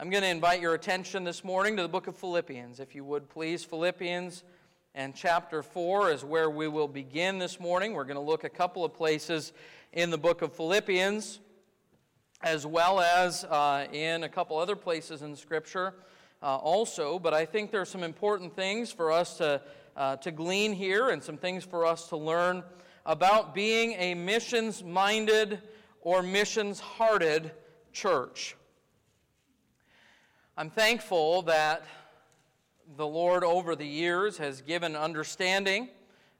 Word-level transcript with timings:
I'm 0.00 0.08
going 0.08 0.22
to 0.22 0.30
invite 0.30 0.62
your 0.62 0.72
attention 0.72 1.24
this 1.24 1.44
morning 1.44 1.76
to 1.76 1.82
the 1.82 1.88
book 1.88 2.06
of 2.06 2.16
Philippians. 2.16 2.80
If 2.80 2.94
you 2.94 3.04
would 3.04 3.28
please, 3.28 3.64
Philippians 3.64 4.44
and 4.94 5.14
chapter 5.14 5.62
4 5.62 6.12
is 6.12 6.24
where 6.24 6.48
we 6.48 6.68
will 6.68 6.88
begin 6.88 7.38
this 7.38 7.60
morning. 7.60 7.92
We're 7.92 8.04
going 8.04 8.14
to 8.14 8.22
look 8.22 8.44
a 8.44 8.48
couple 8.48 8.82
of 8.82 8.94
places 8.94 9.52
in 9.92 10.08
the 10.08 10.16
book 10.16 10.40
of 10.40 10.54
Philippians, 10.54 11.40
as 12.40 12.64
well 12.64 13.00
as 13.00 13.44
uh, 13.44 13.88
in 13.92 14.24
a 14.24 14.28
couple 14.30 14.56
other 14.56 14.74
places 14.74 15.20
in 15.20 15.36
Scripture 15.36 15.92
uh, 16.42 16.56
also. 16.56 17.18
But 17.18 17.34
I 17.34 17.44
think 17.44 17.70
there 17.70 17.82
are 17.82 17.84
some 17.84 18.02
important 18.02 18.56
things 18.56 18.90
for 18.90 19.12
us 19.12 19.36
to, 19.36 19.60
uh, 19.98 20.16
to 20.16 20.30
glean 20.30 20.72
here 20.72 21.10
and 21.10 21.22
some 21.22 21.36
things 21.36 21.62
for 21.62 21.84
us 21.84 22.08
to 22.08 22.16
learn 22.16 22.62
about 23.04 23.54
being 23.54 23.92
a 23.98 24.14
missions 24.14 24.82
minded 24.82 25.60
or 26.00 26.22
missions 26.22 26.80
hearted 26.80 27.50
church. 27.92 28.56
I'm 30.56 30.68
thankful 30.68 31.42
that 31.42 31.84
the 32.96 33.06
Lord 33.06 33.44
over 33.44 33.76
the 33.76 33.86
years 33.86 34.36
has 34.38 34.60
given 34.60 34.96
understanding 34.96 35.88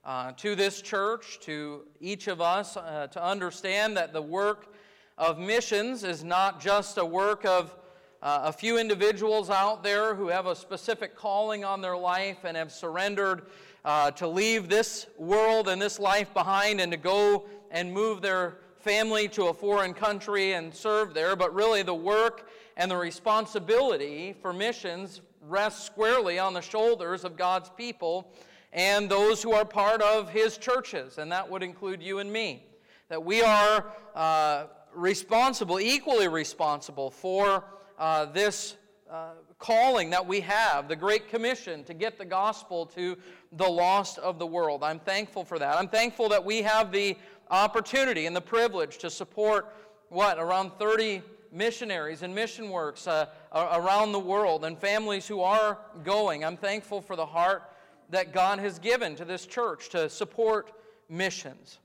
uh, 0.04 0.32
to 0.32 0.56
this 0.56 0.82
church, 0.82 1.38
to 1.42 1.82
each 2.00 2.26
of 2.26 2.40
us, 2.40 2.76
uh, 2.76 3.06
to 3.12 3.24
understand 3.24 3.96
that 3.96 4.12
the 4.12 4.20
work 4.20 4.74
of 5.16 5.38
missions 5.38 6.02
is 6.02 6.24
not 6.24 6.60
just 6.60 6.98
a 6.98 7.04
work 7.04 7.44
of 7.44 7.74
uh, 8.20 8.40
a 8.44 8.52
few 8.52 8.78
individuals 8.78 9.48
out 9.48 9.82
there 9.84 10.14
who 10.14 10.26
have 10.26 10.46
a 10.46 10.56
specific 10.56 11.14
calling 11.14 11.64
on 11.64 11.80
their 11.80 11.96
life 11.96 12.38
and 12.44 12.56
have 12.56 12.72
surrendered 12.72 13.46
uh, 13.84 14.10
to 14.10 14.26
leave 14.26 14.68
this 14.68 15.06
world 15.18 15.68
and 15.68 15.80
this 15.80 16.00
life 16.00 16.34
behind 16.34 16.80
and 16.80 16.90
to 16.90 16.98
go 16.98 17.46
and 17.70 17.90
move 17.90 18.20
their 18.20 18.58
family 18.80 19.28
to 19.28 19.46
a 19.46 19.54
foreign 19.54 19.94
country 19.94 20.54
and 20.54 20.74
serve 20.74 21.14
there, 21.14 21.36
but 21.36 21.54
really 21.54 21.82
the 21.82 21.94
work 21.94 22.48
and 22.80 22.90
the 22.90 22.96
responsibility 22.96 24.34
for 24.40 24.54
missions 24.54 25.20
rests 25.42 25.84
squarely 25.84 26.38
on 26.38 26.54
the 26.54 26.62
shoulders 26.62 27.24
of 27.24 27.36
God's 27.36 27.68
people 27.76 28.32
and 28.72 29.06
those 29.06 29.42
who 29.42 29.52
are 29.52 29.66
part 29.66 30.00
of 30.00 30.30
His 30.30 30.56
churches, 30.56 31.18
and 31.18 31.30
that 31.30 31.50
would 31.50 31.62
include 31.62 32.02
you 32.02 32.20
and 32.20 32.32
me. 32.32 32.64
That 33.10 33.22
we 33.22 33.42
are 33.42 33.84
uh, 34.14 34.64
responsible, 34.94 35.78
equally 35.78 36.26
responsible 36.28 37.10
for 37.10 37.64
uh, 37.98 38.24
this 38.24 38.76
uh, 39.10 39.32
calling 39.58 40.08
that 40.08 40.26
we 40.26 40.40
have, 40.40 40.88
the 40.88 40.96
Great 40.96 41.28
Commission 41.28 41.84
to 41.84 41.92
get 41.92 42.16
the 42.16 42.24
gospel 42.24 42.86
to 42.86 43.18
the 43.52 43.68
lost 43.68 44.18
of 44.20 44.38
the 44.38 44.46
world. 44.46 44.82
I'm 44.82 45.00
thankful 45.00 45.44
for 45.44 45.58
that. 45.58 45.76
I'm 45.76 45.88
thankful 45.88 46.30
that 46.30 46.42
we 46.42 46.62
have 46.62 46.92
the 46.92 47.18
opportunity 47.50 48.24
and 48.24 48.34
the 48.34 48.40
privilege 48.40 48.96
to 48.98 49.10
support 49.10 49.74
what, 50.08 50.38
around 50.38 50.70
30 50.78 51.20
missionaries 51.52 52.22
and 52.22 52.34
mission 52.34 52.70
works 52.70 53.06
uh, 53.06 53.26
around 53.52 54.12
the 54.12 54.20
world 54.20 54.64
and 54.64 54.78
families 54.78 55.26
who 55.26 55.40
are 55.40 55.78
going. 56.04 56.44
I'm 56.44 56.56
thankful 56.56 57.00
for 57.00 57.16
the 57.16 57.26
heart 57.26 57.62
that 58.10 58.32
God 58.32 58.58
has 58.58 58.78
given 58.78 59.16
to 59.16 59.24
this 59.24 59.46
church 59.46 59.88
to 59.90 60.08
support 60.08 60.72
missions. 61.08 61.78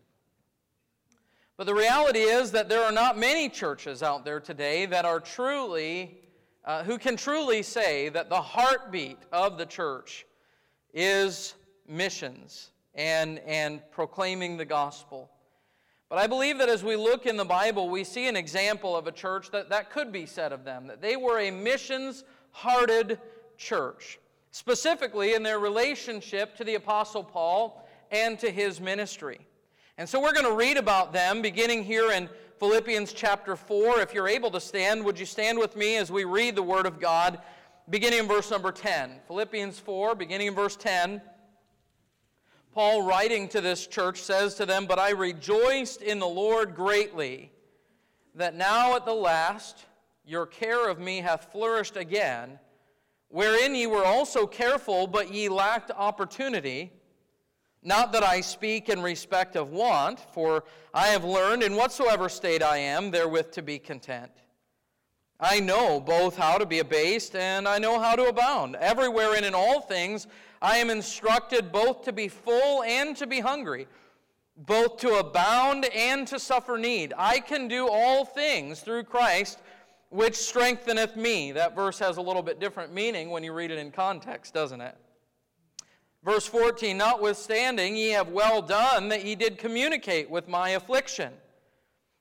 But 1.57 1.67
the 1.67 1.75
reality 1.75 2.19
is 2.19 2.52
that 2.52 2.67
there 2.67 2.83
are 2.83 2.91
not 2.91 3.17
many 3.17 3.47
churches 3.47 4.03
out 4.03 4.25
there 4.25 4.39
today 4.39 4.85
that 4.88 5.05
are 5.05 5.19
truly, 5.19 6.17
uh, 6.66 6.83
who 6.83 6.97
can 6.97 7.16
truly 7.16 7.63
say 7.63 8.09
that 8.09 8.29
the 8.29 8.41
heartbeat 8.41 9.19
of 9.31 9.57
the 9.57 9.66
church 9.66 10.25
is 10.94 11.55
missions 11.88 12.72
and, 12.94 13.39
and 13.39 13.81
proclaiming 13.91 14.57
the 14.57 14.66
gospel. 14.66 15.29
But 16.16 16.23
I 16.23 16.27
believe 16.27 16.59
that 16.59 16.69
as 16.69 16.81
we 16.81 16.95
look 16.95 17.25
in 17.25 17.35
the 17.35 17.44
Bible, 17.44 17.89
we 17.89 18.05
see 18.05 18.30
an 18.30 18.38
example 18.38 18.95
of 18.95 19.05
a 19.05 19.11
church 19.11 19.52
that, 19.52 19.67
that 19.67 19.89
could 19.89 20.13
be 20.13 20.25
said 20.25 20.53
of 20.53 20.63
them, 20.63 20.88
that 20.88 21.02
they 21.02 21.17
were 21.17 21.39
a 21.41 21.52
missions 21.52 22.23
hearted 22.52 23.19
church, 23.57 24.17
specifically 24.52 25.33
in 25.33 25.44
their 25.44 25.59
relationship 25.59 26.55
to 26.55 26.63
the 26.63 26.75
Apostle 26.75 27.22
Paul 27.22 27.85
and 28.11 28.39
to 28.39 28.49
his 28.49 28.80
ministry. 28.80 29.41
And 29.97 30.07
so 30.07 30.22
we're 30.22 30.31
going 30.31 30.45
to 30.45 30.56
read 30.56 30.78
about 30.78 31.12
them 31.12 31.41
beginning 31.41 31.84
here 31.84 32.09
in 32.13 32.29
Philippians 32.59 33.11
chapter 33.11 33.57
4. 33.57 34.00
If 34.00 34.13
you're 34.13 34.29
able 34.29 34.51
to 34.51 34.61
stand, 34.61 35.03
would 35.03 35.19
you 35.19 35.25
stand 35.25 35.59
with 35.59 35.75
me 35.75 35.97
as 35.97 36.13
we 36.13 36.23
read 36.23 36.56
the 36.56 36.63
Word 36.63 36.85
of 36.85 37.01
God, 37.01 37.40
beginning 37.90 38.19
in 38.19 38.28
verse 38.29 38.50
number 38.50 38.72
10? 38.72 39.19
Philippians 39.28 39.79
4, 39.79 40.16
beginning 40.16 40.47
in 40.47 40.56
verse 40.56 40.78
10. 40.78 41.22
Paul, 42.75 43.03
writing 43.03 43.47
to 43.47 43.62
this 43.62 43.88
church, 43.88 44.22
says 44.22 44.56
to 44.56 44.66
them, 44.66 44.86
But 44.86 45.00
I 45.00 45.12
rejoiced 45.12 46.02
in 46.02 46.19
the 46.19 46.28
Lord 46.28 46.75
greatly 46.75 47.53
that 48.36 48.53
now 48.53 48.97
at 48.97 49.06
the 49.06 49.13
last 49.13 49.86
your 50.25 50.46
care 50.46 50.90
of 50.90 51.00
me 51.00 51.19
hath 51.19 51.53
flourished 51.53 51.96
again, 51.96 52.59
wherein 53.30 53.75
ye 53.75 53.88
were 53.88 54.03
also 54.03 54.46
careful, 54.46 55.08
but 55.08 55.34
ye 55.34 55.47
lacked 55.47 55.90
opportunity. 55.90 56.91
Not 57.81 58.12
that 58.12 58.24
I 58.24 58.41
speak 58.41 58.90
in 58.90 59.02
respect 59.02 59.56
of 59.56 59.72
want, 59.72 60.19
for 60.34 60.66
I 60.94 61.08
have 61.08 61.24
learned 61.24 61.64
in 61.64 61.78
whatsoever 61.78 62.28
state 62.28 62.62
I 62.62 62.80
am, 62.80 63.09
therewith 63.09 63.52
to 63.52 63.62
be 63.62 63.80
content. 63.80 64.34
I 65.40 65.62
know 65.62 66.02
both 66.02 66.35
how 66.35 66.58
to 66.58 66.66
be 66.66 66.80
abased 66.80 67.38
and 67.38 67.69
I 67.69 67.78
know 67.78 68.02
how 68.02 68.18
to 68.18 68.25
abound. 68.25 68.75
Everywhere 68.75 69.34
and 69.35 69.46
in 69.46 69.53
all 69.56 69.80
things 69.80 70.28
I 70.61 70.77
am 70.77 70.89
instructed 70.89 71.71
both 71.71 72.03
to 72.03 72.13
be 72.13 72.27
full 72.27 72.83
and 72.83 73.16
to 73.17 73.27
be 73.27 73.39
hungry, 73.39 73.88
both 74.57 74.97
to 74.97 75.16
abound 75.16 75.85
and 75.85 76.27
to 76.27 76.39
suffer 76.39 76.77
need. 76.77 77.13
I 77.17 77.39
can 77.39 77.67
do 77.67 77.88
all 77.89 78.25
things 78.25 78.81
through 78.81 79.03
Christ, 79.03 79.59
which 80.09 80.35
strengtheneth 80.35 81.16
me. 81.16 81.51
That 81.51 81.75
verse 81.75 81.99
has 81.99 82.17
a 82.17 82.21
little 82.21 82.43
bit 82.43 82.59
different 82.59 82.93
meaning 82.93 83.29
when 83.29 83.43
you 83.43 83.53
read 83.53 83.71
it 83.71 83.77
in 83.77 83.91
context, 83.91 84.53
doesn't 84.53 84.81
it? 84.81 84.95
Verse 86.23 86.47
14 86.47 86.97
Notwithstanding, 86.97 87.95
ye 87.95 88.09
have 88.09 88.29
well 88.29 88.61
done 88.61 89.09
that 89.09 89.25
ye 89.25 89.35
did 89.35 89.57
communicate 89.57 90.29
with 90.29 90.47
my 90.47 90.69
affliction. 90.69 91.33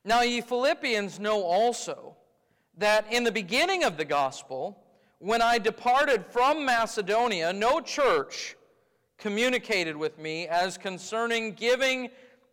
Now, 0.03 0.21
ye 0.21 0.41
Philippians 0.41 1.19
know 1.19 1.41
also 1.41 2.15
that 2.77 3.11
in 3.11 3.23
the 3.23 3.31
beginning 3.31 3.83
of 3.83 3.97
the 3.97 4.05
gospel, 4.05 4.84
when 5.19 5.41
I 5.41 5.57
departed 5.57 6.25
from 6.25 6.65
Macedonia, 6.65 7.53
no 7.53 7.79
church 7.79 8.55
communicated 9.17 9.95
with 9.95 10.19
me 10.19 10.47
as 10.47 10.77
concerning 10.77 11.53
giving 11.53 12.09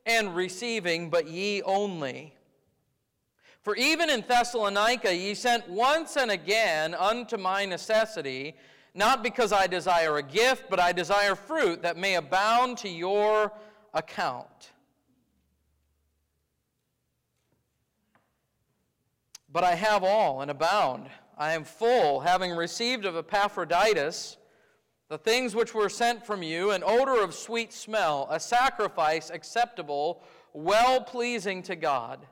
and 0.07 0.35
receiving, 0.35 1.11
but 1.11 1.29
ye 1.29 1.63
only. 1.63 2.35
For 3.63 3.77
even 3.77 4.11
in 4.11 4.25
Thessalonica 4.27 5.15
ye 5.15 5.35
sent 5.35 5.69
once 5.69 6.17
and 6.17 6.31
again 6.31 6.95
unto 6.95 7.37
my 7.37 7.65
necessity, 7.65 8.55
not 8.95 9.23
because 9.23 9.53
I 9.53 9.67
desire 9.67 10.19
a 10.19 10.23
gift, 10.23 10.65
but 10.69 10.81
I 10.81 10.93
desire 10.93 11.35
fruit 11.35 11.83
that 11.83 11.97
may 11.97 12.17
abound 12.17 12.79
to 12.79 12.89
your 12.89 13.53
account. 13.95 14.73
But 19.51 19.65
I 19.65 19.75
have 19.75 20.03
all 20.03 20.41
and 20.41 20.51
abound. 20.51 21.09
I 21.37 21.53
am 21.53 21.65
full, 21.65 22.21
having 22.21 22.53
received 22.53 23.05
of 23.05 23.17
Epaphroditus 23.17 24.37
the 25.09 25.19
things 25.19 25.55
which 25.55 25.75
were 25.75 25.91
sent 25.91 26.25
from 26.25 26.43
you, 26.43 26.71
an 26.71 26.83
odor 26.83 27.23
of 27.23 27.35
sweet 27.35 27.71
smell, 27.71 28.27
a 28.31 28.41
sacrifice 28.41 29.29
acceptable, 29.29 30.23
well 30.55 31.03
pleasing 31.03 31.63
to 31.65 31.77
God. 31.77 32.27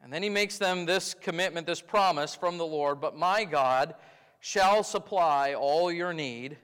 And 0.00 0.12
then 0.12 0.22
he 0.22 0.28
makes 0.28 0.56
them 0.58 0.86
this 0.86 1.12
commitment, 1.14 1.66
this 1.66 1.80
promise 1.80 2.34
from 2.34 2.56
the 2.56 2.66
Lord 2.66 3.00
But 3.00 3.16
my 3.16 3.44
God 3.44 3.96
shall 4.38 4.84
supply 4.84 5.54
all 5.54 5.90
your 5.90 6.12
need 6.12 6.58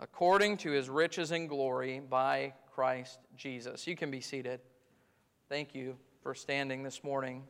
according 0.00 0.56
to 0.56 0.72
his 0.72 0.90
riches 0.90 1.30
and 1.30 1.48
glory 1.48 2.00
by 2.00 2.52
Christ 2.74 3.20
Jesus. 3.36 3.86
You 3.86 3.94
can 3.94 4.10
be 4.10 4.20
seated. 4.20 4.58
Thank 5.48 5.76
you 5.76 5.96
for 6.22 6.34
standing 6.34 6.82
this 6.82 7.04
morning. 7.04 7.44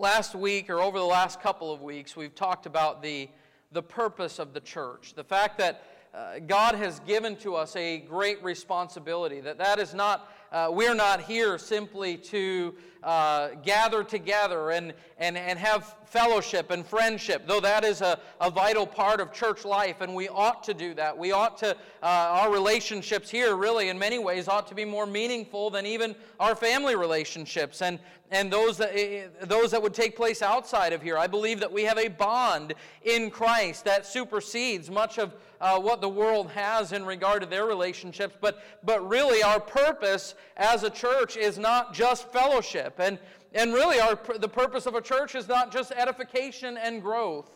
Last 0.00 0.34
week, 0.34 0.70
or 0.70 0.80
over 0.80 0.98
the 0.98 1.04
last 1.04 1.42
couple 1.42 1.70
of 1.70 1.82
weeks, 1.82 2.16
we've 2.16 2.34
talked 2.34 2.64
about 2.64 3.02
the, 3.02 3.28
the 3.70 3.82
purpose 3.82 4.38
of 4.38 4.54
the 4.54 4.60
church. 4.60 5.12
The 5.14 5.24
fact 5.24 5.58
that 5.58 5.84
uh, 6.14 6.38
God 6.38 6.74
has 6.74 7.00
given 7.00 7.36
to 7.36 7.54
us 7.54 7.76
a 7.76 7.98
great 7.98 8.42
responsibility, 8.42 9.40
that 9.40 9.58
that 9.58 9.78
is 9.78 9.92
not 9.92 10.32
uh, 10.52 10.68
we're 10.70 10.94
not 10.94 11.20
here 11.20 11.58
simply 11.58 12.16
to 12.16 12.74
uh, 13.02 13.48
gather 13.64 14.04
together 14.04 14.70
and, 14.70 14.92
and, 15.18 15.36
and 15.36 15.58
have 15.58 15.96
fellowship 16.04 16.70
and 16.70 16.84
friendship, 16.84 17.46
though 17.46 17.60
that 17.60 17.84
is 17.84 18.00
a, 18.00 18.18
a 18.40 18.50
vital 18.50 18.86
part 18.86 19.20
of 19.20 19.32
church 19.32 19.64
life, 19.64 20.00
and 20.00 20.14
we 20.14 20.28
ought 20.28 20.62
to 20.64 20.74
do 20.74 20.92
that. 20.94 21.16
We 21.16 21.32
ought 21.32 21.56
to, 21.58 21.70
uh, 22.02 22.06
our 22.06 22.52
relationships 22.52 23.30
here, 23.30 23.54
really, 23.54 23.88
in 23.88 23.98
many 23.98 24.18
ways, 24.18 24.48
ought 24.48 24.66
to 24.68 24.74
be 24.74 24.84
more 24.84 25.06
meaningful 25.06 25.70
than 25.70 25.86
even 25.86 26.16
our 26.40 26.54
family 26.54 26.96
relationships 26.96 27.80
and, 27.80 27.98
and 28.30 28.52
those, 28.52 28.76
that, 28.78 28.90
eh, 28.94 29.24
eh, 29.40 29.44
those 29.44 29.70
that 29.72 29.82
would 29.82 29.94
take 29.94 30.16
place 30.16 30.42
outside 30.42 30.92
of 30.92 31.02
here. 31.02 31.18
I 31.18 31.26
believe 31.26 31.60
that 31.60 31.72
we 31.72 31.84
have 31.84 31.98
a 31.98 32.08
bond 32.08 32.74
in 33.02 33.30
Christ 33.30 33.84
that 33.84 34.06
supersedes 34.06 34.90
much 34.90 35.18
of 35.18 35.34
uh, 35.60 35.78
what 35.78 36.00
the 36.00 36.08
world 36.08 36.50
has 36.50 36.92
in 36.92 37.04
regard 37.04 37.42
to 37.42 37.48
their 37.48 37.66
relationships, 37.66 38.34
but, 38.40 38.62
but 38.82 39.06
really 39.06 39.42
our 39.42 39.60
purpose 39.60 40.34
as 40.56 40.84
a 40.84 40.90
church 40.90 41.36
is 41.36 41.58
not 41.58 41.92
just 41.92 42.32
fellowship. 42.32 42.89
Fellowship. 42.96 43.18
And, 43.52 43.60
and 43.60 43.74
really, 43.74 44.00
our, 44.00 44.18
the 44.38 44.48
purpose 44.48 44.86
of 44.86 44.94
a 44.94 45.00
church 45.00 45.34
is 45.34 45.48
not 45.48 45.72
just 45.72 45.92
edification 45.92 46.76
and 46.76 47.02
growth, 47.02 47.50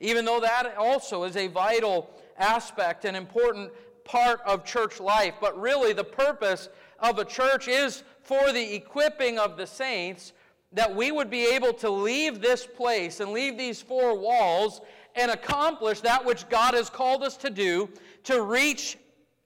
even 0.00 0.24
though 0.24 0.40
that 0.40 0.76
also 0.76 1.24
is 1.24 1.36
a 1.36 1.48
vital 1.48 2.10
aspect 2.38 3.04
and 3.04 3.16
important 3.16 3.70
part 4.04 4.40
of 4.46 4.64
church 4.64 5.00
life. 5.00 5.34
But 5.40 5.58
really, 5.60 5.92
the 5.92 6.04
purpose 6.04 6.68
of 7.00 7.18
a 7.18 7.24
church 7.24 7.68
is 7.68 8.02
for 8.22 8.52
the 8.52 8.74
equipping 8.74 9.38
of 9.38 9.56
the 9.56 9.66
saints 9.66 10.32
that 10.72 10.94
we 10.94 11.12
would 11.12 11.30
be 11.30 11.54
able 11.54 11.72
to 11.72 11.88
leave 11.88 12.40
this 12.40 12.66
place 12.66 13.20
and 13.20 13.32
leave 13.32 13.56
these 13.56 13.80
four 13.80 14.18
walls 14.18 14.80
and 15.14 15.30
accomplish 15.30 16.00
that 16.00 16.24
which 16.24 16.48
God 16.48 16.74
has 16.74 16.90
called 16.90 17.22
us 17.22 17.36
to 17.38 17.50
do 17.50 17.88
to 18.24 18.42
reach 18.42 18.98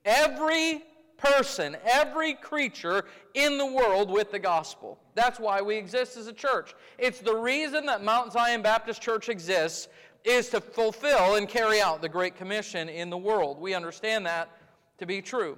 every 0.04 0.82
person, 1.20 1.76
every 1.84 2.34
creature 2.34 3.04
in 3.34 3.58
the 3.58 3.66
world 3.66 4.10
with 4.10 4.30
the 4.30 4.38
gospel. 4.38 4.98
That's 5.14 5.38
why 5.38 5.60
we 5.60 5.76
exist 5.76 6.16
as 6.16 6.26
a 6.26 6.32
church. 6.32 6.74
It's 6.98 7.20
the 7.20 7.34
reason 7.34 7.86
that 7.86 8.02
Mount 8.02 8.32
Zion 8.32 8.62
Baptist 8.62 9.02
Church 9.02 9.28
exists 9.28 9.88
is 10.24 10.48
to 10.50 10.60
fulfill 10.60 11.36
and 11.36 11.48
carry 11.48 11.80
out 11.80 12.02
the 12.02 12.08
Great 12.08 12.36
Commission 12.36 12.88
in 12.88 13.10
the 13.10 13.18
world. 13.18 13.58
We 13.58 13.74
understand 13.74 14.26
that 14.26 14.50
to 14.98 15.06
be 15.06 15.22
true. 15.22 15.56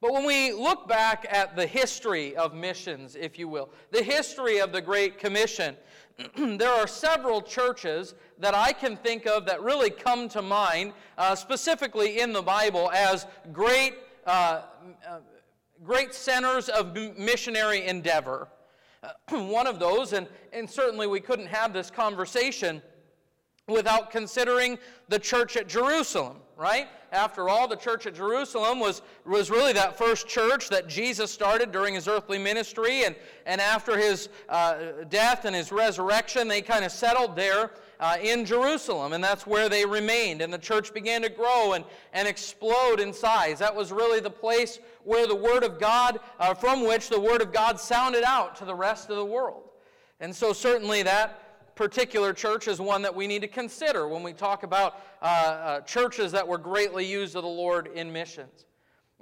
But 0.00 0.12
when 0.12 0.24
we 0.24 0.52
look 0.52 0.88
back 0.88 1.26
at 1.28 1.56
the 1.56 1.66
history 1.66 2.34
of 2.34 2.54
missions, 2.54 3.16
if 3.16 3.38
you 3.38 3.48
will, 3.48 3.68
the 3.90 4.02
history 4.02 4.58
of 4.58 4.72
the 4.72 4.80
Great 4.80 5.18
Commission, 5.18 5.76
there 6.36 6.72
are 6.72 6.86
several 6.86 7.42
churches 7.42 8.14
that 8.38 8.54
I 8.54 8.72
can 8.72 8.96
think 8.96 9.26
of 9.26 9.44
that 9.46 9.62
really 9.62 9.90
come 9.90 10.28
to 10.30 10.40
mind, 10.40 10.94
uh, 11.18 11.34
specifically 11.34 12.20
in 12.20 12.32
the 12.32 12.40
Bible, 12.40 12.90
as 12.92 13.26
great, 13.52 13.94
Uh, 14.30 14.62
uh, 15.08 15.18
great 15.82 16.14
centers 16.14 16.68
of 16.68 16.96
missionary 17.18 17.84
endeavor. 17.84 18.46
Uh, 19.02 19.42
one 19.46 19.66
of 19.66 19.80
those, 19.80 20.12
and, 20.12 20.28
and 20.52 20.70
certainly 20.70 21.08
we 21.08 21.18
couldn't 21.18 21.48
have 21.48 21.72
this 21.72 21.90
conversation 21.90 22.80
without 23.66 24.12
considering 24.12 24.78
the 25.08 25.18
church 25.18 25.56
at 25.56 25.66
Jerusalem, 25.66 26.36
right? 26.56 26.86
After 27.10 27.48
all, 27.48 27.66
the 27.66 27.74
church 27.74 28.06
at 28.06 28.14
Jerusalem 28.14 28.78
was, 28.78 29.02
was 29.26 29.50
really 29.50 29.72
that 29.72 29.98
first 29.98 30.28
church 30.28 30.68
that 30.68 30.86
Jesus 30.86 31.32
started 31.32 31.72
during 31.72 31.94
his 31.94 32.06
earthly 32.06 32.38
ministry. 32.38 33.02
And, 33.06 33.16
and 33.46 33.60
after 33.60 33.98
his 33.98 34.28
uh, 34.48 34.76
death 35.08 35.44
and 35.44 35.56
his 35.56 35.72
resurrection, 35.72 36.46
they 36.46 36.62
kind 36.62 36.84
of 36.84 36.92
settled 36.92 37.34
there 37.34 37.72
uh, 38.00 38.16
in 38.20 38.44
Jerusalem. 38.44 39.12
And 39.12 39.22
that's 39.22 39.46
where 39.46 39.68
they 39.68 39.86
remained. 39.86 40.42
And 40.42 40.52
the 40.52 40.58
church 40.58 40.92
began 40.92 41.22
to 41.22 41.28
grow 41.28 41.74
and, 41.74 41.84
and 42.12 42.26
explode 42.26 42.98
in 42.98 43.12
size. 43.12 43.58
That 43.60 43.74
was 43.74 43.92
really 43.92 44.18
the 44.18 44.30
place 44.30 44.80
where 45.04 45.26
the 45.26 45.36
Word 45.36 45.62
of 45.62 45.78
God, 45.78 46.18
uh, 46.40 46.54
from 46.54 46.86
which 46.86 47.08
the 47.08 47.20
Word 47.20 47.42
of 47.42 47.52
God 47.52 47.78
sounded 47.78 48.24
out 48.24 48.56
to 48.56 48.64
the 48.64 48.74
rest 48.74 49.10
of 49.10 49.16
the 49.16 49.24
world. 49.24 49.62
And 50.18 50.34
so, 50.34 50.52
certainly, 50.52 51.02
that 51.04 51.74
particular 51.76 52.32
church 52.34 52.68
is 52.68 52.80
one 52.80 53.00
that 53.02 53.14
we 53.14 53.26
need 53.26 53.40
to 53.40 53.48
consider 53.48 54.06
when 54.06 54.22
we 54.22 54.32
talk 54.32 54.64
about 54.64 55.00
uh, 55.22 55.24
uh, 55.24 55.80
churches 55.82 56.32
that 56.32 56.46
were 56.46 56.58
greatly 56.58 57.06
used 57.06 57.36
of 57.36 57.42
the 57.42 57.48
Lord 57.48 57.86
in 57.94 58.12
missions. 58.12 58.66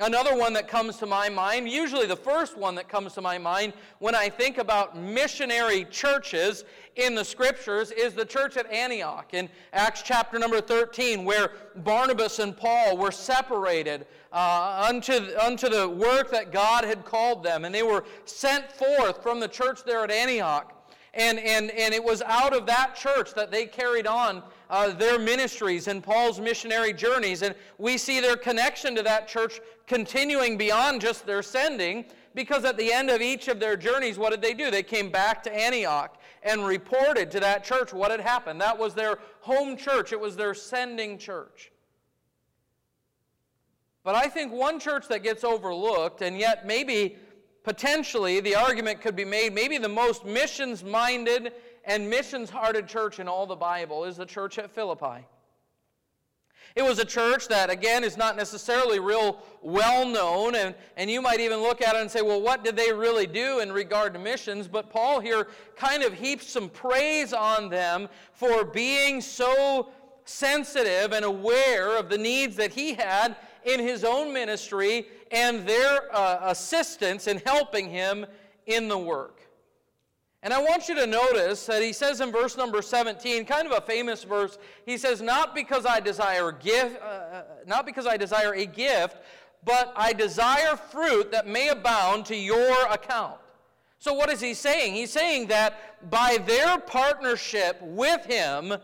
Another 0.01 0.37
one 0.37 0.53
that 0.53 0.69
comes 0.69 0.97
to 0.99 1.07
my 1.07 1.29
mind, 1.29 1.69
usually 1.69 2.07
the 2.07 2.15
first 2.15 2.57
one 2.57 2.77
that 2.77 2.89
comes 2.89 3.15
to 3.15 3.21
my 3.21 3.37
mind 3.37 3.73
when 3.99 4.15
I 4.15 4.29
think 4.29 4.59
about 4.59 4.97
missionary 4.97 5.87
churches 5.87 6.65
in 6.95 7.17
the 7.17 7.25
scriptures, 7.25 7.91
is 7.91 8.15
the 8.15 8.25
church 8.25 8.57
at 8.57 8.71
Antioch 8.73 9.35
in 9.35 9.49
Acts 9.73 10.03
chapter 10.03 10.39
number 10.39 10.61
13, 10.61 11.25
where 11.25 11.51
Barnabas 11.77 12.39
and 12.39 12.57
Paul 12.57 12.97
were 12.97 13.11
separated 13.11 14.07
uh, 14.33 14.87
unto, 14.89 15.37
unto 15.43 15.69
the 15.69 15.89
work 15.89 16.31
that 16.31 16.53
God 16.53 16.85
had 16.85 17.05
called 17.05 17.43
them, 17.43 17.65
and 17.65 17.75
they 17.75 17.83
were 17.83 18.05
sent 18.25 18.71
forth 18.71 19.21
from 19.21 19.41
the 19.41 19.49
church 19.49 19.83
there 19.85 20.05
at 20.05 20.13
Antioch. 20.13 20.75
And, 21.15 21.41
and, 21.41 21.73
and 21.73 21.93
it 21.93 22.05
was 22.05 22.23
out 22.23 22.55
of 22.55 22.67
that 22.67 22.95
church 22.95 23.35
that 23.35 23.51
they 23.51 23.67
carried 23.67 24.07
on 24.07 24.45
uh, 24.71 24.91
their 24.91 25.19
ministries 25.19 25.89
and 25.89 26.03
Paul's 26.03 26.41
missionary 26.41 26.93
journeys. 26.93 27.43
And 27.43 27.55
we 27.79 27.97
see 27.99 28.21
their 28.21 28.37
connection 28.37 28.95
to 28.97 29.03
that 29.03 29.29
church 29.29 29.61
continuing 29.87 30.59
beyond 30.59 31.01
just 31.01 31.27
their 31.27 31.43
sending, 31.43 32.05
because 32.35 32.65
at 32.65 32.77
the 32.77 32.93
end 32.93 33.11
of 33.11 33.21
each 33.21 33.49
of 33.49 33.59
their 33.59 33.77
journeys, 33.77 34.19
what 34.19 34.31
did 34.31 34.43
they 34.43 34.55
do? 34.55 34.71
They 34.71 34.83
came 34.83 35.11
back 35.11 35.43
to 35.45 35.55
Antioch 35.55 36.21
and 36.43 36.67
reported 36.67 37.31
to 37.33 37.41
that 37.41 37.65
church 37.65 37.93
what 37.93 38.11
had 38.11 38.21
happened. 38.21 38.61
That 38.61 38.79
was 38.79 38.95
their 38.95 39.19
home 39.41 39.77
church, 39.77 40.13
it 40.13 40.21
was 40.21 40.37
their 40.37 40.55
sending 40.55 41.19
church. 41.19 41.73
But 44.05 44.15
I 44.15 44.29
think 44.29 44.53
one 44.53 44.79
church 44.79 45.09
that 45.09 45.23
gets 45.23 45.45
overlooked, 45.45 46.23
and 46.23 46.39
yet 46.39 46.67
maybe 46.67 47.17
potentially 47.65 48.41
the 48.41 48.55
argument 48.55 49.01
could 49.01 49.17
be 49.17 49.25
made 49.25 49.53
maybe 49.53 49.77
the 49.77 49.89
most 49.89 50.25
missions 50.25 50.83
minded 50.83 51.53
and 51.89 52.09
missions 52.09 52.51
hearted 52.51 52.87
church 52.87 53.19
in 53.19 53.27
all 53.27 53.47
the 53.47 53.57
Bible 53.57 54.05
is 54.05 54.17
the 54.17 54.27
church 54.27 54.59
at 54.59 54.71
Philippi. 54.71 55.25
It 56.77 56.83
was 56.83 56.99
a 56.99 57.05
church 57.05 57.49
that, 57.49 57.71
again, 57.71 58.05
is 58.05 58.19
not 58.19 58.37
necessarily 58.37 59.01
real 59.01 59.43
well 59.63 60.07
known, 60.07 60.55
and, 60.55 60.75
and 60.99 61.11
you 61.11 61.23
might 61.23 61.41
even 61.41 61.61
look 61.61 61.81
at 61.81 61.97
it 61.97 62.03
and 62.03 62.11
say, 62.11 62.21
well, 62.21 62.43
what 62.43 62.63
did 62.63 62.77
they 62.77 62.93
really 62.93 63.27
do 63.27 63.61
in 63.61 63.73
regard 63.73 64.13
to 64.13 64.19
missions? 64.19 64.69
But 64.69 64.91
Paul 64.91 65.19
here 65.19 65.49
kind 65.77 66.03
of 66.03 66.13
heaps 66.13 66.49
some 66.49 66.69
praise 66.69 67.33
on 67.33 67.71
them 67.71 68.09
for 68.35 68.65
being 68.65 69.23
so 69.23 69.89
sensitive 70.27 71.13
and 71.13 71.25
aware 71.25 71.99
of 71.99 72.11
the 72.11 72.19
needs 72.19 72.55
that 72.57 72.73
he 72.73 72.93
had 72.93 73.35
in 73.65 73.81
his 73.81 74.05
own 74.05 74.33
ministry 74.33 75.07
and 75.33 75.67
their 75.67 76.15
uh, 76.15 76.51
assistance 76.51 77.27
in 77.27 77.41
helping 77.47 77.89
him 77.89 78.27
in 78.67 78.89
the 78.89 78.99
work. 78.99 79.38
And 80.43 80.53
I 80.53 80.63
want 80.63 80.89
you 80.89 80.95
to 80.95 81.07
notice 81.07 81.67
that 81.67 81.83
he 81.83 81.93
says 81.93 82.21
in 82.21 82.31
verse 82.31 82.57
number 82.57 82.81
17, 82.81 83.45
kind 83.45 83.67
of 83.67 83.73
a 83.73 83.81
famous 83.81 84.23
verse, 84.23 84.59
he 84.87 84.97
says, 84.97 85.21
Not 85.21 85.55
because 85.55 85.85
I 85.85 85.99
desire 85.99 86.53
gift, 86.53 87.01
uh, 87.03 87.07
uh, 87.07 87.43
not 87.67 87.85
because 87.85 88.07
I 88.07 88.17
desire 88.17 88.55
a 88.55 88.65
gift, 88.65 89.17
but 89.65 89.93
I 89.97 90.13
desire 90.13 90.77
fruit 90.77 91.33
that 91.33 91.49
may 91.49 91.69
abound 91.69 92.27
to 92.27 92.37
your 92.37 92.87
account. 92.87 93.39
So, 93.99 94.15
what 94.15 94.31
is 94.31 94.41
he 94.41 94.55
saying? 94.55 94.95
He's 94.95 95.11
saying 95.11 95.49
that 95.49 96.09
by 96.09 96.39
their 96.47 96.79
partnership 96.79 97.81
with 97.83 98.25
him, 98.25 98.75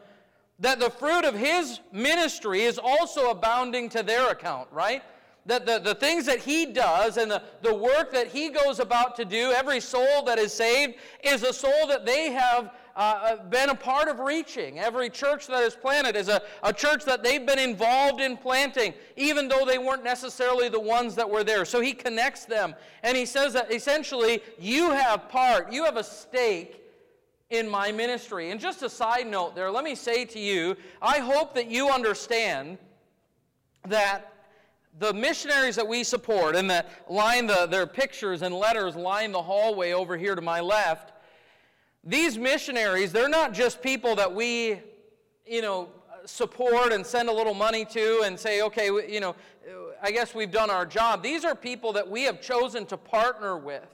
that 0.58 0.80
the 0.80 0.90
fruit 0.90 1.24
of 1.24 1.36
his 1.36 1.78
ministry 1.92 2.62
is 2.62 2.80
also 2.82 3.30
abounding 3.30 3.88
to 3.90 4.02
their 4.02 4.30
account, 4.30 4.68
right? 4.72 5.02
That 5.46 5.66
the, 5.66 5.78
the 5.78 5.94
things 5.94 6.24
that 6.26 6.38
he 6.38 6.64
does 6.66 7.18
and 7.18 7.30
the, 7.30 7.42
the 7.60 7.74
work 7.74 8.12
that 8.12 8.28
he 8.28 8.48
goes 8.48 8.80
about 8.80 9.14
to 9.16 9.24
do, 9.26 9.52
every 9.52 9.80
soul 9.80 10.22
that 10.24 10.38
is 10.38 10.54
saved, 10.54 10.94
is 11.22 11.42
a 11.42 11.52
soul 11.52 11.86
that 11.88 12.06
they 12.06 12.30
have 12.30 12.70
uh, 12.96 12.98
uh, 13.40 13.44
been 13.44 13.70
a 13.70 13.74
part 13.74 14.08
of 14.08 14.20
reaching. 14.20 14.78
Every 14.78 15.10
church 15.10 15.48
that 15.48 15.62
is 15.62 15.74
planted 15.74 16.16
is 16.16 16.28
a, 16.28 16.40
a 16.62 16.72
church 16.72 17.04
that 17.04 17.22
they've 17.22 17.44
been 17.44 17.58
involved 17.58 18.20
in 18.20 18.36
planting, 18.36 18.94
even 19.16 19.48
though 19.48 19.64
they 19.66 19.78
weren't 19.78 20.04
necessarily 20.04 20.68
the 20.68 20.80
ones 20.80 21.14
that 21.16 21.28
were 21.28 21.42
there. 21.42 21.64
So 21.64 21.80
he 21.80 21.92
connects 21.92 22.44
them. 22.44 22.74
And 23.02 23.16
he 23.16 23.26
says 23.26 23.52
that 23.54 23.72
essentially, 23.72 24.40
you 24.58 24.92
have 24.92 25.28
part, 25.28 25.72
you 25.72 25.84
have 25.84 25.96
a 25.96 26.04
stake 26.04 26.82
in 27.50 27.68
my 27.68 27.90
ministry. 27.90 28.50
And 28.50 28.60
just 28.60 28.82
a 28.82 28.88
side 28.88 29.26
note 29.26 29.54
there, 29.54 29.70
let 29.70 29.84
me 29.84 29.94
say 29.94 30.24
to 30.26 30.38
you, 30.38 30.76
I 31.02 31.18
hope 31.18 31.54
that 31.54 31.68
you 31.68 31.90
understand 31.90 32.78
that 33.88 34.33
the 34.98 35.12
missionaries 35.12 35.76
that 35.76 35.86
we 35.86 36.04
support 36.04 36.54
and 36.54 36.70
that 36.70 36.88
line 37.10 37.46
the, 37.46 37.66
their 37.66 37.86
pictures 37.86 38.42
and 38.42 38.54
letters 38.54 38.94
line 38.94 39.32
the 39.32 39.42
hallway 39.42 39.92
over 39.92 40.16
here 40.16 40.34
to 40.34 40.42
my 40.42 40.60
left, 40.60 41.12
these 42.04 42.38
missionaries, 42.38 43.12
they're 43.12 43.28
not 43.28 43.52
just 43.52 43.82
people 43.82 44.14
that 44.16 44.32
we, 44.32 44.80
you 45.46 45.62
know, 45.62 45.88
support 46.26 46.92
and 46.92 47.04
send 47.04 47.28
a 47.28 47.32
little 47.32 47.54
money 47.54 47.84
to 47.84 48.22
and 48.24 48.38
say, 48.38 48.62
okay, 48.62 48.86
you 48.86 49.20
know, 49.20 49.34
I 50.02 50.10
guess 50.10 50.34
we've 50.34 50.52
done 50.52 50.70
our 50.70 50.86
job. 50.86 51.22
These 51.22 51.44
are 51.44 51.54
people 51.54 51.92
that 51.94 52.08
we 52.08 52.24
have 52.24 52.40
chosen 52.40 52.86
to 52.86 52.96
partner 52.96 53.56
with 53.56 53.88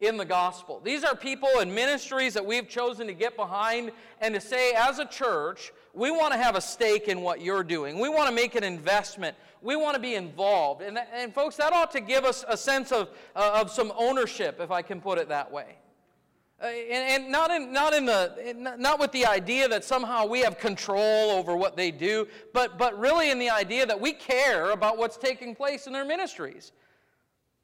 in 0.00 0.16
the 0.16 0.24
gospel. 0.24 0.80
These 0.84 1.04
are 1.04 1.14
people 1.14 1.48
and 1.60 1.74
ministries 1.74 2.34
that 2.34 2.44
we've 2.44 2.68
chosen 2.68 3.06
to 3.06 3.14
get 3.14 3.36
behind 3.36 3.92
and 4.20 4.34
to 4.34 4.40
say, 4.40 4.72
as 4.72 4.98
a 4.98 5.04
church, 5.04 5.72
we 5.94 6.10
want 6.10 6.32
to 6.32 6.38
have 6.38 6.54
a 6.54 6.60
stake 6.60 7.08
in 7.08 7.20
what 7.20 7.40
you're 7.40 7.64
doing. 7.64 7.98
We 7.98 8.08
want 8.08 8.28
to 8.28 8.34
make 8.34 8.54
an 8.54 8.64
investment. 8.64 9.36
We 9.62 9.76
want 9.76 9.94
to 9.94 10.00
be 10.00 10.14
involved. 10.14 10.82
And, 10.82 10.98
and 11.12 11.34
folks, 11.34 11.56
that 11.56 11.72
ought 11.72 11.90
to 11.92 12.00
give 12.00 12.24
us 12.24 12.44
a 12.48 12.56
sense 12.56 12.92
of, 12.92 13.10
uh, 13.34 13.60
of 13.60 13.70
some 13.70 13.92
ownership, 13.96 14.60
if 14.60 14.70
I 14.70 14.82
can 14.82 15.00
put 15.00 15.18
it 15.18 15.28
that 15.28 15.50
way. 15.50 15.76
Uh, 16.60 16.66
and, 16.66 17.22
and, 17.22 17.32
not, 17.32 17.50
in, 17.52 17.72
not, 17.72 17.94
in 17.94 18.04
the, 18.04 18.76
not 18.78 18.98
with 18.98 19.12
the 19.12 19.24
idea 19.24 19.68
that 19.68 19.84
somehow 19.84 20.26
we 20.26 20.40
have 20.40 20.58
control 20.58 21.30
over 21.30 21.56
what 21.56 21.76
they 21.76 21.90
do, 21.90 22.26
but, 22.52 22.78
but 22.78 22.98
really 22.98 23.30
in 23.30 23.38
the 23.38 23.48
idea 23.48 23.86
that 23.86 24.00
we 24.00 24.12
care 24.12 24.70
about 24.70 24.98
what's 24.98 25.16
taking 25.16 25.54
place 25.54 25.86
in 25.86 25.92
their 25.92 26.04
ministries. 26.04 26.72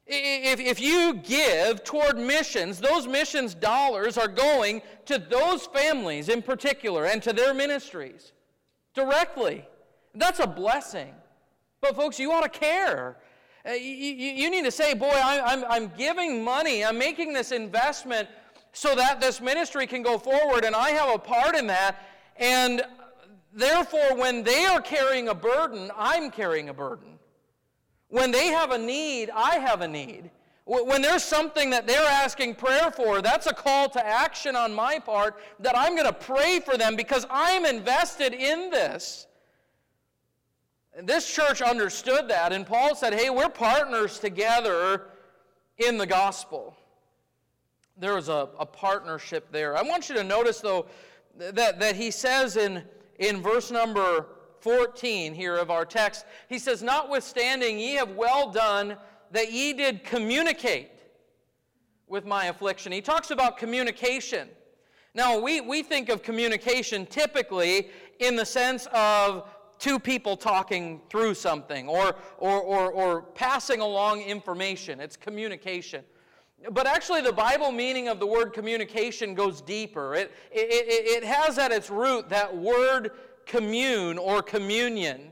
If, 0.07 0.59
if 0.59 0.79
you 0.79 1.15
give 1.15 1.83
toward 1.83 2.17
missions, 2.17 2.79
those 2.79 3.07
missions 3.07 3.55
dollars 3.55 4.17
are 4.17 4.27
going 4.27 4.81
to 5.07 5.17
those 5.17 5.65
families 5.65 6.29
in 6.29 6.41
particular 6.41 7.05
and 7.05 7.21
to 7.23 7.33
their 7.33 7.53
ministries 7.53 8.31
directly. 8.93 9.67
That's 10.13 10.39
a 10.39 10.47
blessing. 10.47 11.13
But, 11.81 11.95
folks, 11.95 12.19
you 12.19 12.31
ought 12.31 12.41
to 12.41 12.49
care. 12.49 13.17
Uh, 13.67 13.71
you, 13.71 14.49
need 14.51 14.63
to 14.63 14.71
say, 14.71 14.93
Boy, 14.93 15.19
I'm, 15.23 15.65
I'm 15.67 15.91
giving 15.97 16.43
money, 16.43 16.85
I'm 16.85 16.97
making 16.97 17.33
this 17.33 17.51
investment 17.51 18.27
so 18.73 18.93
that 18.93 19.21
this 19.21 19.41
ministry 19.41 19.87
can 19.87 20.03
go 20.03 20.17
forward, 20.17 20.65
and 20.65 20.75
I 20.75 20.89
have 20.91 21.15
a 21.15 21.17
part 21.17 21.55
in 21.55 21.67
that. 21.67 22.03
And 22.37 22.83
therefore, 23.53 24.15
when 24.17 24.43
they 24.43 24.65
are 24.65 24.81
carrying 24.81 25.29
a 25.29 25.33
burden, 25.33 25.89
I'm 25.97 26.29
carrying 26.29 26.69
a 26.69 26.73
burden. 26.73 27.17
When 28.09 28.31
they 28.31 28.47
have 28.47 28.71
a 28.71 28.77
need, 28.77 29.29
I 29.33 29.55
have 29.55 29.81
a 29.81 29.87
need. 29.87 30.29
When 30.65 31.01
there's 31.01 31.23
something 31.23 31.69
that 31.69 31.85
they're 31.85 32.07
asking 32.07 32.55
prayer 32.55 32.91
for, 32.91 33.21
that's 33.21 33.45
a 33.45 33.53
call 33.53 33.87
to 33.89 34.05
action 34.05 34.55
on 34.55 34.73
my 34.73 34.99
part 34.99 35.37
that 35.59 35.77
I'm 35.77 35.95
going 35.95 36.07
to 36.07 36.13
pray 36.13 36.59
for 36.59 36.75
them 36.75 36.95
because 36.95 37.25
I'm 37.29 37.65
invested 37.65 38.33
in 38.33 38.71
this. 38.71 39.27
This 41.03 41.31
church 41.31 41.61
understood 41.61 42.29
that, 42.29 42.53
and 42.53 42.65
Paul 42.65 42.95
said, 42.95 43.13
Hey, 43.13 43.29
we're 43.29 43.49
partners 43.49 44.17
together 44.17 45.03
in 45.77 45.97
the 45.97 46.07
gospel. 46.07 46.75
There 47.97 48.15
was 48.15 48.29
a, 48.29 48.49
a 48.59 48.65
partnership 48.65 49.51
there. 49.51 49.77
I 49.77 49.81
want 49.81 50.09
you 50.09 50.15
to 50.15 50.23
notice, 50.23 50.59
though, 50.59 50.85
that, 51.37 51.79
that 51.79 51.95
he 51.95 52.11
says 52.11 52.55
in, 52.55 52.83
in 53.19 53.41
verse 53.41 53.71
number 53.71 54.27
14 54.59 55.33
here 55.33 55.55
of 55.57 55.69
our 55.69 55.85
text, 55.85 56.25
he 56.47 56.57
says, 56.57 56.81
Notwithstanding, 56.81 57.77
ye 57.77 57.95
have 57.95 58.11
well 58.11 58.51
done 58.51 58.95
that 59.31 59.51
ye 59.51 59.73
did 59.73 60.03
communicate 60.03 60.91
with 62.07 62.25
my 62.25 62.45
affliction. 62.45 62.91
He 62.91 63.01
talks 63.01 63.31
about 63.31 63.57
communication. 63.57 64.47
Now, 65.13 65.39
we, 65.39 65.61
we 65.61 65.83
think 65.83 66.09
of 66.09 66.23
communication 66.23 67.05
typically 67.05 67.89
in 68.19 68.35
the 68.35 68.45
sense 68.45 68.87
of 68.93 69.49
two 69.79 69.99
people 69.99 70.37
talking 70.37 71.01
through 71.09 71.33
something 71.33 71.87
or, 71.87 72.15
or, 72.37 72.61
or, 72.61 72.91
or 72.91 73.21
passing 73.21 73.81
along 73.81 74.21
information. 74.21 74.99
It's 74.99 75.17
communication. 75.17 76.03
But 76.71 76.87
actually, 76.87 77.21
the 77.21 77.33
Bible 77.33 77.71
meaning 77.71 78.07
of 78.07 78.19
the 78.19 78.25
word 78.25 78.53
communication 78.53 79.35
goes 79.35 79.61
deeper. 79.61 80.15
It, 80.15 80.31
it, 80.51 81.23
it, 81.23 81.23
has 81.23 81.57
at 81.57 81.71
its 81.71 81.89
root 81.89 82.29
that 82.29 82.55
word 82.55 83.11
commune 83.45 84.17
or 84.17 84.41
communion. 84.41 85.31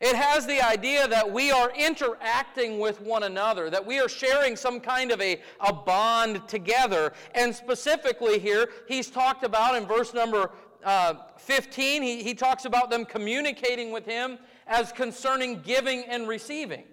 It 0.00 0.16
has 0.16 0.44
the 0.44 0.60
idea 0.60 1.08
that 1.08 1.30
we 1.30 1.50
are 1.50 1.70
interacting 1.74 2.78
with 2.78 3.00
one 3.00 3.22
another, 3.22 3.70
that 3.70 3.86
we 3.86 4.00
are 4.00 4.08
sharing 4.08 4.56
some 4.56 4.80
kind 4.80 5.10
of 5.10 5.20
a, 5.20 5.40
a 5.60 5.72
bond 5.72 6.46
together. 6.46 7.12
And 7.34 7.54
specifically 7.54 8.38
here, 8.38 8.68
he's 8.86 9.08
talked 9.08 9.44
about 9.44 9.76
in 9.76 9.86
verse 9.86 10.12
number 10.12 10.50
uh, 10.84 11.14
15, 11.38 12.02
he, 12.02 12.22
he 12.22 12.34
talks 12.34 12.64
about 12.64 12.90
them 12.90 13.04
communicating 13.04 13.90
with 13.90 14.06
him 14.06 14.38
as 14.66 14.92
concerning 14.92 15.60
giving 15.62 16.04
and 16.04 16.28
receiving. 16.28 16.84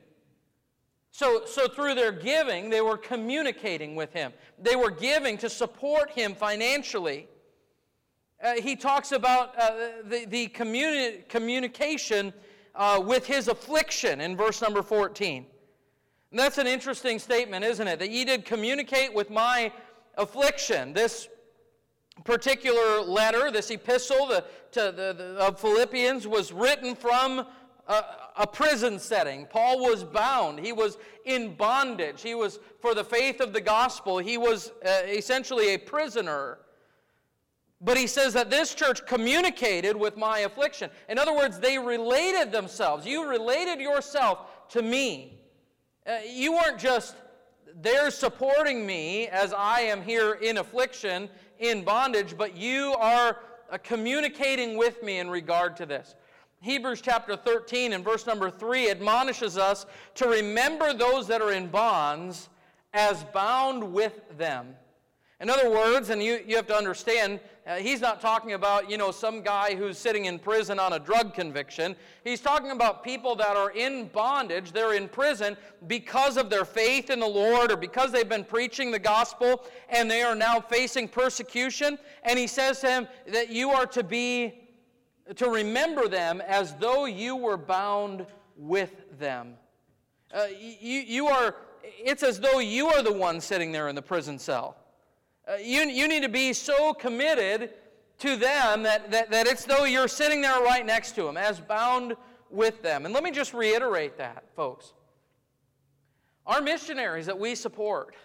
So, 1.11 1.45
so 1.45 1.67
through 1.67 1.95
their 1.95 2.11
giving, 2.11 2.69
they 2.69 2.81
were 2.81 2.97
communicating 2.97 3.95
with 3.95 4.13
him. 4.13 4.31
They 4.57 4.75
were 4.75 4.91
giving 4.91 5.37
to 5.39 5.49
support 5.49 6.09
him 6.11 6.33
financially. 6.33 7.27
Uh, 8.41 8.53
he 8.55 8.75
talks 8.75 9.11
about 9.11 9.57
uh, 9.59 9.71
the, 10.05 10.25
the 10.25 10.47
communi- 10.47 11.27
communication 11.27 12.33
uh, 12.75 13.01
with 13.05 13.25
his 13.27 13.49
affliction 13.49 14.21
in 14.21 14.37
verse 14.37 14.61
number 14.61 14.81
14. 14.81 15.45
And 16.31 16.39
that's 16.39 16.57
an 16.57 16.67
interesting 16.67 17.19
statement, 17.19 17.65
isn't 17.65 17.87
it? 17.87 17.99
That 17.99 18.09
ye 18.09 18.23
did 18.23 18.45
communicate 18.45 19.13
with 19.13 19.29
my 19.29 19.71
affliction. 20.17 20.93
This 20.93 21.27
particular 22.23 23.01
letter, 23.01 23.51
this 23.51 23.69
epistle 23.69 24.27
the, 24.27 24.43
to 24.71 24.91
the, 24.95 25.13
the, 25.17 25.35
of 25.39 25.59
Philippians, 25.59 26.27
was 26.27 26.51
written 26.51 26.95
from 26.95 27.45
a, 27.87 28.03
a 28.37 28.47
prison 28.47 28.99
setting. 28.99 29.45
Paul 29.45 29.79
was 29.79 30.03
bound. 30.03 30.59
He 30.59 30.71
was 30.71 30.97
in 31.25 31.55
bondage. 31.55 32.21
He 32.21 32.35
was, 32.35 32.59
for 32.79 32.93
the 32.93 33.03
faith 33.03 33.41
of 33.41 33.53
the 33.53 33.61
gospel, 33.61 34.17
he 34.17 34.37
was 34.37 34.71
uh, 34.85 35.01
essentially 35.05 35.73
a 35.73 35.77
prisoner. 35.77 36.59
But 37.83 37.97
he 37.97 38.05
says 38.05 38.33
that 38.33 38.51
this 38.51 38.75
church 38.75 39.05
communicated 39.07 39.95
with 39.95 40.15
my 40.15 40.39
affliction. 40.39 40.91
In 41.09 41.17
other 41.17 41.35
words, 41.35 41.59
they 41.59 41.79
related 41.79 42.51
themselves. 42.51 43.05
You 43.05 43.27
related 43.27 43.79
yourself 43.79 44.69
to 44.69 44.83
me. 44.83 45.39
Uh, 46.05 46.17
you 46.29 46.53
weren't 46.53 46.77
just 46.77 47.15
there 47.81 48.11
supporting 48.11 48.85
me 48.85 49.27
as 49.27 49.53
I 49.53 49.81
am 49.81 50.01
here 50.01 50.33
in 50.33 50.57
affliction, 50.57 51.29
in 51.61 51.83
bondage, 51.83 52.37
but 52.37 52.57
you 52.57 52.95
are 52.99 53.37
uh, 53.71 53.77
communicating 53.83 54.75
with 54.77 55.01
me 55.03 55.19
in 55.19 55.29
regard 55.29 55.77
to 55.77 55.85
this. 55.85 56.15
Hebrews 56.59 57.01
chapter 57.01 57.35
13 57.35 57.93
and 57.93 58.03
verse 58.03 58.27
number 58.27 58.51
3 58.51 58.91
admonishes 58.91 59.57
us 59.57 59.85
to 60.15 60.27
remember 60.27 60.93
those 60.93 61.27
that 61.27 61.41
are 61.41 61.53
in 61.53 61.67
bonds 61.67 62.49
as 62.93 63.23
bound 63.25 63.93
with 63.93 64.21
them. 64.37 64.75
In 65.39 65.49
other 65.49 65.71
words, 65.71 66.09
and 66.09 66.21
you, 66.21 66.39
you 66.45 66.55
have 66.55 66.67
to 66.67 66.75
understand, 66.75 67.39
uh, 67.67 67.75
he's 67.75 68.01
not 68.01 68.19
talking 68.19 68.53
about, 68.53 68.89
you 68.89 68.97
know, 68.97 69.11
some 69.11 69.43
guy 69.43 69.75
who's 69.75 69.97
sitting 69.97 70.25
in 70.25 70.39
prison 70.39 70.79
on 70.79 70.93
a 70.93 70.99
drug 70.99 71.35
conviction. 71.35 71.95
He's 72.23 72.41
talking 72.41 72.71
about 72.71 73.03
people 73.03 73.35
that 73.35 73.55
are 73.55 73.69
in 73.69 74.07
bondage. 74.07 74.71
They're 74.71 74.95
in 74.95 75.07
prison 75.07 75.55
because 75.85 76.37
of 76.37 76.49
their 76.49 76.65
faith 76.65 77.11
in 77.11 77.19
the 77.19 77.27
Lord 77.27 77.71
or 77.71 77.77
because 77.77 78.11
they've 78.11 78.27
been 78.27 78.45
preaching 78.45 78.89
the 78.89 78.97
gospel 78.97 79.63
and 79.89 80.09
they 80.09 80.23
are 80.23 80.33
now 80.33 80.59
facing 80.59 81.07
persecution. 81.07 81.99
And 82.23 82.39
he 82.39 82.47
says 82.47 82.79
to 82.79 82.89
him 82.89 83.07
that 83.27 83.49
you 83.49 83.69
are 83.69 83.85
to 83.87 84.03
be, 84.03 84.67
to 85.35 85.47
remember 85.47 86.07
them 86.07 86.41
as 86.41 86.73
though 86.75 87.05
you 87.05 87.35
were 87.35 87.57
bound 87.57 88.25
with 88.57 89.19
them. 89.19 89.53
Uh, 90.33 90.47
you, 90.59 91.01
you 91.01 91.27
are, 91.27 91.55
it's 91.83 92.23
as 92.23 92.39
though 92.39 92.57
you 92.57 92.87
are 92.87 93.03
the 93.03 93.13
one 93.13 93.39
sitting 93.39 93.71
there 93.71 93.87
in 93.87 93.93
the 93.93 94.01
prison 94.01 94.39
cell. 94.39 94.77
Uh, 95.47 95.55
you, 95.55 95.81
you 95.83 96.07
need 96.07 96.23
to 96.23 96.29
be 96.29 96.53
so 96.53 96.93
committed 96.93 97.71
to 98.19 98.35
them 98.35 98.83
that, 98.83 99.09
that, 99.11 99.31
that 99.31 99.47
it's 99.47 99.65
though 99.65 99.85
you're 99.85 100.07
sitting 100.07 100.41
there 100.41 100.61
right 100.61 100.85
next 100.85 101.13
to 101.15 101.23
them, 101.23 101.37
as 101.37 101.59
bound 101.59 102.15
with 102.49 102.81
them. 102.83 103.05
And 103.05 103.13
let 103.13 103.23
me 103.23 103.31
just 103.31 103.53
reiterate 103.53 104.17
that, 104.17 104.43
folks. 104.55 104.93
Our 106.45 106.61
missionaries 106.61 107.25
that 107.25 107.39
we 107.39 107.55
support, 107.55 108.15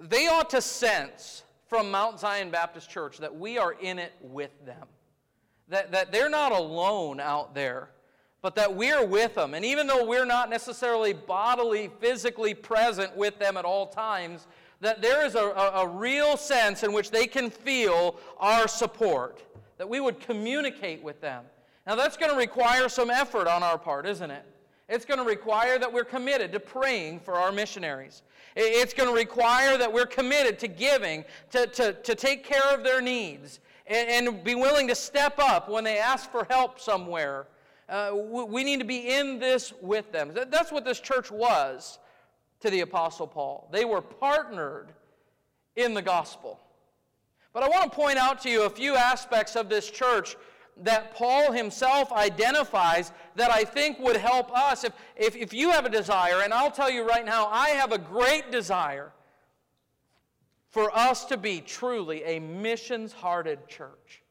they 0.00 0.28
ought 0.28 0.50
to 0.50 0.62
sense 0.62 1.42
from 1.66 1.90
Mount 1.90 2.20
Zion 2.20 2.50
Baptist 2.50 2.88
Church 2.88 3.18
that 3.18 3.34
we 3.34 3.58
are 3.58 3.72
in 3.72 3.98
it 3.98 4.12
with 4.20 4.50
them. 4.64 4.86
That, 5.68 5.92
that 5.92 6.12
they're 6.12 6.28
not 6.28 6.52
alone 6.52 7.18
out 7.20 7.54
there, 7.54 7.90
but 8.42 8.54
that 8.56 8.74
we're 8.74 9.06
with 9.06 9.34
them. 9.34 9.54
And 9.54 9.64
even 9.64 9.86
though 9.86 10.04
we're 10.04 10.26
not 10.26 10.50
necessarily 10.50 11.12
bodily, 11.12 11.90
physically 12.00 12.54
present 12.54 13.16
with 13.16 13.38
them 13.38 13.56
at 13.56 13.64
all 13.64 13.86
times, 13.86 14.46
that 14.82 15.00
there 15.00 15.24
is 15.24 15.36
a, 15.36 15.44
a, 15.44 15.82
a 15.82 15.88
real 15.88 16.36
sense 16.36 16.82
in 16.82 16.92
which 16.92 17.12
they 17.12 17.26
can 17.26 17.48
feel 17.50 18.16
our 18.38 18.66
support, 18.66 19.40
that 19.78 19.88
we 19.88 20.00
would 20.00 20.18
communicate 20.18 21.02
with 21.02 21.20
them. 21.20 21.44
Now, 21.86 21.94
that's 21.94 22.16
going 22.16 22.32
to 22.32 22.36
require 22.36 22.88
some 22.88 23.08
effort 23.08 23.46
on 23.46 23.62
our 23.62 23.78
part, 23.78 24.06
isn't 24.06 24.30
it? 24.30 24.44
It's 24.88 25.04
going 25.04 25.18
to 25.18 25.24
require 25.24 25.78
that 25.78 25.90
we're 25.90 26.04
committed 26.04 26.52
to 26.52 26.60
praying 26.60 27.20
for 27.20 27.34
our 27.34 27.52
missionaries. 27.52 28.22
It's 28.56 28.92
going 28.92 29.08
to 29.08 29.14
require 29.14 29.78
that 29.78 29.90
we're 29.90 30.04
committed 30.04 30.58
to 30.58 30.68
giving, 30.68 31.24
to, 31.50 31.66
to, 31.68 31.92
to 31.92 32.14
take 32.16 32.44
care 32.44 32.74
of 32.74 32.82
their 32.82 33.00
needs, 33.00 33.60
and, 33.86 34.28
and 34.28 34.44
be 34.44 34.56
willing 34.56 34.88
to 34.88 34.96
step 34.96 35.38
up 35.38 35.68
when 35.68 35.84
they 35.84 35.98
ask 35.98 36.30
for 36.30 36.44
help 36.50 36.80
somewhere. 36.80 37.46
Uh, 37.88 38.10
we 38.14 38.64
need 38.64 38.80
to 38.80 38.86
be 38.86 39.14
in 39.14 39.38
this 39.38 39.72
with 39.80 40.10
them. 40.10 40.32
That's 40.34 40.72
what 40.72 40.84
this 40.84 40.98
church 40.98 41.30
was 41.30 42.00
to 42.62 42.70
the 42.70 42.80
Apostle 42.80 43.26
Paul. 43.26 43.68
They 43.70 43.84
were 43.84 44.00
partnered 44.00 44.92
in 45.76 45.94
the 45.94 46.02
gospel. 46.02 46.58
But 47.52 47.62
I 47.62 47.68
want 47.68 47.90
to 47.90 47.96
point 47.96 48.18
out 48.18 48.40
to 48.42 48.50
you 48.50 48.62
a 48.62 48.70
few 48.70 48.96
aspects 48.96 49.56
of 49.56 49.68
this 49.68 49.90
church 49.90 50.36
that 50.78 51.14
Paul 51.14 51.52
himself 51.52 52.10
identifies 52.12 53.12
that 53.36 53.50
I 53.50 53.64
think 53.64 53.98
would 53.98 54.16
help 54.16 54.50
us. 54.56 54.84
If, 54.84 54.92
if, 55.16 55.36
if 55.36 55.52
you 55.52 55.70
have 55.70 55.84
a 55.84 55.90
desire, 55.90 56.40
and 56.42 56.54
I'll 56.54 56.70
tell 56.70 56.90
you 56.90 57.06
right 57.06 57.24
now, 57.24 57.48
I 57.48 57.70
have 57.70 57.92
a 57.92 57.98
great 57.98 58.50
desire 58.50 59.12
for 60.70 60.94
us 60.96 61.26
to 61.26 61.36
be 61.36 61.60
truly 61.60 62.24
a 62.24 62.40
missions 62.40 63.12
hearted 63.12 63.68
church. 63.68 64.22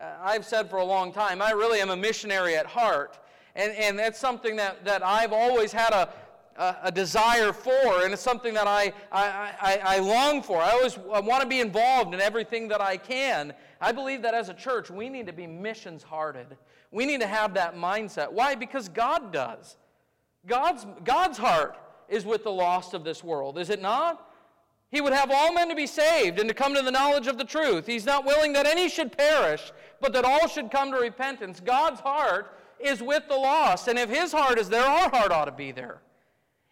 Uh, 0.00 0.06
I've 0.20 0.44
said 0.44 0.68
for 0.68 0.78
a 0.78 0.84
long 0.84 1.12
time, 1.12 1.40
I 1.40 1.52
really 1.52 1.80
am 1.80 1.90
a 1.90 1.96
missionary 1.96 2.56
at 2.56 2.66
heart. 2.66 3.18
And, 3.54 3.72
and 3.72 3.98
that's 3.98 4.18
something 4.18 4.56
that, 4.56 4.84
that 4.84 5.04
I've 5.04 5.32
always 5.32 5.72
had 5.72 5.92
a, 5.92 6.12
a, 6.58 6.92
desire 6.92 7.52
for, 7.52 8.02
and 8.02 8.12
it's 8.12 8.22
something 8.22 8.52
that 8.54 8.66
I, 8.66 8.92
I, 9.12 9.52
I, 9.60 9.80
I 9.84 9.98
long 10.00 10.42
for. 10.42 10.60
I 10.60 10.70
always 10.70 10.98
I 11.12 11.20
want 11.20 11.42
to 11.42 11.48
be 11.48 11.60
involved 11.60 12.14
in 12.14 12.20
everything 12.20 12.68
that 12.68 12.80
I 12.80 12.96
can. 12.96 13.52
I 13.80 13.92
believe 13.92 14.22
that 14.22 14.34
as 14.34 14.48
a 14.48 14.54
church, 14.54 14.90
we 14.90 15.08
need 15.08 15.26
to 15.26 15.32
be 15.32 15.46
missions 15.46 16.02
hearted. 16.02 16.56
We 16.90 17.06
need 17.06 17.20
to 17.20 17.26
have 17.26 17.54
that 17.54 17.76
mindset. 17.76 18.32
Why? 18.32 18.54
Because 18.54 18.88
God 18.88 19.32
does. 19.32 19.76
God's, 20.46 20.86
God's 21.04 21.38
heart 21.38 21.76
is 22.08 22.24
with 22.24 22.42
the 22.42 22.50
lost 22.50 22.94
of 22.94 23.04
this 23.04 23.22
world, 23.22 23.58
is 23.58 23.70
it 23.70 23.80
not? 23.80 24.24
He 24.90 25.02
would 25.02 25.12
have 25.12 25.30
all 25.30 25.52
men 25.52 25.68
to 25.68 25.74
be 25.74 25.86
saved 25.86 26.38
and 26.40 26.48
to 26.48 26.54
come 26.54 26.74
to 26.74 26.80
the 26.80 26.90
knowledge 26.90 27.26
of 27.26 27.36
the 27.36 27.44
truth. 27.44 27.86
He's 27.86 28.06
not 28.06 28.24
willing 28.24 28.54
that 28.54 28.66
any 28.66 28.88
should 28.88 29.16
perish, 29.16 29.70
but 30.00 30.14
that 30.14 30.24
all 30.24 30.48
should 30.48 30.70
come 30.70 30.90
to 30.92 30.98
repentance. 30.98 31.60
God's 31.60 32.00
heart 32.00 32.56
is 32.80 33.02
with 33.02 33.24
the 33.28 33.36
lost, 33.36 33.88
and 33.88 33.98
if 33.98 34.08
His 34.08 34.32
heart 34.32 34.58
is 34.58 34.70
there, 34.70 34.84
our 34.84 35.10
heart 35.10 35.30
ought 35.30 35.44
to 35.44 35.52
be 35.52 35.72
there. 35.72 36.00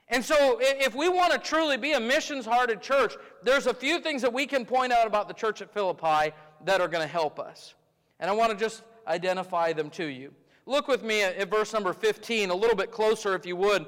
And 0.09 0.25
so, 0.25 0.59
if 0.61 0.95
we 0.95 1.09
want 1.09 1.33
to 1.33 1.39
truly 1.39 1.77
be 1.77 1.93
a 1.93 2.01
missions 2.01 2.47
hearted 2.47 2.81
church, 2.81 3.15
there's 3.43 3.67
a 3.67 3.75
few 3.75 3.99
things 3.99 4.23
that 4.23 4.33
we 4.33 4.47
can 4.47 4.65
point 4.65 4.93
out 4.93 5.07
about 5.07 5.27
the 5.27 5.35
church 5.35 5.61
at 5.61 5.73
Philippi 5.73 6.33
that 6.65 6.81
are 6.81 6.87
going 6.87 7.03
to 7.03 7.13
help 7.13 7.41
us. 7.41 7.75
And 8.21 8.31
I 8.31 8.35
want 8.35 8.53
to 8.53 8.57
just 8.57 8.85
identify 9.09 9.73
them 9.73 9.91
to 9.91 10.05
you. 10.05 10.33
Look 10.65 10.87
with 10.87 11.03
me 11.03 11.23
at, 11.23 11.51
verse 11.51 11.73
number 11.73 11.93
15, 11.93 12.51
a 12.51 12.55
little 12.55 12.77
bit 12.77 12.93
closer, 12.93 13.35
if 13.35 13.45
you 13.47 13.57
would. 13.57 13.87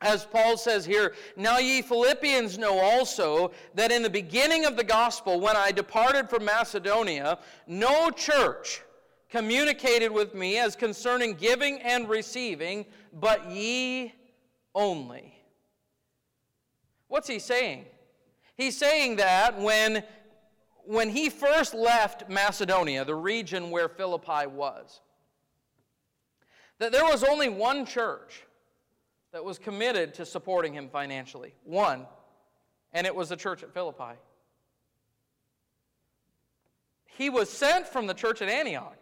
As 0.00 0.24
Paul 0.24 0.56
says 0.56 0.84
here, 0.84 1.14
Now 1.36 1.58
ye 1.58 1.82
Philippians 1.82 2.58
know 2.58 2.78
also 2.78 3.50
that 3.74 3.90
in 3.90 4.02
the 4.02 4.10
beginning 4.10 4.64
of 4.64 4.76
the 4.76 4.84
gospel, 4.84 5.40
when 5.40 5.56
I 5.56 5.72
departed 5.72 6.28
from 6.28 6.44
Macedonia, 6.44 7.38
no 7.66 8.10
church 8.10 8.82
communicated 9.30 10.12
with 10.12 10.34
me 10.34 10.58
as 10.58 10.76
concerning 10.76 11.34
giving 11.34 11.80
and 11.80 12.08
receiving, 12.08 12.84
but 13.12 13.50
ye 13.50 14.12
only. 14.76 15.34
What's 17.08 17.26
he 17.26 17.40
saying? 17.40 17.86
He's 18.56 18.76
saying 18.76 19.16
that 19.16 19.60
when, 19.60 20.04
when 20.84 21.10
he 21.10 21.30
first 21.30 21.74
left 21.74 22.28
Macedonia, 22.28 23.04
the 23.04 23.14
region 23.14 23.70
where 23.70 23.88
Philippi 23.88 24.46
was, 24.46 25.00
that 26.78 26.92
there 26.92 27.04
was 27.04 27.24
only 27.24 27.48
one 27.48 27.86
church 27.86 28.42
that 29.32 29.44
was 29.44 29.58
committed 29.58 30.14
to 30.14 30.26
supporting 30.26 30.72
him 30.72 30.88
financially. 30.88 31.54
One. 31.64 32.06
And 32.92 33.06
it 33.06 33.14
was 33.14 33.30
the 33.30 33.36
church 33.36 33.62
at 33.62 33.72
Philippi. 33.72 34.18
He 37.06 37.30
was 37.30 37.50
sent 37.50 37.86
from 37.86 38.06
the 38.06 38.14
church 38.14 38.42
at 38.42 38.48
Antioch. 38.48 38.98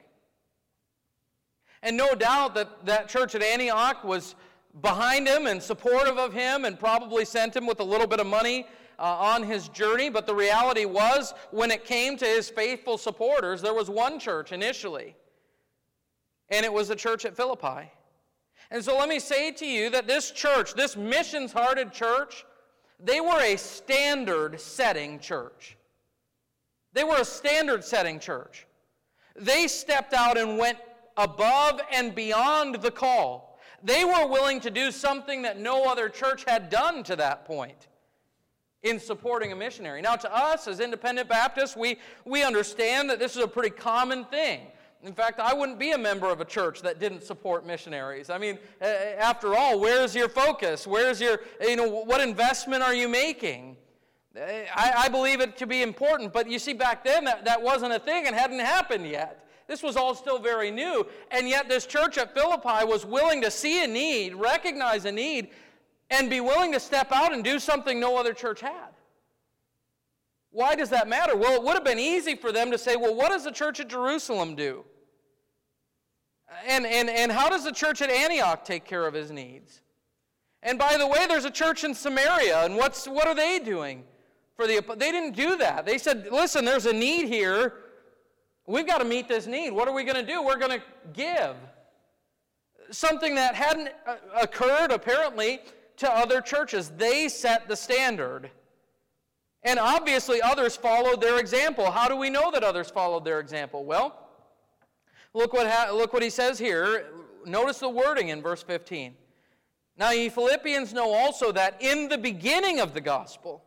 And 1.82 1.96
no 1.96 2.14
doubt 2.14 2.54
that 2.54 2.86
that 2.86 3.08
church 3.08 3.34
at 3.34 3.42
Antioch 3.42 4.04
was 4.04 4.34
behind 4.80 5.28
him 5.28 5.46
and 5.46 5.62
supportive 5.62 6.18
of 6.18 6.32
him 6.32 6.64
and 6.64 6.78
probably 6.78 7.24
sent 7.24 7.54
him 7.54 7.66
with 7.66 7.80
a 7.80 7.84
little 7.84 8.06
bit 8.06 8.20
of 8.20 8.26
money 8.26 8.66
uh, 8.98 9.02
on 9.02 9.42
his 9.42 9.68
journey. 9.68 10.10
But 10.10 10.26
the 10.26 10.34
reality 10.34 10.84
was, 10.84 11.34
when 11.50 11.70
it 11.70 11.84
came 11.84 12.16
to 12.18 12.24
his 12.24 12.48
faithful 12.48 12.98
supporters, 12.98 13.62
there 13.62 13.74
was 13.74 13.88
one 13.88 14.18
church 14.18 14.52
initially, 14.52 15.14
and 16.48 16.64
it 16.64 16.72
was 16.72 16.88
the 16.88 16.96
church 16.96 17.24
at 17.24 17.36
Philippi. 17.36 17.90
And 18.70 18.84
so 18.84 18.98
let 18.98 19.08
me 19.08 19.18
say 19.18 19.52
to 19.52 19.66
you 19.66 19.90
that 19.90 20.06
this 20.06 20.30
church, 20.30 20.74
this 20.74 20.96
missions 20.96 21.52
hearted 21.52 21.92
church, 21.92 22.44
they 22.98 23.20
were 23.20 23.40
a 23.40 23.56
standard 23.56 24.60
setting 24.60 25.18
church. 25.18 25.76
They 26.92 27.04
were 27.04 27.16
a 27.16 27.24
standard 27.24 27.84
setting 27.84 28.18
church. 28.18 28.66
They 29.36 29.66
stepped 29.66 30.14
out 30.14 30.38
and 30.38 30.58
went 30.58 30.78
above 31.16 31.80
and 31.92 32.14
beyond 32.14 32.76
the 32.76 32.90
call 32.90 33.53
they 33.84 34.04
were 34.04 34.26
willing 34.26 34.60
to 34.60 34.70
do 34.70 34.90
something 34.90 35.42
that 35.42 35.60
no 35.60 35.84
other 35.84 36.08
church 36.08 36.44
had 36.48 36.70
done 36.70 37.02
to 37.04 37.16
that 37.16 37.44
point 37.44 37.88
in 38.82 38.98
supporting 38.98 39.52
a 39.52 39.56
missionary. 39.56 40.02
Now, 40.02 40.16
to 40.16 40.34
us 40.34 40.66
as 40.66 40.80
independent 40.80 41.28
Baptists, 41.28 41.76
we, 41.76 41.98
we 42.24 42.42
understand 42.42 43.08
that 43.10 43.18
this 43.18 43.36
is 43.36 43.42
a 43.42 43.48
pretty 43.48 43.70
common 43.70 44.24
thing. 44.24 44.60
In 45.02 45.12
fact, 45.12 45.38
I 45.38 45.52
wouldn't 45.52 45.78
be 45.78 45.92
a 45.92 45.98
member 45.98 46.30
of 46.30 46.40
a 46.40 46.44
church 46.46 46.80
that 46.82 46.98
didn't 46.98 47.22
support 47.22 47.66
missionaries. 47.66 48.30
I 48.30 48.38
mean, 48.38 48.58
after 48.80 49.54
all, 49.54 49.78
where's 49.78 50.14
your 50.14 50.30
focus? 50.30 50.86
Where's 50.86 51.20
your, 51.20 51.40
you 51.60 51.76
know, 51.76 51.88
what 51.88 52.22
investment 52.22 52.82
are 52.82 52.94
you 52.94 53.08
making? 53.08 53.76
I, 54.34 54.92
I 54.96 55.08
believe 55.10 55.40
it 55.40 55.58
to 55.58 55.66
be 55.66 55.82
important, 55.82 56.32
but 56.32 56.50
you 56.50 56.58
see, 56.58 56.72
back 56.72 57.04
then 57.04 57.24
that, 57.24 57.44
that 57.44 57.60
wasn't 57.60 57.92
a 57.92 57.98
thing 57.98 58.26
and 58.26 58.34
hadn't 58.34 58.60
happened 58.60 59.06
yet. 59.06 59.43
This 59.66 59.82
was 59.82 59.96
all 59.96 60.14
still 60.14 60.38
very 60.38 60.70
new. 60.70 61.06
And 61.30 61.48
yet, 61.48 61.68
this 61.68 61.86
church 61.86 62.18
at 62.18 62.34
Philippi 62.34 62.84
was 62.84 63.06
willing 63.06 63.40
to 63.42 63.50
see 63.50 63.82
a 63.82 63.86
need, 63.86 64.34
recognize 64.34 65.04
a 65.04 65.12
need, 65.12 65.48
and 66.10 66.28
be 66.28 66.40
willing 66.40 66.72
to 66.72 66.80
step 66.80 67.12
out 67.12 67.32
and 67.32 67.42
do 67.42 67.58
something 67.58 67.98
no 67.98 68.16
other 68.16 68.34
church 68.34 68.60
had. 68.60 68.90
Why 70.50 70.76
does 70.76 70.90
that 70.90 71.08
matter? 71.08 71.36
Well, 71.36 71.54
it 71.54 71.62
would 71.62 71.74
have 71.74 71.84
been 71.84 71.98
easy 71.98 72.36
for 72.36 72.52
them 72.52 72.70
to 72.70 72.78
say, 72.78 72.94
well, 72.94 73.14
what 73.14 73.30
does 73.30 73.44
the 73.44 73.50
church 73.50 73.80
at 73.80 73.88
Jerusalem 73.88 74.54
do? 74.54 74.84
And, 76.66 76.86
and, 76.86 77.10
and 77.10 77.32
how 77.32 77.48
does 77.48 77.64
the 77.64 77.72
church 77.72 78.02
at 78.02 78.10
Antioch 78.10 78.64
take 78.64 78.84
care 78.84 79.06
of 79.06 79.14
his 79.14 79.32
needs? 79.32 79.80
And 80.62 80.78
by 80.78 80.96
the 80.96 81.06
way, 81.06 81.26
there's 81.26 81.44
a 81.44 81.50
church 81.50 81.84
in 81.84 81.94
Samaria, 81.94 82.64
and 82.64 82.76
what's, 82.76 83.06
what 83.06 83.26
are 83.26 83.34
they 83.34 83.58
doing? 83.58 84.04
For 84.56 84.66
the, 84.66 84.80
they 84.96 85.10
didn't 85.10 85.34
do 85.34 85.56
that. 85.56 85.84
They 85.84 85.98
said, 85.98 86.28
listen, 86.30 86.64
there's 86.64 86.86
a 86.86 86.92
need 86.92 87.26
here. 87.26 87.74
We've 88.66 88.86
got 88.86 88.98
to 88.98 89.04
meet 89.04 89.28
this 89.28 89.46
need. 89.46 89.70
What 89.72 89.88
are 89.88 89.94
we 89.94 90.04
going 90.04 90.16
to 90.16 90.26
do? 90.26 90.42
We're 90.42 90.58
going 90.58 90.80
to 90.80 90.82
give. 91.12 91.54
Something 92.90 93.34
that 93.34 93.54
hadn't 93.54 93.90
uh, 94.06 94.16
occurred, 94.40 94.90
apparently, 94.90 95.60
to 95.98 96.10
other 96.10 96.40
churches. 96.40 96.90
They 96.96 97.28
set 97.28 97.68
the 97.68 97.76
standard. 97.76 98.50
And 99.62 99.78
obviously, 99.78 100.40
others 100.42 100.76
followed 100.76 101.20
their 101.20 101.38
example. 101.38 101.90
How 101.90 102.08
do 102.08 102.16
we 102.16 102.30
know 102.30 102.50
that 102.50 102.62
others 102.64 102.90
followed 102.90 103.24
their 103.24 103.40
example? 103.40 103.84
Well, 103.84 104.18
look 105.32 105.52
what, 105.52 105.70
ha- 105.70 105.90
look 105.92 106.12
what 106.12 106.22
he 106.22 106.30
says 106.30 106.58
here. 106.58 107.06
Notice 107.46 107.78
the 107.78 107.88
wording 107.88 108.28
in 108.28 108.42
verse 108.42 108.62
15. 108.62 109.14
Now, 109.96 110.10
ye 110.10 110.28
Philippians 110.28 110.92
know 110.92 111.12
also 111.12 111.52
that 111.52 111.80
in 111.80 112.08
the 112.08 112.18
beginning 112.18 112.80
of 112.80 112.94
the 112.94 113.00
gospel, 113.00 113.62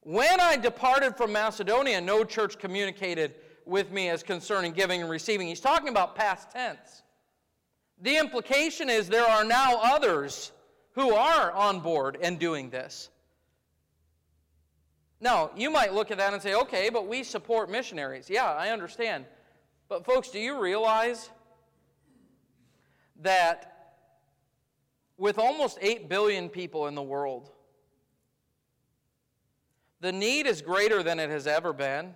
when 0.00 0.40
I 0.40 0.56
departed 0.56 1.16
from 1.16 1.32
Macedonia, 1.32 2.00
no 2.00 2.24
church 2.24 2.58
communicated 2.58 3.34
with 3.66 3.90
me 3.90 4.08
as 4.08 4.22
concerning 4.22 4.72
giving 4.72 5.00
and 5.00 5.10
receiving. 5.10 5.46
He's 5.46 5.60
talking 5.60 5.88
about 5.88 6.14
past 6.14 6.50
tense. 6.50 7.02
The 8.00 8.16
implication 8.16 8.90
is 8.90 9.08
there 9.08 9.26
are 9.26 9.44
now 9.44 9.80
others 9.82 10.52
who 10.92 11.14
are 11.14 11.52
on 11.52 11.80
board 11.80 12.18
and 12.20 12.38
doing 12.38 12.70
this. 12.70 13.10
Now, 15.20 15.50
you 15.56 15.70
might 15.70 15.94
look 15.94 16.10
at 16.10 16.18
that 16.18 16.32
and 16.32 16.42
say, 16.42 16.54
okay, 16.54 16.90
but 16.90 17.06
we 17.06 17.22
support 17.22 17.70
missionaries. 17.70 18.28
Yeah, 18.28 18.52
I 18.52 18.70
understand. 18.70 19.24
But, 19.88 20.04
folks, 20.04 20.28
do 20.28 20.38
you 20.38 20.60
realize 20.60 21.30
that 23.20 23.94
with 25.16 25.38
almost 25.38 25.78
8 25.80 26.08
billion 26.08 26.48
people 26.48 26.88
in 26.88 26.94
the 26.94 27.02
world, 27.02 27.50
the 30.00 30.12
need 30.12 30.46
is 30.46 30.60
greater 30.60 31.02
than 31.02 31.18
it 31.18 31.30
has 31.30 31.46
ever 31.46 31.72
been? 31.72 32.12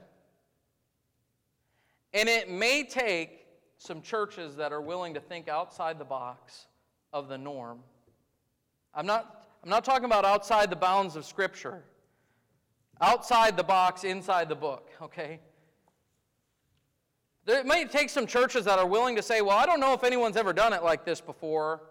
And 2.18 2.28
it 2.28 2.50
may 2.50 2.82
take 2.82 3.46
some 3.76 4.02
churches 4.02 4.56
that 4.56 4.72
are 4.72 4.80
willing 4.80 5.14
to 5.14 5.20
think 5.20 5.46
outside 5.46 6.00
the 6.00 6.04
box 6.04 6.66
of 7.12 7.28
the 7.28 7.38
norm. 7.38 7.78
I'm 8.92 9.06
not, 9.06 9.46
I'm 9.62 9.70
not 9.70 9.84
talking 9.84 10.04
about 10.04 10.24
outside 10.24 10.68
the 10.68 10.74
bounds 10.74 11.14
of 11.14 11.24
Scripture, 11.24 11.84
outside 13.00 13.56
the 13.56 13.62
box, 13.62 14.02
inside 14.02 14.48
the 14.48 14.56
book, 14.56 14.90
okay? 15.00 15.38
It 17.46 17.66
may 17.66 17.84
take 17.84 18.10
some 18.10 18.26
churches 18.26 18.64
that 18.64 18.80
are 18.80 18.86
willing 18.86 19.14
to 19.14 19.22
say, 19.22 19.40
well, 19.40 19.56
I 19.56 19.64
don't 19.64 19.78
know 19.78 19.92
if 19.92 20.02
anyone's 20.02 20.36
ever 20.36 20.52
done 20.52 20.72
it 20.72 20.82
like 20.82 21.04
this 21.04 21.20
before. 21.20 21.82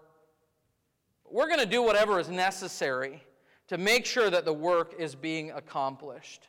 We're 1.24 1.48
going 1.48 1.60
to 1.60 1.64
do 1.66 1.80
whatever 1.80 2.20
is 2.20 2.28
necessary 2.28 3.22
to 3.68 3.78
make 3.78 4.04
sure 4.04 4.28
that 4.28 4.44
the 4.44 4.52
work 4.52 4.94
is 4.98 5.14
being 5.14 5.52
accomplished. 5.52 6.48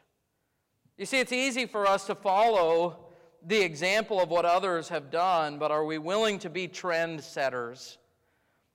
You 0.98 1.06
see, 1.06 1.20
it's 1.20 1.32
easy 1.32 1.66
for 1.66 1.88
us 1.88 2.06
to 2.08 2.16
follow 2.16 3.06
the 3.48 3.62
example 3.62 4.22
of 4.22 4.30
what 4.30 4.46
others 4.46 4.90
have 4.90 5.10
done, 5.12 5.58
but 5.58 5.72
are 5.72 5.86
we 5.86 5.98
willing 5.98 6.40
to 6.40 6.50
be 6.50 6.68
trendsetters? 6.68 7.98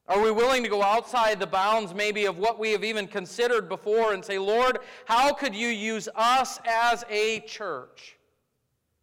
Are 0.07 0.21
we 0.21 0.31
willing 0.31 0.63
to 0.63 0.69
go 0.69 0.83
outside 0.83 1.41
the 1.41 1.47
bounds, 1.47 1.95
maybe, 1.95 2.27
of 2.27 2.39
what 2.39 2.59
we 2.59 2.73
have 2.73 2.85
even 2.85 3.07
considered 3.07 3.69
before 3.69 4.13
and 4.13 4.23
say, 4.23 4.39
Lord, 4.39 4.81
how 5.07 5.33
could 5.33 5.55
you 5.55 5.69
use 5.69 6.09
us 6.15 6.61
as 6.67 7.05
a 7.09 7.41
church 7.41 8.19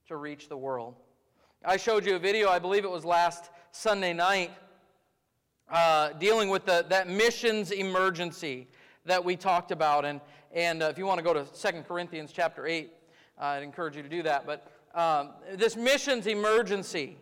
to 0.07 0.17
reach 0.17 0.47
the 0.47 0.57
world? 0.57 0.95
I 1.65 1.77
showed 1.77 2.05
you 2.05 2.15
a 2.15 2.19
video, 2.19 2.49
I 2.49 2.59
believe 2.59 2.85
it 2.85 2.91
was 2.91 3.05
last 3.05 3.49
Sunday 3.71 4.13
night, 4.13 4.51
uh, 5.71 6.13
dealing 6.13 6.49
with 6.49 6.65
the, 6.65 6.85
that 6.89 7.07
missions 7.07 7.71
emergency 7.71 8.67
that 9.05 9.23
we 9.23 9.35
talked 9.35 9.71
about. 9.71 10.05
And, 10.05 10.21
and 10.53 10.83
uh, 10.83 10.87
if 10.87 10.97
you 10.97 11.05
want 11.05 11.17
to 11.17 11.23
go 11.23 11.33
to 11.33 11.45
2 11.45 11.81
Corinthians 11.83 12.31
chapter 12.31 12.67
8, 12.67 12.91
uh, 13.39 13.43
I'd 13.43 13.63
encourage 13.63 13.95
you 13.95 14.03
to 14.03 14.09
do 14.09 14.21
that. 14.23 14.45
But 14.45 14.67
um, 14.93 15.29
this 15.53 15.75
missions 15.75 16.27
emergency. 16.27 17.17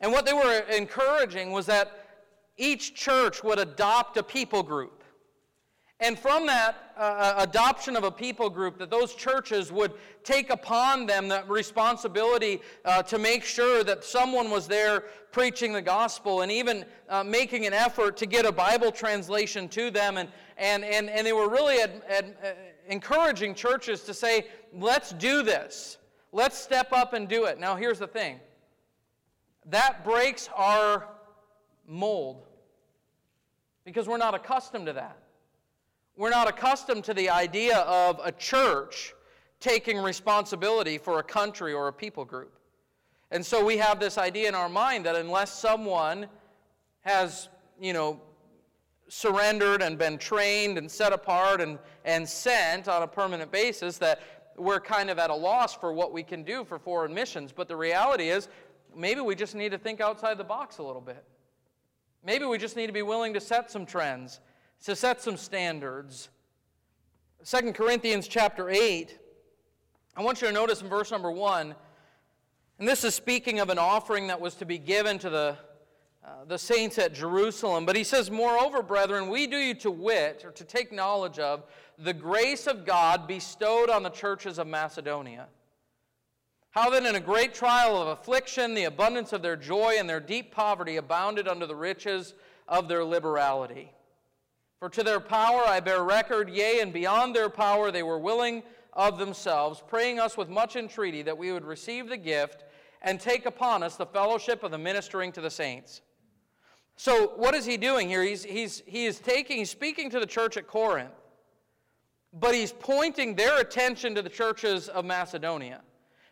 And 0.00 0.12
what 0.12 0.24
they 0.26 0.32
were 0.32 0.60
encouraging 0.70 1.50
was 1.50 1.66
that 1.66 2.06
each 2.56 2.94
church 2.94 3.42
would 3.42 3.58
adopt 3.58 4.16
a 4.16 4.22
people 4.22 4.62
group. 4.62 5.00
And 6.02 6.18
from 6.18 6.46
that 6.46 6.94
uh, 6.96 7.00
uh, 7.00 7.34
adoption 7.38 7.94
of 7.94 8.04
a 8.04 8.10
people 8.10 8.48
group, 8.48 8.78
that 8.78 8.90
those 8.90 9.14
churches 9.14 9.70
would 9.70 9.92
take 10.24 10.48
upon 10.48 11.04
them 11.04 11.28
the 11.28 11.44
responsibility 11.46 12.62
uh, 12.86 13.02
to 13.02 13.18
make 13.18 13.44
sure 13.44 13.84
that 13.84 14.02
someone 14.02 14.50
was 14.50 14.66
there 14.66 15.04
preaching 15.30 15.74
the 15.74 15.82
gospel 15.82 16.40
and 16.40 16.50
even 16.50 16.86
uh, 17.10 17.22
making 17.22 17.66
an 17.66 17.74
effort 17.74 18.16
to 18.16 18.24
get 18.24 18.46
a 18.46 18.52
Bible 18.52 18.90
translation 18.90 19.68
to 19.68 19.90
them. 19.90 20.16
And, 20.16 20.30
and, 20.56 20.84
and, 20.84 21.10
and 21.10 21.26
they 21.26 21.34
were 21.34 21.50
really 21.50 21.82
ad, 21.82 22.02
ad, 22.08 22.36
uh, 22.42 22.48
encouraging 22.88 23.54
churches 23.54 24.02
to 24.04 24.14
say, 24.14 24.46
let's 24.72 25.12
do 25.12 25.42
this. 25.42 25.98
Let's 26.32 26.56
step 26.56 26.92
up 26.92 27.12
and 27.12 27.28
do 27.28 27.44
it. 27.44 27.58
Now, 27.58 27.76
here's 27.76 27.98
the 27.98 28.06
thing 28.06 28.40
that 29.66 30.04
breaks 30.04 30.48
our 30.56 31.06
mold 31.86 32.46
because 33.84 34.08
we're 34.08 34.16
not 34.16 34.34
accustomed 34.34 34.86
to 34.86 34.92
that. 34.94 35.18
We're 36.16 36.30
not 36.30 36.48
accustomed 36.48 37.04
to 37.04 37.14
the 37.14 37.30
idea 37.30 37.78
of 37.78 38.20
a 38.22 38.32
church 38.32 39.14
taking 39.58 39.98
responsibility 39.98 40.98
for 40.98 41.18
a 41.18 41.22
country 41.22 41.72
or 41.72 41.88
a 41.88 41.92
people 41.92 42.24
group. 42.24 42.58
And 43.30 43.44
so 43.44 43.64
we 43.64 43.76
have 43.76 44.00
this 44.00 44.18
idea 44.18 44.48
in 44.48 44.54
our 44.54 44.68
mind 44.68 45.06
that 45.06 45.16
unless 45.16 45.52
someone 45.52 46.26
has, 47.02 47.48
you 47.80 47.92
know, 47.92 48.20
surrendered 49.08 49.82
and 49.82 49.98
been 49.98 50.18
trained 50.18 50.78
and 50.78 50.90
set 50.90 51.12
apart 51.12 51.60
and, 51.60 51.78
and 52.04 52.28
sent 52.28 52.88
on 52.88 53.02
a 53.02 53.06
permanent 53.06 53.50
basis, 53.50 53.98
that 53.98 54.20
we're 54.60 54.80
kind 54.80 55.10
of 55.10 55.18
at 55.18 55.30
a 55.30 55.34
loss 55.34 55.74
for 55.74 55.92
what 55.92 56.12
we 56.12 56.22
can 56.22 56.42
do 56.42 56.64
for 56.64 56.78
foreign 56.78 57.14
missions. 57.14 57.52
But 57.52 57.68
the 57.68 57.76
reality 57.76 58.28
is, 58.28 58.48
maybe 58.94 59.20
we 59.20 59.34
just 59.34 59.54
need 59.54 59.72
to 59.72 59.78
think 59.78 60.00
outside 60.00 60.38
the 60.38 60.44
box 60.44 60.78
a 60.78 60.82
little 60.82 61.00
bit. 61.00 61.24
Maybe 62.24 62.44
we 62.44 62.58
just 62.58 62.76
need 62.76 62.86
to 62.86 62.92
be 62.92 63.02
willing 63.02 63.32
to 63.34 63.40
set 63.40 63.70
some 63.70 63.86
trends, 63.86 64.40
to 64.84 64.94
set 64.94 65.22
some 65.22 65.36
standards. 65.36 66.28
Second 67.42 67.74
Corinthians 67.74 68.28
chapter 68.28 68.68
8, 68.68 69.18
I 70.16 70.22
want 70.22 70.42
you 70.42 70.48
to 70.48 70.52
notice 70.52 70.82
in 70.82 70.88
verse 70.88 71.10
number 71.10 71.30
1, 71.30 71.74
and 72.78 72.88
this 72.88 73.04
is 73.04 73.14
speaking 73.14 73.60
of 73.60 73.70
an 73.70 73.78
offering 73.78 74.26
that 74.26 74.40
was 74.40 74.54
to 74.56 74.66
be 74.66 74.76
given 74.76 75.18
to 75.20 75.30
the, 75.30 75.56
uh, 76.24 76.44
the 76.46 76.58
saints 76.58 76.98
at 76.98 77.14
Jerusalem. 77.14 77.86
But 77.86 77.96
he 77.96 78.04
says, 78.04 78.30
Moreover, 78.30 78.82
brethren, 78.82 79.28
we 79.28 79.46
do 79.46 79.56
you 79.56 79.74
to 79.74 79.90
wit, 79.90 80.42
or 80.44 80.52
to 80.52 80.64
take 80.64 80.92
knowledge 80.92 81.38
of, 81.38 81.64
the 81.98 82.12
grace 82.12 82.66
of 82.66 82.84
God 82.84 83.26
bestowed 83.26 83.90
on 83.90 84.02
the 84.02 84.10
churches 84.10 84.58
of 84.58 84.66
Macedonia 84.66 85.48
how 86.70 86.88
that 86.90 87.04
in 87.04 87.16
a 87.16 87.20
great 87.20 87.52
trial 87.52 88.00
of 88.00 88.08
affliction, 88.08 88.74
the 88.74 88.84
abundance 88.84 89.32
of 89.32 89.42
their 89.42 89.56
joy 89.56 89.96
and 89.98 90.08
their 90.08 90.20
deep 90.20 90.52
poverty 90.52 90.96
abounded 90.96 91.48
under 91.48 91.66
the 91.66 91.74
riches 91.74 92.34
of 92.68 92.88
their 92.88 93.04
liberality. 93.04 93.92
For 94.78 94.88
to 94.90 95.02
their 95.02 95.20
power 95.20 95.62
I 95.66 95.80
bear 95.80 96.04
record, 96.04 96.48
yea, 96.48 96.80
and 96.80 96.92
beyond 96.92 97.34
their 97.34 97.50
power 97.50 97.90
they 97.90 98.04
were 98.04 98.18
willing 98.18 98.62
of 98.92 99.18
themselves, 99.18 99.82
praying 99.86 100.20
us 100.20 100.36
with 100.36 100.48
much 100.48 100.76
entreaty 100.76 101.22
that 101.22 101.36
we 101.36 101.52
would 101.52 101.64
receive 101.64 102.08
the 102.08 102.16
gift 102.16 102.64
and 103.02 103.20
take 103.20 103.46
upon 103.46 103.82
us 103.82 103.96
the 103.96 104.06
fellowship 104.06 104.62
of 104.62 104.70
the 104.70 104.78
ministering 104.78 105.32
to 105.32 105.40
the 105.40 105.50
saints. 105.50 106.02
So, 107.02 107.32
what 107.36 107.54
is 107.54 107.64
he 107.64 107.78
doing 107.78 108.10
here? 108.10 108.22
He's, 108.22 108.44
he's, 108.44 108.82
he 108.84 109.06
is 109.06 109.20
taking, 109.20 109.56
he's 109.56 109.70
speaking 109.70 110.10
to 110.10 110.20
the 110.20 110.26
church 110.26 110.58
at 110.58 110.66
Corinth, 110.66 111.14
but 112.34 112.54
he's 112.54 112.72
pointing 112.72 113.34
their 113.34 113.58
attention 113.58 114.14
to 114.16 114.20
the 114.20 114.28
churches 114.28 114.90
of 114.90 115.06
Macedonia. 115.06 115.80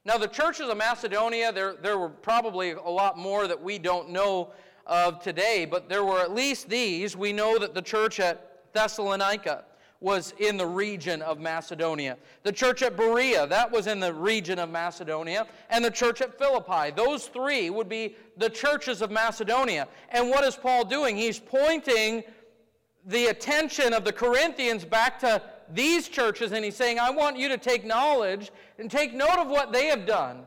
Now, 0.05 0.19
the 0.19 0.27
churches 0.27 0.69
of 0.69 0.77
Macedonia, 0.77 1.53
there, 1.53 1.77
there 1.81 1.97
were 1.97 2.11
probably 2.11 2.73
a 2.73 2.83
lot 2.83 3.17
more 3.17 3.49
that 3.49 3.63
we 3.63 3.79
don't 3.79 4.11
know 4.11 4.53
of 4.85 5.23
today, 5.23 5.65
but 5.65 5.89
there 5.89 6.05
were 6.05 6.21
at 6.21 6.35
least 6.35 6.69
these. 6.69 7.17
We 7.17 7.33
know 7.33 7.59
that 7.59 7.73
the 7.73 7.81
church 7.81 8.21
at 8.21 8.75
Thessalonica 8.75 9.65
was 10.01 10.33
in 10.39 10.57
the 10.57 10.67
region 10.67 11.23
of 11.23 11.41
Macedonia. 11.41 12.17
The 12.45 12.53
church 12.53 12.83
at 12.83 12.97
Berea, 12.97 13.47
that 13.49 13.71
was 13.71 13.89
in 13.89 13.99
the 13.99 14.15
region 14.15 14.59
of 14.59 14.71
Macedonia. 14.71 15.47
And 15.71 15.85
the 15.85 15.91
church 15.91 16.21
at 16.21 16.39
Philippi. 16.39 16.93
Those 16.95 17.27
three 17.27 17.69
would 17.69 17.89
be 17.89 18.15
the 18.37 18.49
churches 18.49 19.03
of 19.03 19.11
Macedonia. 19.11 19.89
And 20.11 20.31
what 20.31 20.45
is 20.45 20.55
Paul 20.55 20.85
doing? 20.85 21.17
He's 21.17 21.41
pointing 21.41 22.23
the 23.07 23.27
attention 23.27 23.93
of 23.93 24.05
the 24.05 24.13
Corinthians 24.13 24.85
back 24.85 25.19
to 25.21 25.43
these 25.71 26.09
churches, 26.09 26.53
and 26.53 26.65
he's 26.65 26.77
saying, 26.77 26.99
I 26.99 27.11
want 27.11 27.37
you 27.37 27.49
to 27.49 27.59
take 27.59 27.85
knowledge 27.85 28.53
and 28.79 28.91
take 28.91 29.15
note 29.15 29.39
of 29.39 29.49
what 29.49 29.73
they 29.73 29.87
have 29.87 30.07
done. 30.07 30.45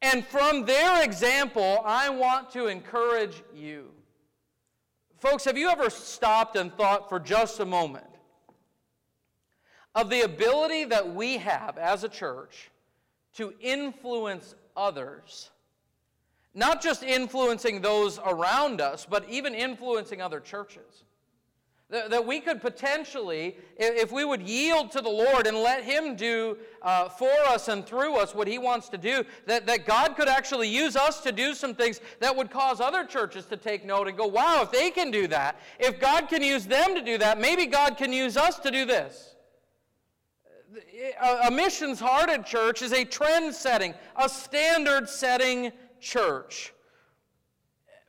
And 0.00 0.24
from 0.26 0.64
their 0.64 1.04
example, 1.04 1.80
I 1.84 2.08
want 2.08 2.50
to 2.52 2.66
encourage 2.66 3.42
you. 3.54 3.90
Folks, 5.18 5.44
have 5.44 5.56
you 5.56 5.68
ever 5.70 5.90
stopped 5.90 6.56
and 6.56 6.72
thought 6.74 7.08
for 7.08 7.20
just 7.20 7.60
a 7.60 7.64
moment 7.64 8.04
of 9.94 10.10
the 10.10 10.22
ability 10.22 10.84
that 10.84 11.14
we 11.14 11.38
have 11.38 11.76
as 11.78 12.04
a 12.04 12.08
church 12.08 12.70
to 13.34 13.52
influence 13.60 14.54
others? 14.76 15.50
Not 16.54 16.82
just 16.82 17.02
influencing 17.02 17.80
those 17.80 18.18
around 18.18 18.80
us, 18.80 19.06
but 19.08 19.28
even 19.28 19.54
influencing 19.54 20.20
other 20.20 20.40
churches. 20.40 21.04
That 21.88 22.26
we 22.26 22.40
could 22.40 22.62
potentially, 22.62 23.54
if 23.76 24.10
we 24.10 24.24
would 24.24 24.40
yield 24.40 24.90
to 24.92 25.02
the 25.02 25.10
Lord 25.10 25.46
and 25.46 25.58
let 25.58 25.84
Him 25.84 26.16
do 26.16 26.56
uh, 26.80 27.10
for 27.10 27.30
us 27.46 27.68
and 27.68 27.84
through 27.84 28.16
us 28.16 28.34
what 28.34 28.48
He 28.48 28.56
wants 28.56 28.88
to 28.90 28.98
do, 28.98 29.24
that, 29.44 29.66
that 29.66 29.84
God 29.84 30.16
could 30.16 30.28
actually 30.28 30.68
use 30.68 30.96
us 30.96 31.20
to 31.20 31.32
do 31.32 31.52
some 31.52 31.74
things 31.74 32.00
that 32.20 32.34
would 32.34 32.50
cause 32.50 32.80
other 32.80 33.04
churches 33.04 33.44
to 33.46 33.58
take 33.58 33.84
note 33.84 34.08
and 34.08 34.16
go, 34.16 34.26
wow, 34.26 34.62
if 34.62 34.72
they 34.72 34.90
can 34.90 35.10
do 35.10 35.26
that, 35.28 35.60
if 35.78 36.00
God 36.00 36.30
can 36.30 36.42
use 36.42 36.64
them 36.64 36.94
to 36.94 37.02
do 37.02 37.18
that, 37.18 37.38
maybe 37.38 37.66
God 37.66 37.98
can 37.98 38.10
use 38.10 38.38
us 38.38 38.58
to 38.60 38.70
do 38.70 38.86
this. 38.86 39.31
A, 41.44 41.50
missions 41.50 42.00
hearted 42.00 42.46
church 42.46 42.82
is 42.82 42.92
a 42.92 43.04
trend 43.04 43.54
setting, 43.54 43.94
a 44.16 44.28
standard 44.28 45.08
setting 45.08 45.72
church. 46.00 46.72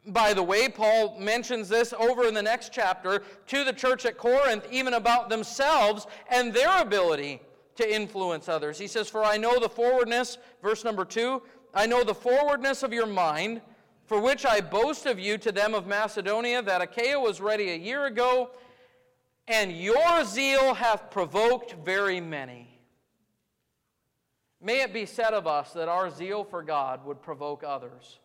By 0.08 0.34
the 0.34 0.44
way, 0.44 0.68
Paul 0.68 1.18
mentions 1.20 1.70
this 1.70 1.94
over 1.94 2.26
in 2.26 2.34
the 2.34 2.42
next 2.42 2.74
chapter 2.74 3.24
to 3.48 3.64
the 3.64 3.72
church 3.72 4.06
at 4.06 4.18
Corinth, 4.18 4.68
even 4.70 4.96
about 4.96 5.30
themselves 5.30 6.08
and 6.30 6.54
their 6.54 6.82
ability 6.82 7.42
to 7.76 7.94
influence 7.94 8.50
others. 8.50 8.78
He 8.78 8.88
says, 8.88 9.10
For 9.10 9.24
I 9.24 9.38
know 9.38 9.60
the 9.60 9.70
forwardness, 9.70 10.38
verse 10.62 10.84
number 10.84 11.06
two, 11.06 11.42
I 11.74 11.86
know 11.86 12.04
the 12.04 12.14
forwardness 12.14 12.84
of 12.84 12.94
your 12.94 13.08
mind, 13.08 13.62
for 14.06 14.20
which 14.20 14.46
I 14.46 14.60
boast 14.60 15.06
of 15.06 15.18
you 15.18 15.38
to 15.40 15.52
them 15.52 15.74
of 15.74 15.88
Macedonia, 15.88 16.62
that 16.62 16.82
Achaia 16.82 17.20
was 17.20 17.40
ready 17.40 17.72
a 17.72 17.78
year 17.78 18.06
ago, 18.06 18.52
and 19.48 19.72
your 19.72 20.24
zeal 20.24 20.74
hath 20.74 21.10
provoked 21.12 21.76
very 21.84 22.22
many. 22.22 22.70
May 24.62 24.82
it 24.82 24.94
be 24.94 25.06
said 25.06 25.34
of 25.34 25.46
us 25.46 25.74
that 25.74 25.90
our 25.90 26.10
zeal 26.10 26.44
for 26.46 26.64
God 26.64 27.06
would 27.06 27.22
provoke 27.22 27.64
others. 27.66 28.20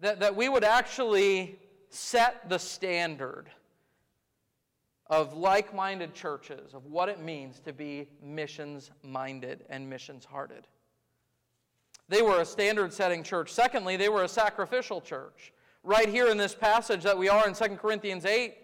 That, 0.00 0.20
that 0.20 0.34
we 0.34 0.48
would 0.48 0.64
actually 0.64 1.58
set 1.90 2.48
the 2.48 2.58
standard 2.58 3.50
of 5.08 5.34
like 5.34 5.74
minded 5.74 6.14
churches, 6.14 6.74
of 6.74 6.86
what 6.86 7.08
it 7.08 7.20
means 7.20 7.60
to 7.60 7.72
be 7.72 8.08
missions 8.22 8.90
minded 9.02 9.64
and 9.68 9.88
missions 9.88 10.24
hearted. 10.24 10.66
They 12.08 12.22
were 12.22 12.40
a 12.40 12.44
standard 12.44 12.92
setting 12.92 13.22
church. 13.22 13.52
Secondly, 13.52 13.96
they 13.96 14.08
were 14.08 14.24
a 14.24 14.28
sacrificial 14.28 15.00
church. 15.00 15.52
Right 15.82 16.08
here 16.08 16.28
in 16.28 16.36
this 16.36 16.54
passage 16.54 17.02
that 17.02 17.16
we 17.16 17.28
are 17.28 17.46
in 17.46 17.54
2 17.54 17.64
Corinthians 17.76 18.24
8, 18.24 18.54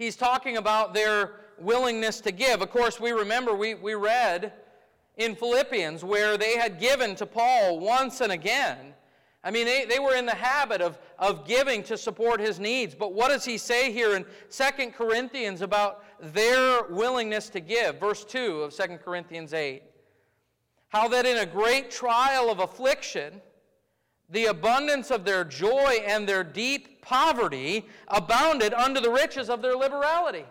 he's 0.00 0.16
talking 0.16 0.56
about 0.56 0.94
their 0.94 1.32
willingness 1.58 2.20
to 2.22 2.32
give. 2.32 2.62
Of 2.62 2.70
course, 2.70 2.98
we 2.98 3.12
remember 3.12 3.54
we, 3.54 3.74
we 3.74 3.94
read 3.94 4.54
in 5.18 5.36
Philippians 5.36 6.02
where 6.02 6.38
they 6.38 6.56
had 6.56 6.80
given 6.80 7.14
to 7.16 7.26
Paul 7.26 7.78
once 7.78 8.22
and 8.22 8.32
again. 8.32 8.94
I 9.44 9.50
mean, 9.50 9.66
they, 9.66 9.84
they 9.84 9.98
were 9.98 10.14
in 10.14 10.24
the 10.24 10.34
habit 10.34 10.80
of, 10.80 10.98
of 11.18 11.46
giving 11.46 11.82
to 11.84 11.98
support 11.98 12.40
his 12.40 12.58
needs. 12.58 12.94
But 12.94 13.12
what 13.12 13.28
does 13.28 13.44
he 13.44 13.58
say 13.58 13.92
here 13.92 14.16
in 14.16 14.24
2 14.50 14.90
Corinthians 14.90 15.60
about 15.60 16.02
their 16.20 16.84
willingness 16.88 17.50
to 17.50 17.60
give? 17.60 18.00
Verse 18.00 18.24
2 18.24 18.62
of 18.62 18.74
2 18.74 18.98
Corinthians 19.04 19.52
8. 19.52 19.82
How 20.88 21.08
that 21.08 21.26
in 21.26 21.38
a 21.38 21.46
great 21.46 21.90
trial 21.90 22.50
of 22.50 22.60
affliction, 22.60 23.42
the 24.30 24.46
abundance 24.46 25.10
of 25.10 25.24
their 25.24 25.44
joy 25.44 25.98
and 26.06 26.28
their 26.28 26.44
deep 26.44 27.02
poverty 27.02 27.86
abounded 28.08 28.72
unto 28.74 29.00
the 29.00 29.10
riches 29.10 29.50
of 29.50 29.62
their 29.62 29.74
liberality. 29.74 30.44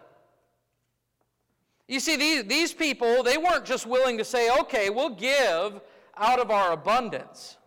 You 1.87 1.99
see, 1.99 2.17
these, 2.17 2.43
these 2.43 2.73
people, 2.73 3.23
they 3.23 3.37
weren't 3.37 3.65
just 3.65 3.87
willing 3.87 4.17
to 4.17 4.25
say, 4.25 4.51
okay, 4.59 4.89
we'll 4.89 5.15
give 5.15 5.81
out 6.17 6.39
of 6.39 6.51
our 6.51 6.73
abundance. 6.73 7.57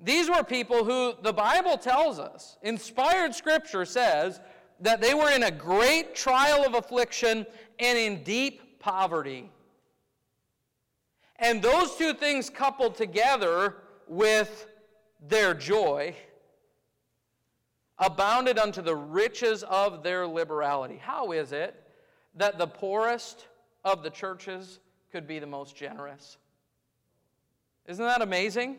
These 0.00 0.30
were 0.30 0.44
people 0.44 0.84
who 0.84 1.14
the 1.22 1.32
Bible 1.32 1.76
tells 1.76 2.18
us, 2.18 2.56
inspired 2.62 3.34
scripture 3.34 3.84
says, 3.84 4.40
that 4.80 5.00
they 5.00 5.12
were 5.12 5.30
in 5.30 5.42
a 5.42 5.50
great 5.50 6.14
trial 6.14 6.64
of 6.64 6.74
affliction 6.74 7.44
and 7.80 7.98
in 7.98 8.22
deep 8.22 8.78
poverty. 8.78 9.50
And 11.40 11.60
those 11.60 11.96
two 11.96 12.14
things 12.14 12.48
coupled 12.48 12.94
together 12.94 13.76
with 14.06 14.68
their 15.20 15.54
joy 15.54 16.14
abounded 17.98 18.58
unto 18.58 18.80
the 18.80 18.94
riches 18.94 19.64
of 19.64 20.02
their 20.02 20.26
liberality. 20.26 20.96
How 20.96 21.32
is 21.32 21.52
it 21.52 21.74
that 22.36 22.58
the 22.58 22.66
poorest 22.66 23.46
of 23.84 24.02
the 24.02 24.10
churches 24.10 24.78
could 25.10 25.26
be 25.26 25.38
the 25.38 25.46
most 25.46 25.74
generous? 25.74 26.36
Isn't 27.86 28.04
that 28.04 28.22
amazing? 28.22 28.76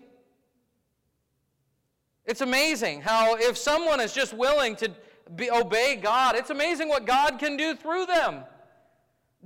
It's 2.26 2.42
amazing 2.42 3.02
how, 3.02 3.36
if 3.36 3.58
someone 3.58 4.00
is 4.00 4.14
just 4.14 4.34
willing 4.34 4.76
to 4.78 4.92
be, 5.36 5.50
obey 5.50 5.96
God, 5.96 6.36
it's 6.36 6.52
amazing 6.52 6.88
what 6.88 7.06
God 7.06 7.40
can 7.40 7.58
do 7.58 7.76
through 7.76 8.06
them. 8.06 8.44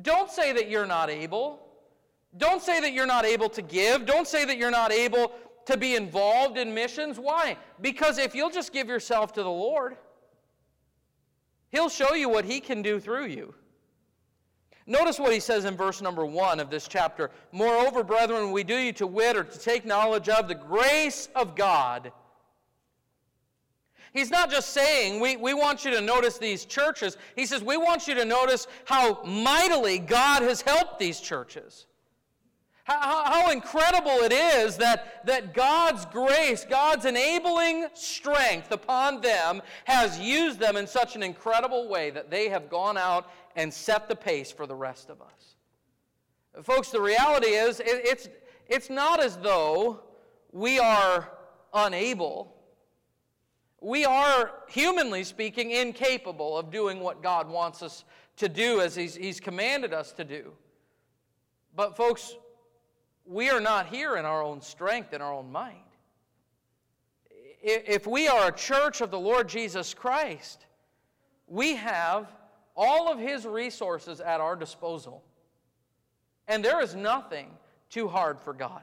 Don't 0.02 0.30
say 0.30 0.52
that 0.54 0.70
you're 0.70 0.86
not 0.86 1.10
able. 1.10 1.66
Don't 2.36 2.62
say 2.62 2.82
that 2.82 2.94
you're 2.94 3.06
not 3.06 3.26
able 3.26 3.48
to 3.50 3.62
give. 3.62 4.06
Don't 4.06 4.28
say 4.28 4.44
that 4.44 4.58
you're 4.58 4.72
not 4.72 4.92
able 4.92 5.32
to 5.66 5.78
be 5.78 5.96
involved 5.96 6.58
in 6.58 6.74
missions. 6.74 7.20
Why? 7.20 7.58
Because 7.82 8.18
if 8.18 8.36
you'll 8.36 8.50
just 8.50 8.74
give 8.74 8.88
yourself 8.88 9.34
to 9.34 9.44
the 9.44 9.50
Lord, 9.50 9.98
He'll 11.70 11.90
show 11.90 12.14
you 12.14 12.30
what 12.30 12.46
He 12.46 12.60
can 12.60 12.82
do 12.82 13.00
through 13.00 13.26
you. 13.26 13.54
Notice 14.86 15.18
what 15.18 15.32
he 15.32 15.40
says 15.40 15.64
in 15.64 15.78
verse 15.78 16.02
number 16.02 16.26
one 16.26 16.60
of 16.60 16.70
this 16.70 16.88
chapter. 16.88 17.32
Moreover, 17.52 18.04
brethren, 18.04 18.52
we 18.52 18.64
do 18.64 18.76
you 18.76 18.92
to 18.94 19.08
wit 19.08 19.38
or 19.38 19.44
to 19.44 19.60
take 19.60 19.86
knowledge 19.86 20.28
of 20.28 20.48
the 20.48 20.56
grace 20.56 21.30
of 21.36 21.56
God. 21.56 22.12
He's 24.14 24.30
not 24.30 24.52
just 24.52 24.70
saying, 24.70 25.20
we, 25.20 25.38
we 25.38 25.54
want 25.54 25.86
you 25.86 25.92
to 25.92 26.02
notice 26.02 26.38
these 26.38 26.66
churches. 26.66 27.18
He 27.36 27.46
says, 27.46 27.64
we 27.64 27.78
want 27.78 28.08
you 28.08 28.14
to 28.16 28.26
notice 28.26 28.68
how 28.86 29.24
mightily 29.24 30.00
God 30.00 30.44
has 30.44 30.62
helped 30.62 31.00
these 31.00 31.20
churches. 31.20 31.88
How, 32.86 33.24
how, 33.24 33.52
incredible 33.52 34.12
it 34.24 34.34
is 34.34 34.76
that, 34.78 35.26
that 35.26 35.54
God's 35.54 36.06
grace, 36.08 36.66
God's 36.70 37.06
enabling 37.06 37.88
strength 37.94 38.74
upon 38.74 39.22
them 39.22 39.62
has 39.86 40.20
used 40.20 40.60
them 40.60 40.76
in 40.76 40.86
such 40.86 41.16
an 41.16 41.24
incredible 41.24 41.88
way 41.88 42.10
that 42.10 42.30
they 42.30 42.50
have 42.50 42.70
gone 42.70 42.98
out 42.98 43.32
and 43.56 43.74
set 43.74 44.10
the 44.10 44.16
pace 44.16 44.52
for 44.52 44.68
the 44.68 44.76
rest 44.76 45.10
of 45.10 45.22
us. 45.22 45.56
Folks, 46.62 46.90
the 46.90 47.00
reality 47.00 47.48
is 47.48 47.80
it, 47.80 47.86
it's, 47.88 48.28
it's 48.68 48.90
not 48.90 49.24
as 49.24 49.38
though 49.38 50.02
we 50.52 50.78
are 50.78 51.32
unable. 51.74 52.54
We 53.80 54.04
are, 54.04 54.52
humanly 54.68 55.24
speaking, 55.24 55.72
incapable 55.72 56.58
of 56.58 56.70
doing 56.70 57.00
what 57.00 57.24
God 57.24 57.50
wants 57.50 57.82
us 57.82 58.04
to 58.38 58.50
do 58.50 58.82
as 58.82 58.96
He's, 58.96 59.16
he's 59.16 59.40
commanded 59.40 59.94
us 59.94 60.12
to 60.14 60.24
do. 60.24 60.52
But, 61.76 61.98
folks, 61.98 62.36
we 63.26 63.50
are 63.50 63.62
not 63.62 63.88
here 63.88 64.16
in 64.16 64.26
our 64.26 64.42
own 64.44 64.62
strength, 64.62 65.14
in 65.14 65.22
our 65.22 65.34
own 65.34 65.52
might. 65.52 65.84
If 67.62 68.06
we 68.06 68.28
are 68.28 68.50
a 68.50 68.52
church 68.52 69.02
of 69.02 69.10
the 69.10 69.20
Lord 69.20 69.48
Jesus 69.48 69.94
Christ, 69.94 70.66
we 71.48 71.76
have 71.76 72.28
all 72.76 73.12
of 73.12 73.20
His 73.20 73.46
resources 73.46 74.20
at 74.20 74.42
our 74.42 74.56
disposal. 74.56 75.24
And 76.48 76.64
there 76.64 76.82
is 76.82 76.94
nothing 76.94 77.48
too 77.90 78.08
hard 78.08 78.40
for 78.42 78.54
God. 78.54 78.82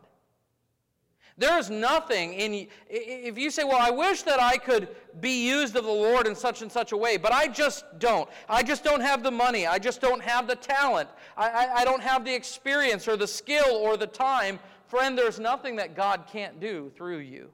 There 1.41 1.59
is 1.59 1.71
nothing 1.71 2.35
in 2.35 2.69
if 2.91 3.39
you 3.39 3.51
say, 3.51 3.65
"Well, 3.65 3.79
I 3.81 3.89
wish 3.89 4.25
that 4.25 4.39
I 4.39 4.59
could 4.59 4.95
be 5.23 5.49
used 5.49 5.75
of 5.75 5.85
the 5.85 5.91
Lord 5.91 6.27
in 6.27 6.35
such 6.35 6.61
and 6.61 6.71
such 6.71 6.93
a 6.93 6.99
way," 6.99 7.17
but 7.17 7.33
I 7.33 7.49
just 7.49 7.87
don't. 7.99 8.29
I 8.47 8.63
just 8.63 8.85
don't 8.85 9.01
have 9.01 9.23
the 9.23 9.31
money. 9.31 9.67
I 9.67 9.79
just 9.79 10.03
don't 10.03 10.23
have 10.23 10.47
the 10.47 10.55
talent. 10.55 11.09
I, 11.39 11.49
I, 11.49 11.75
I 11.77 11.85
don't 11.87 12.03
have 12.03 12.27
the 12.27 12.35
experience 12.35 13.09
or 13.09 13.17
the 13.17 13.27
skill 13.27 13.75
or 13.75 13.97
the 13.97 14.07
time. 14.07 14.59
Friend, 14.89 15.17
there's 15.17 15.41
nothing 15.41 15.77
that 15.77 15.97
God 15.97 16.25
can't 16.31 16.61
do 16.61 16.93
through 16.95 17.21
you. 17.21 17.49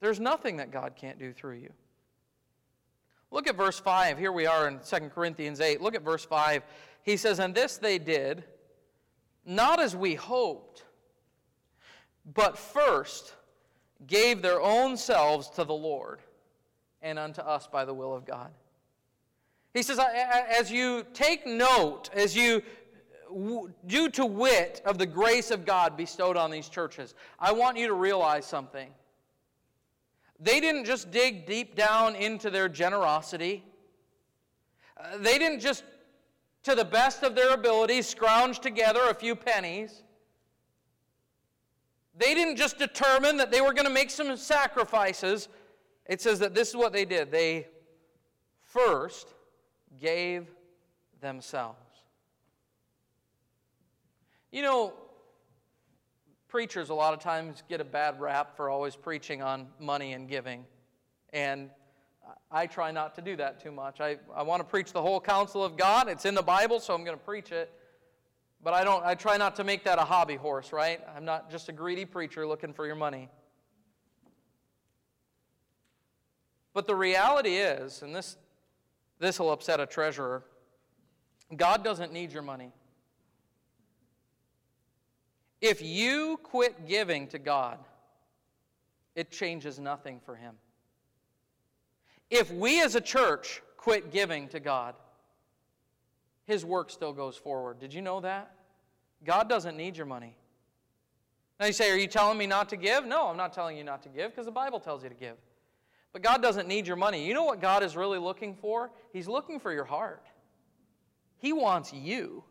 There's 0.00 0.18
nothing 0.18 0.56
that 0.56 0.72
God 0.72 0.96
can't 0.96 1.20
do 1.20 1.32
through 1.32 1.58
you. 1.58 1.72
Look 3.30 3.46
at 3.46 3.56
verse 3.56 3.78
5. 3.78 4.18
Here 4.18 4.32
we 4.32 4.46
are 4.46 4.66
in 4.66 4.80
2 4.80 4.96
Corinthians 5.10 5.60
8. 5.60 5.80
Look 5.80 5.94
at 5.94 6.02
verse 6.02 6.24
5. 6.24 6.64
He 7.04 7.16
says, 7.16 7.38
And 7.38 7.54
this 7.54 7.76
they 7.76 7.98
did, 7.98 8.42
not 9.46 9.78
as 9.78 9.94
we 9.94 10.16
hoped 10.16 10.84
but 12.34 12.58
first 12.58 13.34
gave 14.06 14.42
their 14.42 14.60
own 14.60 14.96
selves 14.96 15.48
to 15.50 15.64
the 15.64 15.74
Lord 15.74 16.20
and 17.02 17.18
unto 17.18 17.40
us 17.40 17.66
by 17.66 17.84
the 17.84 17.94
will 17.94 18.14
of 18.14 18.24
God. 18.24 18.50
He 19.74 19.82
says, 19.82 19.98
as 19.98 20.70
you 20.70 21.04
take 21.14 21.46
note, 21.46 22.10
as 22.12 22.34
you 22.34 22.62
do 23.86 24.08
to 24.08 24.26
wit 24.26 24.82
of 24.84 24.98
the 24.98 25.06
grace 25.06 25.50
of 25.50 25.64
God 25.64 25.96
bestowed 25.96 26.36
on 26.36 26.50
these 26.50 26.68
churches, 26.68 27.14
I 27.38 27.52
want 27.52 27.76
you 27.76 27.86
to 27.86 27.94
realize 27.94 28.44
something. 28.44 28.90
They 30.40 30.58
didn't 30.58 30.86
just 30.86 31.10
dig 31.10 31.46
deep 31.46 31.76
down 31.76 32.16
into 32.16 32.50
their 32.50 32.68
generosity. 32.68 33.62
Uh, 34.96 35.18
they 35.18 35.38
didn't 35.38 35.60
just, 35.60 35.84
to 36.64 36.74
the 36.74 36.84
best 36.84 37.22
of 37.22 37.34
their 37.34 37.54
ability, 37.54 38.02
scrounge 38.02 38.58
together 38.58 39.00
a 39.10 39.14
few 39.14 39.36
pennies. 39.36 40.02
They 42.20 42.34
didn't 42.34 42.56
just 42.56 42.78
determine 42.78 43.38
that 43.38 43.50
they 43.50 43.62
were 43.62 43.72
going 43.72 43.86
to 43.86 43.92
make 43.92 44.10
some 44.10 44.36
sacrifices. 44.36 45.48
It 46.04 46.20
says 46.20 46.38
that 46.40 46.54
this 46.54 46.68
is 46.68 46.76
what 46.76 46.92
they 46.92 47.06
did. 47.06 47.32
They 47.32 47.66
first 48.62 49.32
gave 49.98 50.46
themselves. 51.22 51.78
You 54.52 54.60
know, 54.60 54.92
preachers 56.46 56.90
a 56.90 56.94
lot 56.94 57.14
of 57.14 57.20
times 57.20 57.62
get 57.70 57.80
a 57.80 57.84
bad 57.84 58.20
rap 58.20 58.54
for 58.54 58.68
always 58.68 58.96
preaching 58.96 59.40
on 59.40 59.68
money 59.78 60.12
and 60.12 60.28
giving. 60.28 60.66
And 61.32 61.70
I 62.50 62.66
try 62.66 62.90
not 62.90 63.14
to 63.14 63.22
do 63.22 63.34
that 63.36 63.62
too 63.62 63.72
much. 63.72 63.98
I, 63.98 64.18
I 64.36 64.42
want 64.42 64.60
to 64.60 64.64
preach 64.64 64.92
the 64.92 65.00
whole 65.00 65.22
counsel 65.22 65.64
of 65.64 65.78
God. 65.78 66.06
It's 66.06 66.26
in 66.26 66.34
the 66.34 66.42
Bible, 66.42 66.80
so 66.80 66.92
I'm 66.92 67.02
going 67.02 67.16
to 67.16 67.24
preach 67.24 67.50
it. 67.50 67.72
But 68.62 68.74
I 68.74 68.84
don't 68.84 69.04
I 69.04 69.14
try 69.14 69.36
not 69.36 69.56
to 69.56 69.64
make 69.64 69.84
that 69.84 69.98
a 69.98 70.04
hobby 70.04 70.36
horse, 70.36 70.72
right? 70.72 71.00
I'm 71.16 71.24
not 71.24 71.50
just 71.50 71.68
a 71.68 71.72
greedy 71.72 72.04
preacher 72.04 72.46
looking 72.46 72.72
for 72.72 72.86
your 72.86 72.96
money. 72.96 73.28
But 76.72 76.86
the 76.86 76.94
reality 76.94 77.56
is, 77.56 78.02
and 78.02 78.14
this 78.14 78.36
this 79.18 79.38
will 79.38 79.52
upset 79.52 79.80
a 79.80 79.86
treasurer, 79.86 80.44
God 81.56 81.82
doesn't 81.84 82.12
need 82.12 82.32
your 82.32 82.42
money. 82.42 82.72
If 85.60 85.82
you 85.82 86.38
quit 86.42 86.88
giving 86.88 87.26
to 87.28 87.38
God, 87.38 87.78
it 89.14 89.30
changes 89.30 89.78
nothing 89.78 90.20
for 90.24 90.34
him. 90.36 90.54
If 92.30 92.50
we 92.52 92.80
as 92.80 92.94
a 92.94 93.00
church 93.00 93.62
quit 93.76 94.12
giving 94.12 94.48
to 94.48 94.60
God, 94.60 94.94
his 96.50 96.64
work 96.64 96.90
still 96.90 97.12
goes 97.12 97.36
forward. 97.36 97.78
Did 97.78 97.94
you 97.94 98.02
know 98.02 98.20
that? 98.20 98.52
God 99.24 99.48
doesn't 99.48 99.76
need 99.76 99.96
your 99.96 100.06
money. 100.06 100.36
Now 101.60 101.66
you 101.66 101.72
say, 101.72 101.90
Are 101.90 101.96
you 101.96 102.08
telling 102.08 102.38
me 102.38 102.46
not 102.46 102.68
to 102.70 102.76
give? 102.76 103.06
No, 103.06 103.28
I'm 103.28 103.36
not 103.36 103.52
telling 103.52 103.76
you 103.76 103.84
not 103.84 104.02
to 104.02 104.08
give 104.08 104.30
because 104.30 104.46
the 104.46 104.52
Bible 104.52 104.80
tells 104.80 105.04
you 105.04 105.08
to 105.08 105.14
give. 105.14 105.36
But 106.12 106.22
God 106.22 106.42
doesn't 106.42 106.66
need 106.66 106.88
your 106.88 106.96
money. 106.96 107.24
You 107.24 107.34
know 107.34 107.44
what 107.44 107.60
God 107.60 107.84
is 107.84 107.96
really 107.96 108.18
looking 108.18 108.56
for? 108.56 108.90
He's 109.12 109.28
looking 109.28 109.60
for 109.60 109.72
your 109.72 109.84
heart. 109.84 110.26
He 111.38 111.52
wants 111.52 111.92
you. 111.92 112.42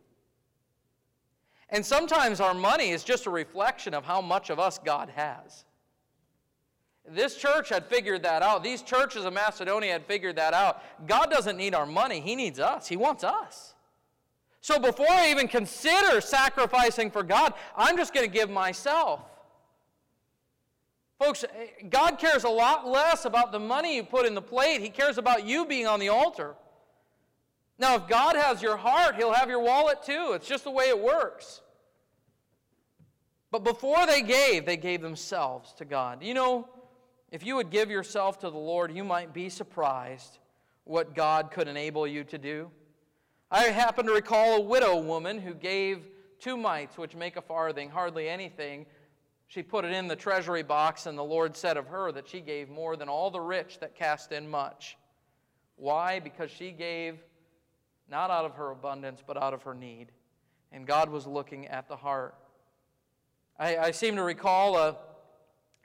And 1.70 1.86
sometimes 1.86 2.40
our 2.40 2.54
money 2.54 2.92
is 2.92 3.04
just 3.04 3.26
a 3.26 3.30
reflection 3.30 3.94
of 3.94 4.06
how 4.06 4.22
much 4.22 4.50
of 4.50 4.60
us 4.60 4.80
God 4.80 5.10
has. 5.10 5.66
This 7.06 7.36
church 7.36 7.70
had 7.70 7.86
figured 7.86 8.24
that 8.24 8.42
out. 8.42 8.64
These 8.64 8.82
churches 8.82 9.26
of 9.26 9.34
Macedonia 9.34 9.92
had 9.92 10.06
figured 10.06 10.38
that 10.38 10.54
out. 10.54 10.82
God 11.06 11.30
doesn't 11.30 11.58
need 11.58 11.76
our 11.76 11.86
money, 11.86 12.22
He 12.22 12.36
needs 12.36 12.60
us. 12.60 12.88
He 12.88 12.96
wants 12.96 13.26
us. 13.26 13.76
So 14.62 14.80
before 14.80 15.10
I 15.10 15.32
even 15.32 15.48
consider 15.48 16.20
sacrificing 16.22 17.12
for 17.12 17.24
God, 17.24 17.54
I'm 17.76 17.98
just 17.98 18.14
going 18.14 18.26
to 18.26 18.32
give 18.32 18.50
myself. 18.50 19.22
Folks, 21.18 21.44
eh, 21.44 21.88
God 21.90 22.18
cares 22.18 22.44
a 22.44 22.50
lot 22.50 22.88
less 22.88 23.26
about 23.26 23.52
the 23.52 23.60
money 23.60 23.96
you 23.96 24.04
put 24.04 24.26
in 24.26 24.36
the 24.36 24.42
plate. 24.42 24.82
He 24.82 24.90
cares 24.90 25.18
about 25.18 25.46
you 25.46 25.66
being 25.66 25.88
on 25.88 26.00
the 26.00 26.10
altar. 26.10 26.56
Now, 27.78 27.96
if 27.96 28.08
God 28.08 28.36
has 28.36 28.62
your 28.62 28.78
heart, 28.78 29.16
He'll 29.16 29.34
have 29.34 29.50
your 29.50 29.62
wallet 29.62 30.04
too. 30.04 30.32
It's 30.34 30.48
just 30.48 30.66
the 30.66 30.72
way 30.72 30.90
it 30.90 31.00
works. 31.00 31.62
But 33.52 33.64
before 33.64 34.06
they 34.06 34.22
gave, 34.22 34.66
they 34.66 34.78
gave 34.78 35.02
themselves 35.02 35.74
to 35.74 35.86
God. 35.86 36.22
You 36.22 36.34
know, 36.34 36.70
if 37.32 37.46
you 37.46 37.56
would 37.56 37.70
give 37.70 37.90
yourself 37.90 38.40
to 38.40 38.50
the 38.50 38.58
Lord, 38.58 38.96
you 38.96 39.04
might 39.04 39.34
be 39.34 39.50
surprised 39.50 40.40
what 40.84 41.16
God 41.16 41.52
could 41.52 41.68
enable 41.68 42.06
you 42.06 42.24
to 42.26 42.38
do. 42.38 42.70
I 43.52 43.66
happen 43.66 44.06
to 44.06 44.14
recall 44.14 44.58
a 44.58 44.62
widow 44.62 44.98
woman 44.98 45.40
who 45.40 45.56
gave 45.56 46.06
two 46.40 46.56
mites, 46.56 47.00
which 47.00 47.16
make 47.16 47.36
a 47.36 47.42
farthing, 47.42 47.90
hardly 47.90 48.30
anything. 48.30 48.86
She 49.48 49.64
put 49.64 49.86
it 49.86 49.92
in 49.92 50.08
the 50.08 50.16
treasury 50.16 50.62
box, 50.62 51.08
and 51.08 51.18
the 51.18 51.24
Lord 51.24 51.58
said 51.58 51.76
of 51.76 51.88
her 51.88 52.12
that 52.12 52.30
she 52.30 52.42
gave 52.42 52.70
more 52.70 52.96
than 52.96 53.10
all 53.10 53.32
the 53.32 53.42
rich 53.42 53.80
that 53.80 53.96
cast 53.96 54.32
in 54.32 54.48
much. 54.48 54.98
Why? 55.78 56.20
Because 56.20 56.52
she 56.52 56.72
gave 56.72 57.18
not 58.08 58.30
out 58.30 58.46
of 58.46 58.54
her 58.56 58.70
abundance, 58.70 59.24
but 59.26 59.36
out 59.36 59.56
of 59.56 59.64
her 59.64 59.74
need. 59.74 60.12
And 60.72 60.86
God 60.86 61.10
was 61.10 61.26
looking 61.26 61.68
at 61.68 61.88
the 61.88 61.96
heart. 61.96 62.36
I, 63.58 63.78
I 63.78 63.92
seem 63.92 64.16
to 64.16 64.24
recall 64.24 64.78
a, 64.78 64.96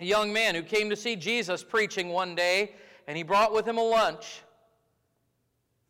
a 0.01 0.05
young 0.05 0.35
man 0.35 0.55
who 0.55 0.63
came 0.63 0.91
to 0.91 0.97
see 0.97 1.17
Jesus 1.17 1.65
preaching 1.65 2.11
one 2.11 2.35
day, 2.35 2.75
and 3.09 3.17
he 3.17 3.23
brought 3.23 3.55
with 3.55 3.67
him 3.67 3.79
a 3.79 3.83
lunch 3.83 4.43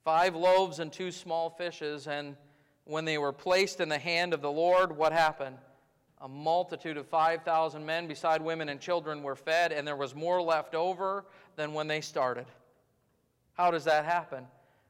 five 0.04 0.36
loaves 0.36 0.78
and 0.78 0.92
two 0.92 1.10
small 1.10 1.50
fishes. 1.50 2.06
And 2.06 2.36
when 2.84 3.04
they 3.04 3.18
were 3.18 3.32
placed 3.32 3.80
in 3.80 3.88
the 3.88 3.98
hand 3.98 4.34
of 4.34 4.42
the 4.42 4.50
Lord, 4.50 4.96
what 4.96 5.12
happened? 5.12 5.56
A 6.20 6.28
multitude 6.28 6.96
of 6.96 7.06
5,000 7.08 7.84
men, 7.84 8.06
beside 8.06 8.40
women 8.40 8.68
and 8.68 8.80
children, 8.80 9.22
were 9.22 9.36
fed, 9.36 9.72
and 9.72 9.86
there 9.86 9.96
was 9.96 10.14
more 10.14 10.40
left 10.40 10.74
over 10.74 11.24
than 11.56 11.74
when 11.74 11.88
they 11.88 12.00
started. 12.00 12.46
How 13.54 13.70
does 13.70 13.84
that 13.84 14.04
happen? 14.04 14.46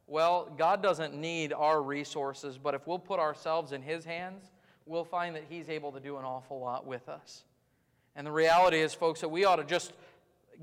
Well, 0.06 0.52
God 0.58 0.82
doesn't 0.82 1.14
need 1.14 1.52
our 1.52 1.82
resources, 1.82 2.58
but 2.58 2.74
if 2.74 2.86
we'll 2.86 2.98
put 2.98 3.18
ourselves 3.18 3.72
in 3.72 3.82
His 3.82 4.04
hands, 4.04 4.50
we'll 4.86 5.04
find 5.04 5.34
that 5.34 5.44
He's 5.48 5.68
able 5.68 5.92
to 5.92 6.00
do 6.00 6.18
an 6.18 6.24
awful 6.24 6.60
lot 6.60 6.86
with 6.86 7.08
us. 7.08 7.44
And 8.14 8.26
the 8.26 8.32
reality 8.32 8.78
is, 8.80 8.94
folks, 8.94 9.20
that 9.22 9.28
we 9.28 9.44
ought 9.44 9.56
to 9.56 9.64
just 9.64 9.92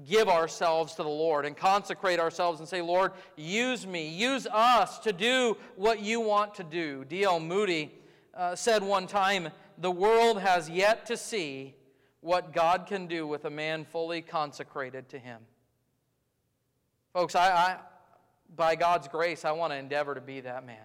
give 0.08 0.28
ourselves 0.28 0.96
to 0.96 1.04
the 1.04 1.10
Lord 1.10 1.46
and 1.46 1.56
consecrate 1.56 2.20
ourselves 2.20 2.60
and 2.60 2.68
say, 2.68 2.82
Lord, 2.82 3.12
use 3.36 3.86
me, 3.86 4.08
use 4.10 4.48
us 4.48 5.00
to 5.00 5.14
do 5.14 5.58
what 5.76 6.02
you 6.02 6.20
want 6.20 6.56
to 6.56 6.64
do. 6.64 7.06
D.L. 7.06 7.40
Moody 7.40 7.92
uh, 8.34 8.56
said 8.56 8.84
one 8.84 9.08
time, 9.08 9.50
The 9.78 9.92
world 9.92 10.42
has 10.42 10.70
yet 10.70 11.06
to 11.08 11.18
see 11.18 11.76
what 12.22 12.54
God 12.54 12.86
can 12.88 13.08
do 13.08 13.28
with 13.28 13.46
a 13.46 13.50
man 13.50 13.86
fully 13.86 14.22
consecrated 14.22 15.10
to 15.10 15.20
him. 15.20 15.42
Folks, 17.14 17.36
I, 17.36 17.52
I 17.52 17.78
by 18.56 18.76
God's 18.76 19.08
grace, 19.08 19.46
I 19.46 19.52
want 19.52 19.72
to 19.74 19.78
endeavor 19.78 20.16
to 20.16 20.22
be 20.22 20.42
that 20.42 20.66
man. 20.66 20.78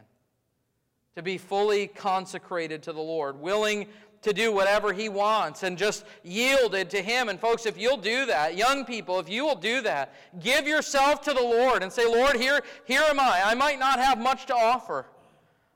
To 1.16 1.22
be 1.22 1.38
fully 1.38 1.86
consecrated 1.86 2.82
to 2.84 2.92
the 2.92 3.00
Lord, 3.00 3.40
willing 3.40 3.86
to 4.26 4.32
do 4.32 4.50
whatever 4.50 4.92
he 4.92 5.08
wants 5.08 5.62
and 5.62 5.78
just 5.78 6.04
yielded 6.24 6.90
to 6.90 7.00
him. 7.00 7.28
And 7.28 7.38
folks, 7.40 7.64
if 7.64 7.78
you'll 7.78 7.96
do 7.96 8.26
that, 8.26 8.56
young 8.56 8.84
people, 8.84 9.20
if 9.20 9.28
you 9.28 9.46
will 9.46 9.54
do 9.54 9.80
that, 9.82 10.12
give 10.40 10.66
yourself 10.66 11.22
to 11.22 11.32
the 11.32 11.40
Lord 11.40 11.84
and 11.84 11.92
say, 11.92 12.04
Lord, 12.06 12.36
here, 12.36 12.60
here 12.84 13.02
am 13.02 13.20
I. 13.20 13.40
I 13.44 13.54
might 13.54 13.78
not 13.78 14.00
have 14.00 14.18
much 14.18 14.46
to 14.46 14.54
offer. 14.54 15.06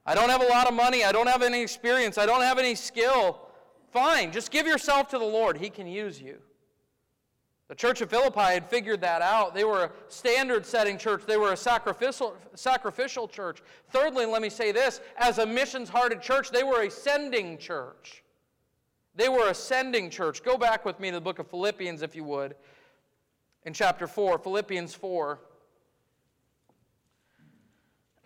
I 0.04 0.16
don't 0.16 0.30
have 0.30 0.42
a 0.42 0.46
lot 0.46 0.66
of 0.66 0.74
money. 0.74 1.04
I 1.04 1.12
don't 1.12 1.28
have 1.28 1.42
any 1.42 1.62
experience. 1.62 2.18
I 2.18 2.26
don't 2.26 2.42
have 2.42 2.58
any 2.58 2.74
skill. 2.74 3.46
Fine, 3.92 4.32
just 4.32 4.50
give 4.50 4.66
yourself 4.66 5.08
to 5.10 5.18
the 5.18 5.24
Lord. 5.24 5.56
He 5.56 5.70
can 5.70 5.86
use 5.86 6.20
you. 6.20 6.38
The 7.68 7.76
church 7.76 8.00
of 8.00 8.10
Philippi 8.10 8.40
had 8.40 8.68
figured 8.68 9.00
that 9.02 9.22
out. 9.22 9.54
They 9.54 9.62
were 9.62 9.84
a 9.84 9.90
standard 10.08 10.66
setting 10.66 10.98
church, 10.98 11.22
they 11.24 11.36
were 11.36 11.52
a 11.52 11.56
sacrificial, 11.56 12.34
sacrificial 12.56 13.28
church. 13.28 13.62
Thirdly, 13.90 14.26
let 14.26 14.42
me 14.42 14.50
say 14.50 14.72
this 14.72 15.00
as 15.16 15.38
a 15.38 15.46
missions 15.46 15.88
hearted 15.88 16.20
church, 16.20 16.50
they 16.50 16.64
were 16.64 16.82
a 16.82 16.90
sending 16.90 17.56
church. 17.58 18.24
They 19.20 19.28
were 19.28 19.50
ascending 19.50 20.08
church. 20.08 20.42
Go 20.42 20.56
back 20.56 20.86
with 20.86 20.98
me 20.98 21.10
to 21.10 21.16
the 21.16 21.20
book 21.20 21.38
of 21.40 21.46
Philippians, 21.46 22.00
if 22.00 22.16
you 22.16 22.24
would, 22.24 22.54
in 23.64 23.74
chapter 23.74 24.06
4, 24.06 24.38
Philippians 24.38 24.94
4. 24.94 25.38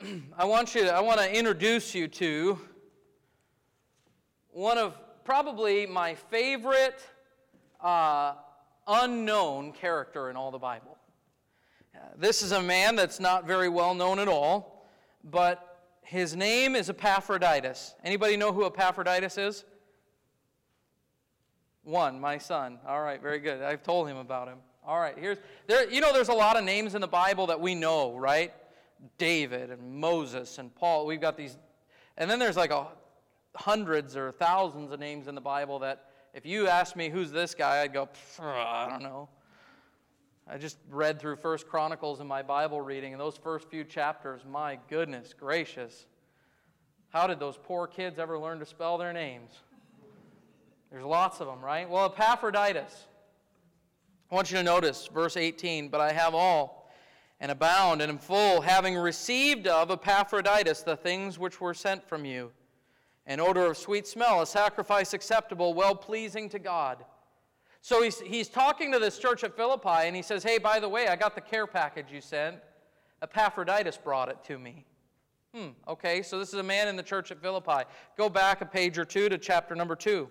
I 0.39 0.45
want 0.45 0.73
you 0.77 0.83
to, 0.83 0.95
I 0.95 1.01
want 1.01 1.19
to 1.19 1.37
introduce 1.37 1.97
you 1.97 2.07
to 2.07 2.61
one 4.51 4.79
of 4.79 4.97
probably 5.25 5.85
my 5.85 6.15
favorite 6.15 7.05
uh, 7.81 8.35
unknown 8.87 9.73
character 9.73 10.31
in 10.31 10.37
all 10.37 10.53
the 10.53 10.61
Bible. 10.61 10.97
Uh, 11.93 11.99
this 12.17 12.41
is 12.41 12.53
a 12.53 12.63
man 12.63 12.95
that's 12.95 13.19
not 13.19 13.49
very 13.49 13.69
well 13.69 13.97
known 13.97 14.21
at 14.21 14.29
all, 14.29 14.87
but 15.25 15.81
his 16.03 16.37
name 16.37 16.77
is 16.77 16.89
Epaphroditus. 16.89 17.97
Anybody 18.05 18.37
know 18.37 18.53
who 18.53 18.65
Epaphroditus 18.65 19.39
is? 19.39 19.65
One, 21.85 22.19
my 22.19 22.39
son. 22.39 22.79
All 22.87 23.03
right, 23.03 23.21
very 23.21 23.39
good. 23.39 23.63
I've 23.63 23.83
told 23.83 24.09
him 24.09 24.17
about 24.17 24.49
him. 24.49 24.59
All 24.87 24.99
right, 24.99 25.17
here's 25.19 25.39
there. 25.67 25.89
You 25.89 26.01
know, 26.01 26.13
there's 26.13 26.29
a 26.29 26.35
lot 26.35 26.57
of 26.57 26.65
names 26.65 26.95
in 26.95 27.01
the 27.01 27.09
Bible 27.09 27.47
that 27.47 27.61
we 27.61 27.75
know, 27.75 28.17
right? 28.17 28.53
David 29.19 29.71
and 29.71 30.01
Moses 30.01 30.59
and 30.59 30.75
Paul. 30.75 31.07
We've 31.07 31.21
got 31.21 31.37
these, 31.37 31.57
and 32.17 32.31
then 32.31 32.39
there's 32.39 32.57
like 32.57 32.71
a 32.71 32.89
hundreds 33.55 34.17
or 34.17 34.33
thousands 34.33 34.91
of 34.91 35.01
names 35.01 35.29
in 35.29 35.35
the 35.35 35.41
Bible 35.41 35.79
that 35.81 36.07
if 36.33 36.45
you 36.45 36.69
asked 36.69 36.97
me 36.97 37.09
who's 37.09 37.31
this 37.31 37.55
guy, 37.55 37.83
I'd 37.83 37.93
go, 37.93 38.09
I 38.41 38.89
don't 38.91 39.03
know. 39.03 39.29
I 40.47 40.59
just 40.59 40.77
read 40.91 41.21
through 41.21 41.37
First 41.37 41.69
Chronicles 41.69 42.21
in 42.21 42.27
my 42.27 42.43
Bible 42.43 42.81
reading, 42.81 43.13
and 43.13 43.21
those 43.21 43.37
first 43.37 43.71
few 43.71 43.85
chapters, 43.85 44.43
my 44.47 44.79
goodness 44.91 45.33
gracious, 45.33 46.07
how 47.09 47.27
did 47.27 47.39
those 47.39 47.59
poor 47.63 47.87
kids 47.87 48.19
ever 48.19 48.39
learn 48.39 48.59
to 48.59 48.67
spell 48.67 48.99
their 48.99 49.13
names? 49.13 49.53
There's 50.95 51.05
lots 51.05 51.41
of 51.41 51.49
them, 51.49 51.61
right? 51.61 51.91
Well, 51.91 52.07
Epaphroditus. 52.07 53.09
I 54.31 54.35
want 54.37 54.53
you 54.53 54.59
to 54.59 54.63
notice 54.63 55.09
verse 55.13 55.37
18, 55.37 55.89
but 55.89 56.01
I 56.01 56.13
have 56.13 56.37
all 56.37 56.89
and 57.41 57.51
abound 57.51 58.01
and 58.01 58.13
am 58.13 58.19
full, 58.19 58.61
having 58.61 58.95
received 58.95 59.67
of 59.67 59.91
Epaphroditus 59.91 60.83
the 60.83 60.95
things 60.95 61.37
which 61.37 61.61
were 61.61 61.75
sent 61.75 62.09
from 62.09 62.25
you, 62.25 62.53
an 63.27 63.41
odor 63.41 63.67
of 63.67 63.77
sweet 63.77 64.07
smell, 64.07 64.41
a 64.41 64.47
sacrifice 64.47 65.15
acceptable, 65.15 65.75
well 65.75 65.97
pleasing 65.97 66.49
to 66.51 66.61
God. 66.61 67.05
So 67.81 68.01
he's, 68.01 68.21
he's 68.21 68.49
talking 68.49 68.93
to 68.93 69.01
this 69.01 69.19
church 69.19 69.43
at 69.43 69.57
Philippi, 69.57 70.07
and 70.07 70.15
he 70.15 70.23
says, 70.23 70.45
Hey, 70.45 70.59
by 70.59 70.79
the 70.79 70.89
way, 70.89 71.09
I 71.09 71.17
got 71.17 71.35
the 71.35 71.41
care 71.41 71.67
package 71.67 72.13
you 72.13 72.21
sent. 72.21 72.59
Epaphroditus 73.21 73.97
brought 73.97 74.29
it 74.29 74.39
to 74.45 74.61
me. 74.61 74.85
Hmm, 75.53 75.71
okay, 75.89 76.23
so 76.23 76.39
this 76.39 76.51
is 76.51 76.61
a 76.61 76.63
man 76.63 76.87
in 76.87 76.95
the 76.95 77.03
church 77.03 77.33
at 77.33 77.43
Philippi. 77.43 77.83
Go 78.17 78.29
back 78.29 78.61
a 78.61 78.65
page 78.65 78.97
or 78.97 79.05
two 79.05 79.29
to 79.29 79.39
chapter 79.39 79.75
number 79.75 79.97
two 79.97 80.31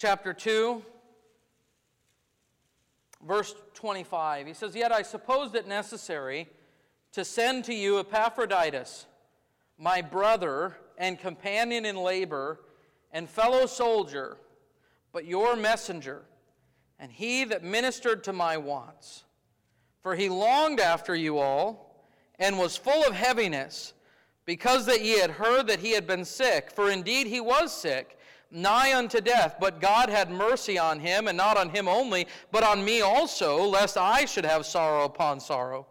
chapter 0.00 0.32
2, 0.32 0.82
verse 3.26 3.54
25. 3.74 4.46
He 4.46 4.54
says, 4.54 4.74
Yet 4.74 4.92
I 4.92 5.02
supposed 5.02 5.54
it 5.54 5.68
necessary 5.68 6.48
to 7.12 7.22
send 7.22 7.64
to 7.66 7.74
you 7.74 8.00
Epaphroditus, 8.00 9.04
my 9.76 10.00
brother 10.00 10.78
and 10.96 11.18
companion 11.18 11.84
in 11.84 11.96
labor 11.96 12.60
and 13.12 13.28
fellow 13.28 13.66
soldier, 13.66 14.38
but 15.12 15.26
your 15.26 15.54
messenger, 15.54 16.22
and 16.98 17.12
he 17.12 17.44
that 17.44 17.62
ministered 17.62 18.24
to 18.24 18.32
my 18.32 18.56
wants. 18.56 19.24
For 20.02 20.14
he 20.14 20.30
longed 20.30 20.80
after 20.80 21.14
you 21.14 21.38
all, 21.38 22.06
and 22.38 22.58
was 22.58 22.74
full 22.74 23.04
of 23.04 23.12
heaviness, 23.12 23.92
because 24.46 24.86
that 24.86 25.04
ye 25.04 25.18
had 25.18 25.32
heard 25.32 25.66
that 25.66 25.80
he 25.80 25.92
had 25.92 26.06
been 26.06 26.24
sick. 26.24 26.70
For 26.70 26.90
indeed 26.90 27.26
he 27.26 27.40
was 27.40 27.70
sick 27.70 28.16
nigh 28.50 28.96
unto 28.96 29.20
death. 29.20 29.56
But 29.60 29.80
God 29.80 30.08
had 30.08 30.30
mercy 30.30 30.78
on 30.78 31.00
him, 31.00 31.28
and 31.28 31.36
not 31.36 31.56
on 31.56 31.70
him 31.70 31.88
only, 31.88 32.26
but 32.50 32.64
on 32.64 32.84
me 32.84 33.00
also, 33.00 33.64
lest 33.64 33.96
I 33.96 34.24
should 34.24 34.44
have 34.44 34.66
sorrow 34.66 35.04
upon 35.04 35.40
sorrow. 35.40 35.86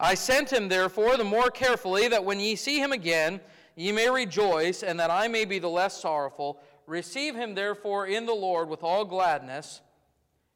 I 0.00 0.14
sent 0.14 0.52
him 0.52 0.68
therefore 0.68 1.16
the 1.16 1.24
more 1.24 1.50
carefully, 1.50 2.08
that 2.08 2.24
when 2.24 2.40
ye 2.40 2.56
see 2.56 2.78
him 2.78 2.92
again, 2.92 3.40
ye 3.74 3.92
may 3.92 4.08
rejoice, 4.08 4.82
and 4.82 4.98
that 5.00 5.10
I 5.10 5.28
may 5.28 5.44
be 5.44 5.58
the 5.58 5.68
less 5.68 6.00
sorrowful. 6.00 6.60
Receive 6.86 7.34
him 7.34 7.54
therefore 7.54 8.06
in 8.06 8.26
the 8.26 8.34
Lord 8.34 8.68
with 8.68 8.82
all 8.82 9.04
gladness, 9.04 9.80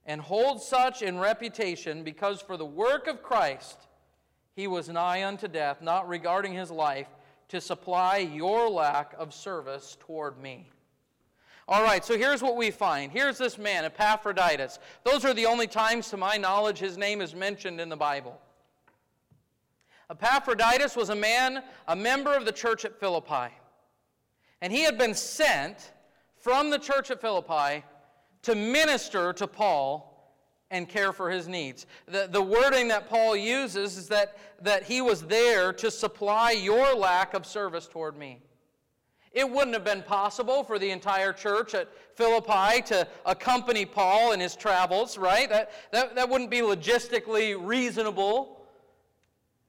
and 0.07 0.21
hold 0.21 0.63
such 0.63 1.03
in 1.03 1.19
reputation, 1.19 2.05
because 2.05 2.41
for 2.41 2.57
the 2.57 2.65
work 2.65 3.07
of 3.07 3.23
Christ 3.23 3.87
he 4.55 4.67
was 4.67 4.89
nigh 4.89 5.25
unto 5.25 5.49
death, 5.49 5.81
not 5.81 6.09
regarding 6.09 6.53
his 6.53 6.71
life, 6.71 7.09
to 7.49 7.61
supply 7.61 8.19
your 8.19 8.69
lack 8.69 9.15
of 9.19 9.35
service 9.35 9.97
toward 10.01 10.41
me. 10.41 10.71
All 11.73 11.83
right, 11.83 12.05
so 12.05 12.19
here's 12.19 12.43
what 12.43 12.57
we 12.57 12.71
find. 12.71 13.11
Here's 13.11 13.39
this 13.39 13.57
man, 13.57 13.87
Epaphroditus. 13.87 14.79
Those 15.05 15.25
are 15.25 15.33
the 15.33 15.47
only 15.47 15.67
times, 15.67 16.11
to 16.11 16.19
my 16.19 16.37
knowledge, 16.37 16.79
his 16.79 16.99
name 16.99 17.23
is 17.23 17.35
mentioned 17.35 17.81
in 17.81 17.89
the 17.89 17.97
Bible. 17.97 18.39
Epaphroditus 20.11 20.95
was 20.95 21.09
a 21.09 21.15
man, 21.15 21.63
a 21.89 21.97
member 21.97 22.37
of 22.37 22.45
the 22.45 22.53
church 22.53 22.85
at 22.85 23.01
Philippi. 23.01 23.55
And 24.61 24.71
he 24.71 24.83
had 24.83 24.99
been 24.99 25.15
sent 25.15 25.93
from 26.37 26.69
the 26.69 26.79
church 26.79 27.11
at 27.11 27.23
Philippi 27.23 27.83
to 28.43 28.55
minister 28.55 29.33
to 29.33 29.47
Paul 29.47 30.31
and 30.71 30.87
care 30.87 31.15
for 31.15 31.31
his 31.31 31.49
needs. 31.49 31.87
The, 32.07 32.29
the 32.31 32.43
wording 32.43 32.89
that 32.89 33.09
Paul 33.09 33.35
uses 33.35 33.97
is 33.97 34.09
that, 34.09 34.37
that 34.61 34.83
he 34.83 35.01
was 35.01 35.23
there 35.23 35.73
to 35.73 35.91
supply 35.91 36.51
your 36.51 36.95
lack 36.95 37.33
of 37.33 37.47
service 37.47 37.87
toward 37.87 38.19
me. 38.19 38.43
It 39.33 39.49
wouldn't 39.49 39.73
have 39.73 39.85
been 39.85 40.03
possible 40.03 40.63
for 40.63 40.79
the 40.79 40.91
entire 40.91 41.33
church 41.33 41.75
at 41.75 41.89
Philippi 42.17 42.83
to 42.83 43.09
accompany 43.25 43.87
Paul 43.87 44.33
in 44.33 44.41
his 44.41 44.55
travels, 44.55 45.17
right? 45.17 45.49
That, 45.49 45.73
that, 45.91 46.15
that 46.17 46.29
wouldn't 46.29 46.51
be 46.51 46.61
logistically 46.61 47.57
reasonable. 47.59 48.67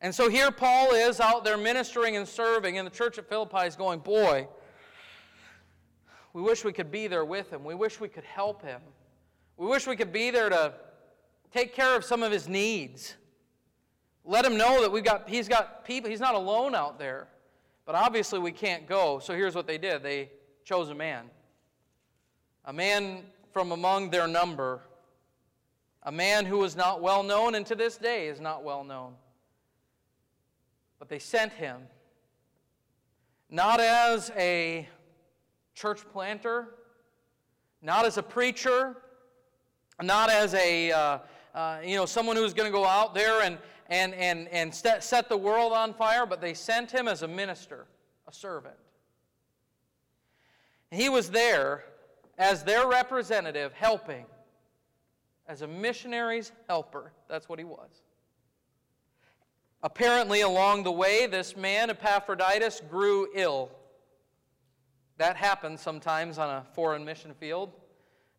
And 0.02 0.14
so 0.14 0.30
here 0.30 0.52
Paul 0.52 0.94
is 0.94 1.22
out 1.22 1.46
there 1.46 1.56
ministering 1.56 2.18
and 2.18 2.28
serving, 2.28 2.78
and 2.78 2.86
the 2.86 2.92
church 2.92 3.18
at 3.18 3.30
Philippi 3.30 3.66
is 3.66 3.78
going, 3.78 4.00
Boy, 4.00 4.50
we 6.34 6.42
wish 6.42 6.66
we 6.66 6.74
could 6.74 6.92
be 6.92 7.08
there 7.08 7.24
with 7.24 7.50
him. 7.52 7.64
We 7.64 7.76
wish 7.76 8.02
we 8.02 8.10
could 8.10 8.26
help 8.26 8.64
him. 8.64 8.82
We 9.56 9.68
wish 9.68 9.88
we 9.88 9.96
could 9.96 10.12
be 10.12 10.30
there 10.30 10.50
to 10.50 10.74
take 11.54 11.74
care 11.74 11.96
of 11.96 12.04
some 12.04 12.22
of 12.22 12.34
his 12.34 12.50
needs. 12.50 13.16
Let 14.26 14.44
him 14.44 14.58
know 14.58 14.82
that 14.82 14.92
we've 14.92 15.04
got, 15.04 15.30
he's 15.30 15.48
got 15.48 15.86
people, 15.86 16.10
he's 16.10 16.20
not 16.20 16.36
alone 16.36 16.76
out 16.76 17.00
there. 17.00 17.28
But 17.86 17.96
obviously, 17.96 18.40
we 18.40 18.52
can't 18.52 18.88
go. 18.88 19.20
So 19.20 19.34
here's 19.34 19.56
what 19.56 19.68
they 19.68 19.78
did 19.78 20.04
they 20.04 20.30
chose 20.64 20.90
a 20.90 20.96
man. 20.96 21.30
A 22.66 22.74
man 22.74 23.24
from 23.52 23.72
among 23.72 24.10
their 24.10 24.28
number. 24.28 24.82
A 26.04 26.12
man 26.12 26.46
who 26.46 26.58
was 26.58 26.76
not 26.76 27.02
well 27.02 27.24
known 27.24 27.56
and 27.56 27.66
to 27.68 27.76
this 27.76 27.98
day 27.98 28.28
is 28.28 28.42
not 28.42 28.64
well 28.64 28.84
known. 28.84 29.14
But 31.00 31.10
they 31.10 31.20
sent 31.20 31.54
him 31.54 31.82
not 33.50 33.80
as 33.80 34.32
a 34.36 34.88
church 35.76 36.00
planter, 36.12 36.70
not 37.82 38.06
as 38.06 38.18
a 38.18 38.24
preacher, 38.24 38.98
not 40.02 40.30
as 40.30 40.54
a 40.56 40.92
uh, 40.92 41.20
uh, 41.54 41.80
you 41.84 41.96
know 41.96 42.06
someone 42.06 42.36
who's 42.36 42.54
going 42.54 42.70
to 42.70 42.76
go 42.76 42.86
out 42.86 43.14
there 43.14 43.44
and 43.44 43.58
and, 43.88 44.14
and, 44.14 44.48
and 44.50 44.74
set 44.74 45.30
the 45.30 45.38
world 45.38 45.74
on 45.74 45.94
fire, 45.94 46.26
but 46.26 46.42
they 46.42 46.54
sent 46.54 46.92
him 46.92 47.08
as 47.08 47.22
a 47.22 47.28
minister, 47.28 47.86
a 48.28 48.34
servant. 48.34 48.76
He 50.92 51.10
was 51.10 51.30
there 51.30 51.84
as 52.38 52.64
their 52.64 52.88
representative, 52.88 53.74
helping 53.74 54.26
as 55.48 55.62
a 55.62 55.68
missionary's 55.68 56.52
helper. 56.68 57.12
That's 57.28 57.50
what 57.50 57.60
he 57.60 57.66
was. 57.66 57.90
Apparently, 59.82 60.42
along 60.42 60.84
the 60.84 60.92
way, 60.92 61.28
this 61.28 61.58
man, 61.58 61.90
Epaphroditus, 61.90 62.82
grew 62.90 63.28
ill. 63.34 63.70
That 65.18 65.36
happens 65.36 65.82
sometimes 65.82 66.38
on 66.38 66.50
a 66.50 66.64
foreign 66.74 67.04
mission 67.04 67.34
field. 67.34 67.72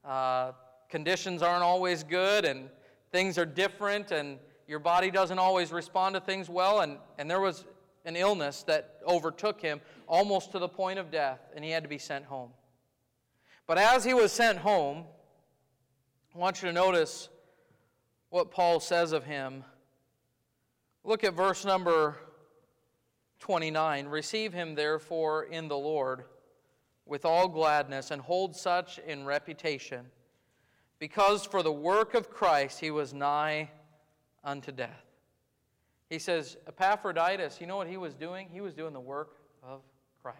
Uh, 0.05 0.53
conditions 0.89 1.43
aren't 1.43 1.63
always 1.63 2.03
good, 2.03 2.45
and 2.45 2.71
things 3.13 3.37
are 3.37 3.45
different, 3.45 4.11
and 4.11 4.39
your 4.67 4.79
body 4.79 5.11
doesn't 5.11 5.39
always 5.39 5.73
respond 5.73 6.15
to 6.15 6.21
things 6.21 6.49
well. 6.49 6.81
And, 6.81 6.99
and 7.19 7.31
there 7.31 7.41
was 7.41 7.65
an 8.05 8.17
illness 8.17 8.63
that 8.65 9.01
overtook 9.07 9.61
him 9.61 9.81
almost 10.07 10.53
to 10.53 10.59
the 10.59 10.69
point 10.69 10.99
of 10.99 11.11
death, 11.11 11.41
and 11.55 11.65
he 11.65 11.71
had 11.71 11.83
to 11.83 11.89
be 11.89 11.99
sent 11.99 12.25
home. 12.25 12.51
But 13.67 13.79
as 13.79 14.05
he 14.05 14.15
was 14.15 14.33
sent 14.33 14.59
home, 14.59 15.05
I 16.35 16.39
want 16.39 16.63
you 16.63 16.69
to 16.69 16.73
notice 16.73 17.29
what 18.29 18.51
Paul 18.51 18.81
says 18.81 19.13
of 19.13 19.25
him. 19.25 19.65
Look 21.03 21.25
at 21.25 21.35
verse 21.35 21.65
number 21.65 22.17
29. 23.41 24.07
Receive 24.09 24.53
him, 24.53 24.75
therefore, 24.75 25.45
in 25.45 25.69
the 25.69 25.77
Lord 25.77 26.25
with 27.07 27.25
all 27.25 27.49
gladness, 27.49 28.11
and 28.11 28.21
hold 28.23 28.57
such 28.57 28.99
in 29.07 29.27
reputation, 29.27 30.07
because 30.99 31.45
for 31.45 31.63
the 31.63 31.73
work 31.73 32.15
of 32.15 32.31
Christ 32.31 32.81
he 32.81 32.91
was 32.91 33.13
nigh 33.13 33.71
unto 34.45 34.71
death. 34.71 35.05
He 36.11 36.19
says, 36.19 36.57
Epaphroditus, 36.69 37.61
you 37.61 37.67
know 37.67 37.77
what 37.77 37.89
he 37.89 37.97
was 37.97 38.15
doing? 38.15 38.49
He 38.53 38.61
was 38.61 38.75
doing 38.75 38.93
the 38.93 39.01
work 39.01 39.39
of 39.63 39.81
Christ. 40.23 40.39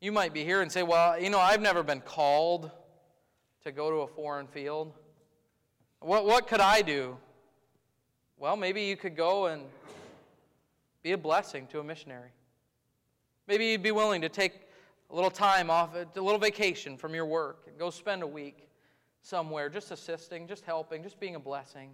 You 0.00 0.12
might 0.12 0.32
be 0.32 0.44
here 0.44 0.62
and 0.62 0.72
say, 0.72 0.82
Well, 0.82 1.20
you 1.20 1.28
know, 1.28 1.38
I've 1.38 1.60
never 1.60 1.82
been 1.82 2.00
called 2.00 2.70
to 3.62 3.72
go 3.72 3.90
to 3.90 3.96
a 3.98 4.06
foreign 4.08 4.46
field. 4.46 4.94
What, 6.00 6.24
what 6.24 6.48
could 6.48 6.60
I 6.60 6.80
do? 6.80 7.18
Well, 8.38 8.56
maybe 8.56 8.82
you 8.82 8.96
could 8.96 9.14
go 9.14 9.46
and 9.46 9.64
be 11.02 11.12
a 11.12 11.18
blessing 11.18 11.66
to 11.68 11.80
a 11.80 11.84
missionary. 11.84 12.30
Maybe 13.46 13.66
you'd 13.66 13.82
be 13.82 13.90
willing 13.90 14.22
to 14.22 14.30
take 14.30 14.54
a 15.10 15.14
little 15.14 15.30
time 15.30 15.68
off, 15.68 15.94
a 15.94 16.06
little 16.14 16.38
vacation 16.38 16.96
from 16.96 17.14
your 17.14 17.26
work, 17.26 17.64
and 17.66 17.78
go 17.78 17.90
spend 17.90 18.22
a 18.22 18.26
week 18.26 18.69
somewhere 19.22 19.68
just 19.68 19.90
assisting, 19.90 20.46
just 20.46 20.64
helping, 20.64 21.02
just 21.02 21.20
being 21.20 21.34
a 21.34 21.40
blessing. 21.40 21.90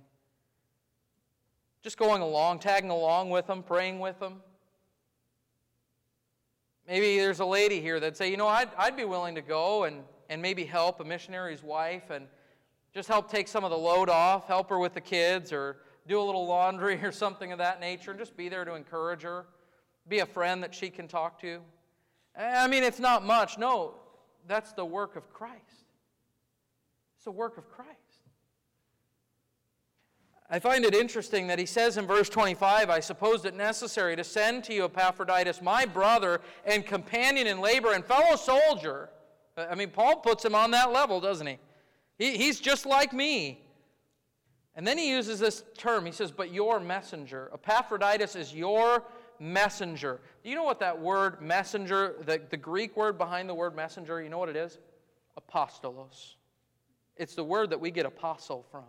Just 1.82 1.98
going 1.98 2.22
along, 2.22 2.60
tagging 2.60 2.90
along 2.90 3.30
with 3.30 3.46
them, 3.46 3.62
praying 3.62 4.00
with 4.00 4.18
them. 4.18 4.42
Maybe 6.86 7.18
there's 7.18 7.40
a 7.40 7.46
lady 7.46 7.80
here 7.80 7.98
that'd 7.98 8.16
say, 8.16 8.30
you 8.30 8.36
know, 8.36 8.46
I'd, 8.46 8.68
I'd 8.78 8.96
be 8.96 9.04
willing 9.04 9.34
to 9.34 9.42
go 9.42 9.84
and, 9.84 10.04
and 10.30 10.40
maybe 10.40 10.64
help 10.64 11.00
a 11.00 11.04
missionary's 11.04 11.62
wife 11.62 12.10
and 12.10 12.26
just 12.94 13.08
help 13.08 13.30
take 13.30 13.48
some 13.48 13.64
of 13.64 13.70
the 13.70 13.76
load 13.76 14.08
off, 14.08 14.46
help 14.46 14.70
her 14.70 14.78
with 14.78 14.94
the 14.94 15.00
kids, 15.00 15.52
or 15.52 15.78
do 16.06 16.20
a 16.20 16.22
little 16.22 16.46
laundry 16.46 16.94
or 17.04 17.12
something 17.12 17.52
of 17.52 17.58
that 17.58 17.80
nature, 17.80 18.12
and 18.12 18.20
just 18.20 18.36
be 18.36 18.48
there 18.48 18.64
to 18.64 18.74
encourage 18.74 19.22
her, 19.22 19.46
be 20.08 20.20
a 20.20 20.26
friend 20.26 20.62
that 20.62 20.74
she 20.74 20.88
can 20.88 21.08
talk 21.08 21.40
to. 21.40 21.60
I 22.38 22.68
mean, 22.68 22.82
it's 22.82 23.00
not 23.00 23.24
much. 23.24 23.58
No, 23.58 23.94
that's 24.46 24.72
the 24.72 24.84
work 24.84 25.16
of 25.16 25.32
Christ. 25.32 25.75
It's 27.26 27.34
the 27.34 27.40
work 27.40 27.58
of 27.58 27.68
Christ. 27.68 27.90
I 30.48 30.60
find 30.60 30.84
it 30.84 30.94
interesting 30.94 31.48
that 31.48 31.58
he 31.58 31.66
says 31.66 31.96
in 31.96 32.06
verse 32.06 32.28
25, 32.28 32.88
I 32.88 33.00
suppose 33.00 33.44
it 33.44 33.56
necessary 33.56 34.14
to 34.14 34.22
send 34.22 34.62
to 34.64 34.72
you 34.72 34.84
Epaphroditus, 34.84 35.60
my 35.60 35.86
brother 35.86 36.40
and 36.64 36.86
companion 36.86 37.48
in 37.48 37.60
labor 37.60 37.94
and 37.94 38.04
fellow 38.04 38.36
soldier. 38.36 39.08
I 39.56 39.74
mean, 39.74 39.90
Paul 39.90 40.20
puts 40.20 40.44
him 40.44 40.54
on 40.54 40.70
that 40.70 40.92
level, 40.92 41.20
doesn't 41.20 41.48
he? 41.48 41.58
he 42.16 42.36
he's 42.36 42.60
just 42.60 42.86
like 42.86 43.12
me. 43.12 43.60
And 44.76 44.86
then 44.86 44.96
he 44.96 45.10
uses 45.10 45.40
this 45.40 45.64
term. 45.76 46.06
He 46.06 46.12
says, 46.12 46.30
But 46.30 46.52
your 46.52 46.78
messenger. 46.78 47.50
Epaphroditus 47.52 48.36
is 48.36 48.54
your 48.54 49.02
messenger. 49.40 50.20
Do 50.44 50.50
you 50.50 50.54
know 50.54 50.62
what 50.62 50.78
that 50.78 51.00
word 51.00 51.42
messenger, 51.42 52.14
the, 52.24 52.40
the 52.50 52.56
Greek 52.56 52.96
word 52.96 53.18
behind 53.18 53.48
the 53.48 53.54
word 53.54 53.74
messenger, 53.74 54.22
you 54.22 54.28
know 54.28 54.38
what 54.38 54.48
it 54.48 54.54
is? 54.54 54.78
Apostolos. 55.36 56.36
It's 57.16 57.34
the 57.34 57.44
word 57.44 57.70
that 57.70 57.80
we 57.80 57.90
get 57.90 58.06
apostle 58.06 58.64
from. 58.70 58.84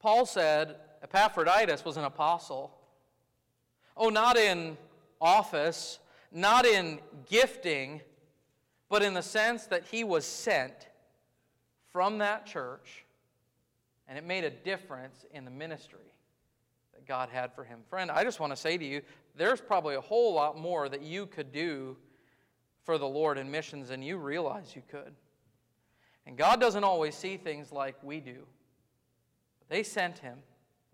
Paul 0.00 0.24
said 0.24 0.76
Epaphroditus 1.02 1.84
was 1.84 1.96
an 1.96 2.04
apostle. 2.04 2.72
Oh, 3.96 4.08
not 4.08 4.36
in 4.36 4.76
office, 5.20 5.98
not 6.32 6.64
in 6.64 7.00
gifting, 7.28 8.00
but 8.88 9.02
in 9.02 9.14
the 9.14 9.22
sense 9.22 9.66
that 9.66 9.84
he 9.84 10.04
was 10.04 10.24
sent 10.24 10.88
from 11.92 12.18
that 12.18 12.46
church, 12.46 13.04
and 14.08 14.16
it 14.16 14.24
made 14.24 14.44
a 14.44 14.50
difference 14.50 15.24
in 15.32 15.44
the 15.44 15.50
ministry 15.50 15.98
that 16.94 17.06
God 17.06 17.28
had 17.28 17.52
for 17.52 17.64
him. 17.64 17.80
Friend, 17.88 18.10
I 18.10 18.24
just 18.24 18.40
want 18.40 18.52
to 18.52 18.56
say 18.56 18.78
to 18.78 18.84
you 18.84 19.02
there's 19.36 19.60
probably 19.60 19.94
a 19.94 20.00
whole 20.00 20.34
lot 20.34 20.58
more 20.58 20.88
that 20.88 21.02
you 21.02 21.26
could 21.26 21.52
do 21.52 21.96
for 22.84 22.98
the 22.98 23.06
Lord 23.06 23.38
in 23.38 23.50
missions 23.50 23.88
than 23.88 24.02
you 24.02 24.16
realize 24.16 24.74
you 24.74 24.82
could. 24.90 25.14
And 26.26 26.36
God 26.36 26.60
doesn't 26.60 26.84
always 26.84 27.14
see 27.14 27.36
things 27.36 27.72
like 27.72 27.96
we 28.02 28.20
do. 28.20 28.46
They 29.68 29.82
sent 29.82 30.18
him. 30.18 30.38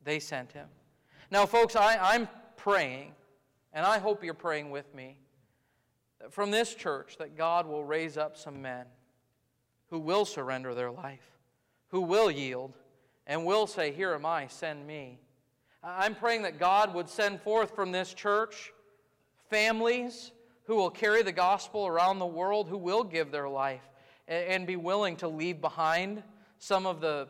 They 0.05 0.19
sent 0.19 0.53
him. 0.53 0.69
Now, 1.31 1.47
folks, 1.47 1.75
I, 1.75 1.97
I'm 2.15 2.29
praying, 2.57 3.13
and 3.73 3.85
I 3.85 3.99
hope 3.99 4.23
you're 4.23 4.35
praying 4.35 4.71
with 4.71 4.95
me, 4.95 5.17
from 6.31 6.51
this 6.51 6.75
church 6.75 7.17
that 7.19 7.37
God 7.37 7.67
will 7.67 7.85
raise 7.85 8.17
up 8.17 8.37
some 8.37 8.63
men 8.63 8.87
who 9.91 9.99
will 9.99 10.25
surrender 10.25 10.75
their 10.75 10.91
life, 10.91 11.39
who 11.89 12.01
will 12.01 12.31
yield, 12.31 12.73
and 13.27 13.45
will 13.45 13.67
say, 13.67 13.93
Here 13.93 14.15
am 14.15 14.25
I, 14.25 14.47
send 14.47 14.87
me. 14.87 15.19
I'm 15.83 16.15
praying 16.15 16.43
that 16.43 16.59
God 16.59 16.95
would 16.95 17.09
send 17.09 17.41
forth 17.41 17.75
from 17.75 17.93
this 17.93 18.13
church 18.13 18.73
families 19.51 20.33
who 20.65 20.77
will 20.77 20.91
carry 20.91 21.23
the 21.23 21.33
gospel 21.33 21.87
around 21.87 22.19
the 22.19 22.27
world, 22.27 22.69
who 22.69 22.79
will 22.79 23.05
give 23.05 23.31
their 23.31 23.49
life 23.49 23.83
and 24.29 24.67
be 24.67 24.77
willing 24.77 25.17
to 25.17 25.29
leave 25.29 25.61
behind 25.61 26.23
some 26.59 26.87
of 26.87 27.01
the 27.01 27.29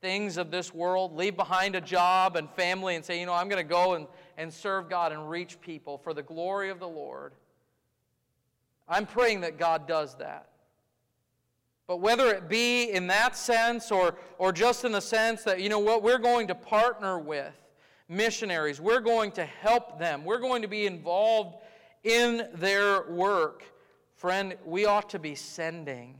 things 0.00 0.36
of 0.36 0.50
this 0.50 0.74
world, 0.74 1.14
leave 1.14 1.36
behind 1.36 1.74
a 1.76 1.80
job 1.80 2.36
and 2.36 2.48
family, 2.50 2.96
and 2.96 3.04
say, 3.04 3.20
you 3.20 3.26
know, 3.26 3.34
I'm 3.34 3.48
going 3.48 3.62
to 3.62 3.68
go 3.68 3.94
and, 3.94 4.06
and 4.38 4.52
serve 4.52 4.88
God 4.88 5.12
and 5.12 5.28
reach 5.28 5.60
people 5.60 5.98
for 5.98 6.14
the 6.14 6.22
glory 6.22 6.70
of 6.70 6.80
the 6.80 6.88
Lord. 6.88 7.32
I'm 8.88 9.06
praying 9.06 9.42
that 9.42 9.58
God 9.58 9.86
does 9.86 10.14
that. 10.16 10.48
But 11.86 11.98
whether 11.98 12.32
it 12.32 12.48
be 12.48 12.90
in 12.90 13.08
that 13.08 13.36
sense 13.36 13.90
or, 13.90 14.14
or 14.38 14.52
just 14.52 14.84
in 14.84 14.92
the 14.92 15.00
sense 15.00 15.42
that, 15.42 15.60
you 15.60 15.68
know 15.68 15.80
what, 15.80 16.02
we're 16.02 16.18
going 16.18 16.46
to 16.46 16.54
partner 16.54 17.18
with 17.18 17.52
missionaries, 18.08 18.80
we're 18.80 19.00
going 19.00 19.32
to 19.32 19.44
help 19.44 19.98
them, 19.98 20.24
we're 20.24 20.38
going 20.38 20.62
to 20.62 20.68
be 20.68 20.86
involved 20.86 21.56
in 22.04 22.48
their 22.54 23.10
work, 23.10 23.64
friend, 24.20 24.54
we 24.66 24.84
ought 24.84 25.08
to 25.08 25.18
be 25.18 25.34
sending. 25.34 26.14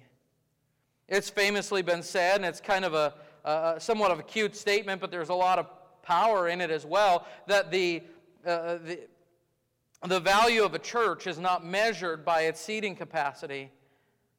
It's 1.06 1.28
famously 1.28 1.82
been 1.82 2.02
said, 2.02 2.36
and 2.36 2.46
it's 2.46 2.58
kind 2.58 2.86
of 2.86 2.94
a, 2.94 3.12
uh, 3.44 3.78
somewhat 3.78 4.10
of 4.10 4.18
a 4.18 4.22
cute 4.22 4.56
statement, 4.56 5.02
but 5.02 5.10
there's 5.10 5.28
a 5.28 5.34
lot 5.34 5.58
of 5.58 5.66
power 6.02 6.48
in 6.48 6.62
it 6.62 6.70
as 6.70 6.86
well, 6.86 7.26
that 7.46 7.70
the, 7.70 8.02
uh, 8.46 8.78
the, 8.86 9.00
the 10.06 10.18
value 10.18 10.64
of 10.64 10.72
a 10.72 10.78
church 10.78 11.26
is 11.26 11.38
not 11.38 11.62
measured 11.62 12.24
by 12.24 12.44
its 12.44 12.58
seating 12.58 12.96
capacity, 12.96 13.70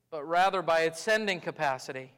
but 0.10 0.28
rather 0.28 0.64
by 0.64 0.80
its 0.80 1.00
sending 1.00 1.40
capacity. 1.40 2.12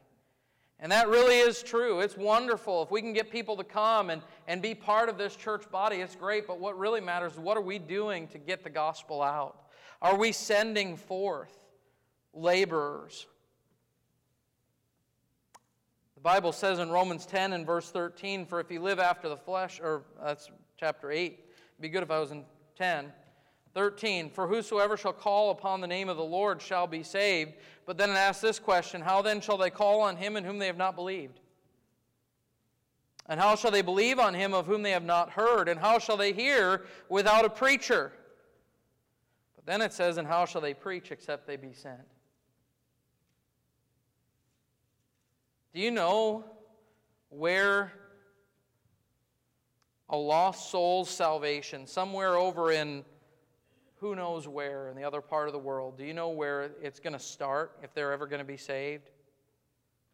And 0.80 0.90
that 0.92 1.08
really 1.08 1.40
is 1.40 1.62
true. 1.62 2.00
It's 2.00 2.16
wonderful. 2.16 2.82
If 2.84 2.90
we 2.90 3.02
can 3.02 3.12
get 3.12 3.30
people 3.30 3.54
to 3.58 3.64
come 3.64 4.08
and, 4.08 4.22
and 4.48 4.62
be 4.62 4.74
part 4.74 5.10
of 5.10 5.18
this 5.18 5.36
church 5.36 5.70
body, 5.70 5.96
it's 5.96 6.16
great. 6.16 6.46
But 6.46 6.58
what 6.58 6.78
really 6.78 7.02
matters 7.02 7.34
is 7.34 7.38
what 7.38 7.58
are 7.58 7.62
we 7.62 7.78
doing 7.78 8.28
to 8.28 8.38
get 8.38 8.64
the 8.64 8.70
gospel 8.70 9.20
out? 9.20 9.63
Are 10.04 10.16
we 10.16 10.32
sending 10.32 10.98
forth 10.98 11.56
laborers? 12.34 13.26
The 16.14 16.20
Bible 16.20 16.52
says 16.52 16.78
in 16.78 16.90
Romans 16.90 17.24
10 17.24 17.54
and 17.54 17.64
verse 17.64 17.90
13, 17.90 18.44
For 18.44 18.60
if 18.60 18.70
you 18.70 18.82
live 18.82 18.98
after 18.98 19.30
the 19.30 19.36
flesh, 19.38 19.80
or 19.82 20.02
that's 20.22 20.50
chapter 20.76 21.10
8, 21.10 21.22
it'd 21.22 21.40
be 21.80 21.88
good 21.88 22.02
if 22.02 22.10
I 22.10 22.18
was 22.18 22.32
in 22.32 22.44
10. 22.76 23.10
13, 23.72 24.28
For 24.28 24.46
whosoever 24.46 24.98
shall 24.98 25.14
call 25.14 25.50
upon 25.50 25.80
the 25.80 25.86
name 25.86 26.10
of 26.10 26.18
the 26.18 26.22
Lord 26.22 26.60
shall 26.60 26.86
be 26.86 27.02
saved. 27.02 27.54
But 27.86 27.96
then 27.96 28.10
it 28.10 28.16
asks 28.16 28.42
this 28.42 28.58
question 28.58 29.00
How 29.00 29.22
then 29.22 29.40
shall 29.40 29.56
they 29.56 29.70
call 29.70 30.02
on 30.02 30.18
him 30.18 30.36
in 30.36 30.44
whom 30.44 30.58
they 30.58 30.66
have 30.66 30.76
not 30.76 30.96
believed? 30.96 31.40
And 33.26 33.40
how 33.40 33.56
shall 33.56 33.70
they 33.70 33.80
believe 33.80 34.18
on 34.18 34.34
him 34.34 34.52
of 34.52 34.66
whom 34.66 34.82
they 34.82 34.90
have 34.90 35.02
not 35.02 35.30
heard? 35.30 35.70
And 35.70 35.80
how 35.80 35.98
shall 35.98 36.18
they 36.18 36.34
hear 36.34 36.84
without 37.08 37.46
a 37.46 37.50
preacher? 37.50 38.12
But 39.64 39.72
then 39.72 39.82
it 39.82 39.92
says, 39.92 40.16
And 40.16 40.26
how 40.26 40.44
shall 40.44 40.60
they 40.60 40.74
preach 40.74 41.10
except 41.10 41.46
they 41.46 41.56
be 41.56 41.72
sent? 41.72 42.00
Do 45.72 45.80
you 45.80 45.90
know 45.90 46.44
where 47.30 47.92
a 50.08 50.16
lost 50.16 50.70
soul's 50.70 51.10
salvation, 51.10 51.86
somewhere 51.86 52.36
over 52.36 52.70
in 52.70 53.04
who 53.96 54.14
knows 54.14 54.46
where 54.46 54.88
in 54.88 54.96
the 54.96 55.04
other 55.04 55.20
part 55.20 55.48
of 55.48 55.52
the 55.52 55.58
world, 55.58 55.96
do 55.96 56.04
you 56.04 56.12
know 56.12 56.28
where 56.28 56.70
it's 56.82 57.00
going 57.00 57.14
to 57.14 57.18
start 57.18 57.78
if 57.82 57.94
they're 57.94 58.12
ever 58.12 58.26
going 58.26 58.40
to 58.40 58.44
be 58.44 58.56
saved? 58.56 59.10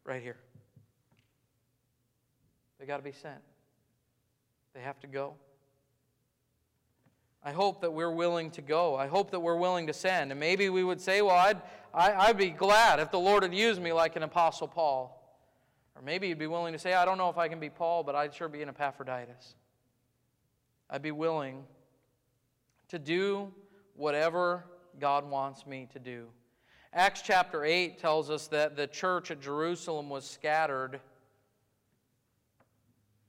Right 0.05 0.21
here. 0.21 0.37
They 2.79 2.85
got 2.85 2.97
to 2.97 3.03
be 3.03 3.11
sent, 3.11 3.41
they 4.73 4.81
have 4.81 4.99
to 5.01 5.07
go. 5.07 5.35
I 7.43 7.51
hope 7.51 7.81
that 7.81 7.91
we're 7.91 8.11
willing 8.11 8.51
to 8.51 8.61
go. 8.61 8.95
I 8.95 9.07
hope 9.07 9.31
that 9.31 9.39
we're 9.39 9.57
willing 9.57 9.87
to 9.87 9.93
send. 9.93 10.31
And 10.31 10.39
maybe 10.39 10.69
we 10.69 10.83
would 10.83 11.01
say, 11.01 11.21
well, 11.21 11.35
I'd, 11.35 11.61
I, 11.93 12.13
I'd 12.13 12.37
be 12.37 12.49
glad 12.49 12.99
if 12.99 13.09
the 13.09 13.19
Lord 13.19 13.43
had 13.43 13.53
used 13.53 13.81
me 13.81 13.93
like 13.93 14.15
an 14.15 14.23
Apostle 14.23 14.67
Paul. 14.67 15.17
Or 15.95 16.01
maybe 16.03 16.27
you'd 16.27 16.37
be 16.37 16.47
willing 16.47 16.73
to 16.73 16.79
say, 16.79 16.93
I 16.93 17.03
don't 17.03 17.17
know 17.17 17.29
if 17.29 17.37
I 17.37 17.47
can 17.47 17.59
be 17.59 17.69
Paul, 17.69 18.03
but 18.03 18.15
I'd 18.15 18.33
sure 18.33 18.47
be 18.47 18.61
an 18.61 18.69
Epaphroditus. 18.69 19.55
I'd 20.89 21.01
be 21.01 21.11
willing 21.11 21.63
to 22.89 22.99
do 22.99 23.51
whatever 23.95 24.65
God 24.99 25.27
wants 25.27 25.65
me 25.65 25.87
to 25.93 25.99
do. 25.99 26.27
Acts 26.93 27.21
chapter 27.23 27.63
8 27.63 27.97
tells 27.97 28.29
us 28.29 28.47
that 28.47 28.75
the 28.75 28.85
church 28.85 29.31
at 29.31 29.41
Jerusalem 29.41 30.09
was 30.09 30.29
scattered 30.29 30.99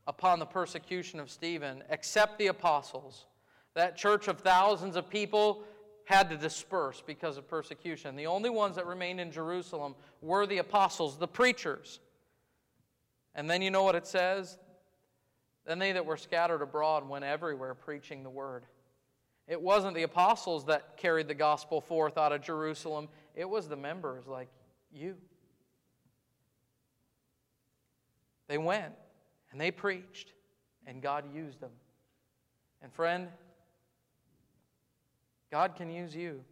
upon 0.07 0.39
the 0.39 0.47
persecution 0.47 1.21
of 1.21 1.31
Stephen, 1.31 1.83
except 1.89 2.39
the 2.39 2.49
apostles. 2.49 3.27
That 3.75 3.97
church 3.97 4.29
of 4.29 4.41
thousands 4.41 4.97
of 4.97 5.09
people 5.09 5.65
had 6.05 6.29
to 6.31 6.37
disperse 6.37 7.03
because 7.07 7.39
of 7.39 7.49
persecution. 7.49 8.17
The 8.17 8.27
only 8.27 8.51
ones 8.51 8.77
that 8.77 8.87
remained 8.87 9.21
in 9.21 9.31
Jerusalem 9.31 9.95
were 10.21 10.47
the 10.47 10.59
apostles, 10.59 11.17
the 11.17 11.29
preachers. 11.29 12.01
And 13.35 13.49
then 13.49 13.63
you 13.63 13.71
know 13.71 13.83
what 13.83 13.95
it 13.95 14.07
says? 14.07 14.59
Then 15.65 15.79
they 15.79 15.93
that 15.93 16.05
were 16.05 16.17
scattered 16.17 16.61
abroad 16.61 17.09
went 17.09 17.25
everywhere 17.25 17.75
preaching 17.75 18.23
the 18.23 18.31
word. 18.31 18.65
It 19.49 19.61
wasn't 19.61 19.95
the 19.95 20.03
apostles 20.03 20.67
that 20.67 20.97
carried 20.97 21.29
the 21.29 21.35
gospel 21.35 21.81
forth 21.81 22.19
out 22.19 22.33
of 22.33 22.43
Jerusalem, 22.43 23.09
it 23.35 23.49
was 23.49 23.69
the 23.69 23.77
members 23.77 24.27
like 24.27 24.49
you. 24.93 25.17
They 28.49 28.59
went 28.59 28.93
and 29.51 29.61
they 29.61 29.71
preached, 29.71 30.33
and 30.87 31.01
God 31.01 31.25
used 31.35 31.61
them. 31.61 31.71
And 32.83 32.93
friend, 32.93 33.29
God 35.53 35.77
can 35.77 35.91
use 35.91 36.17
you. 36.17 36.43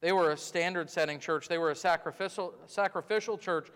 They 0.00 0.12
were 0.12 0.30
a 0.30 0.36
standard 0.36 0.88
setting 0.88 1.18
church, 1.18 1.48
they 1.48 1.58
were 1.58 1.72
a 1.72 1.76
sacrificial, 1.76 2.54
sacrificial 2.66 3.36
church. 3.36 3.68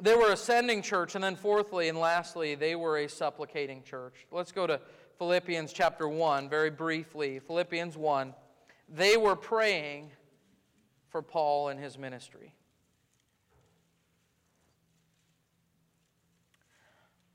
They 0.00 0.16
were 0.16 0.32
a 0.32 0.36
sending 0.36 0.82
church, 0.82 1.14
and 1.14 1.22
then 1.22 1.36
fourthly 1.36 1.88
and 1.88 1.96
lastly, 1.96 2.56
they 2.56 2.74
were 2.74 2.98
a 2.98 3.08
supplicating 3.08 3.84
church. 3.84 4.26
Let's 4.32 4.50
go 4.50 4.66
to 4.66 4.80
Philippians 5.18 5.72
chapter 5.72 6.08
1 6.08 6.48
very 6.48 6.70
briefly. 6.70 7.38
Philippians 7.38 7.96
1. 7.96 8.34
They 8.88 9.16
were 9.16 9.36
praying 9.36 10.10
for 11.10 11.22
Paul 11.22 11.68
and 11.68 11.78
his 11.78 11.96
ministry. 11.96 12.54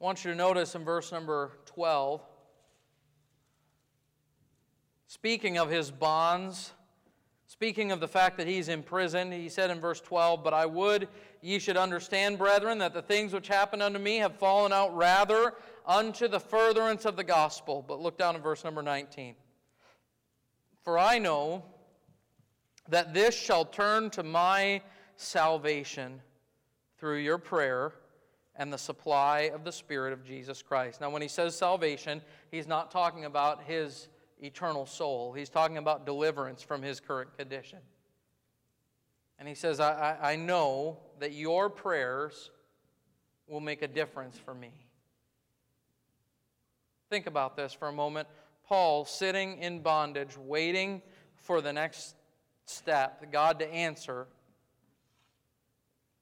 I 0.02 0.04
want 0.04 0.26
you 0.26 0.32
to 0.32 0.38
notice 0.38 0.76
in 0.76 0.84
verse 0.84 1.14
number 1.14 1.52
12 1.66 2.22
Speaking 5.10 5.58
of 5.58 5.72
his 5.72 5.90
bonds, 5.90 6.72
speaking 7.48 7.92
of 7.92 8.00
the 8.00 8.08
fact 8.08 8.38
that 8.38 8.46
he's 8.46 8.70
in 8.70 8.84
prison, 8.84 9.32
he 9.32 9.50
said 9.50 9.72
in 9.72 9.80
verse 9.80 10.00
12, 10.02 10.44
But 10.44 10.54
I 10.54 10.68
would 10.68 11.08
ye 11.42 11.58
should 11.58 11.78
understand, 11.78 12.38
brethren, 12.38 12.78
that 12.78 12.94
the 12.94 13.02
things 13.02 13.34
which 13.34 13.48
happened 13.48 13.82
unto 13.82 13.98
me 13.98 14.18
have 14.18 14.36
fallen 14.36 14.72
out 14.72 14.96
rather 14.96 15.56
unto 15.88 16.28
the 16.28 16.40
furtherance 16.40 17.06
of 17.06 17.16
the 17.16 17.24
gospel. 17.24 17.84
But 17.88 18.00
look 18.00 18.20
down 18.20 18.36
in 18.36 18.44
verse 18.44 18.64
number 18.64 18.84
19. 18.84 19.34
For 20.84 21.00
I 21.00 21.18
know 21.18 21.64
that 22.88 23.12
this 23.12 23.34
shall 23.34 23.66
turn 23.66 24.12
to 24.12 24.22
my 24.22 24.80
salvation 25.16 26.22
through 27.00 27.18
your 27.18 27.40
prayer 27.40 27.94
and 28.56 28.72
the 28.72 28.78
supply 28.78 29.50
of 29.56 29.64
the 29.64 29.72
Spirit 29.72 30.14
of 30.14 30.24
Jesus 30.24 30.62
Christ. 30.62 31.02
Now, 31.02 31.10
when 31.10 31.24
he 31.24 31.28
says 31.28 31.56
salvation, 31.56 32.22
he's 32.52 32.68
not 32.68 32.92
talking 32.92 33.26
about 33.26 33.64
his 33.64 34.08
eternal 34.42 34.86
soul. 34.86 35.34
He's 35.34 35.50
talking 35.50 35.78
about 35.78 36.06
deliverance 36.06 36.62
from 36.62 36.82
his 36.82 37.00
current 37.00 37.38
condition. 37.38 37.80
And 39.38 39.48
he 39.48 39.56
says, 39.56 39.80
I, 39.80 40.18
I, 40.22 40.34
I 40.34 40.36
know 40.36 41.00
that 41.20 41.34
your 41.34 41.70
prayers 41.70 42.52
will 43.48 43.60
make 43.62 43.82
a 43.82 43.88
difference 43.88 44.38
for 44.38 44.54
me. 44.54 44.72
Think 47.10 47.26
about 47.26 47.56
this 47.56 47.74
for 47.74 47.88
a 47.88 47.94
moment. 47.94 48.28
Paul 48.68 49.06
sitting 49.06 49.58
in 49.58 49.82
bondage, 49.82 50.38
waiting 50.38 51.02
for 51.36 51.62
the 51.62 51.74
next 51.74 52.16
step, 52.66 53.32
God 53.32 53.60
to 53.60 53.68
answer. 53.74 54.28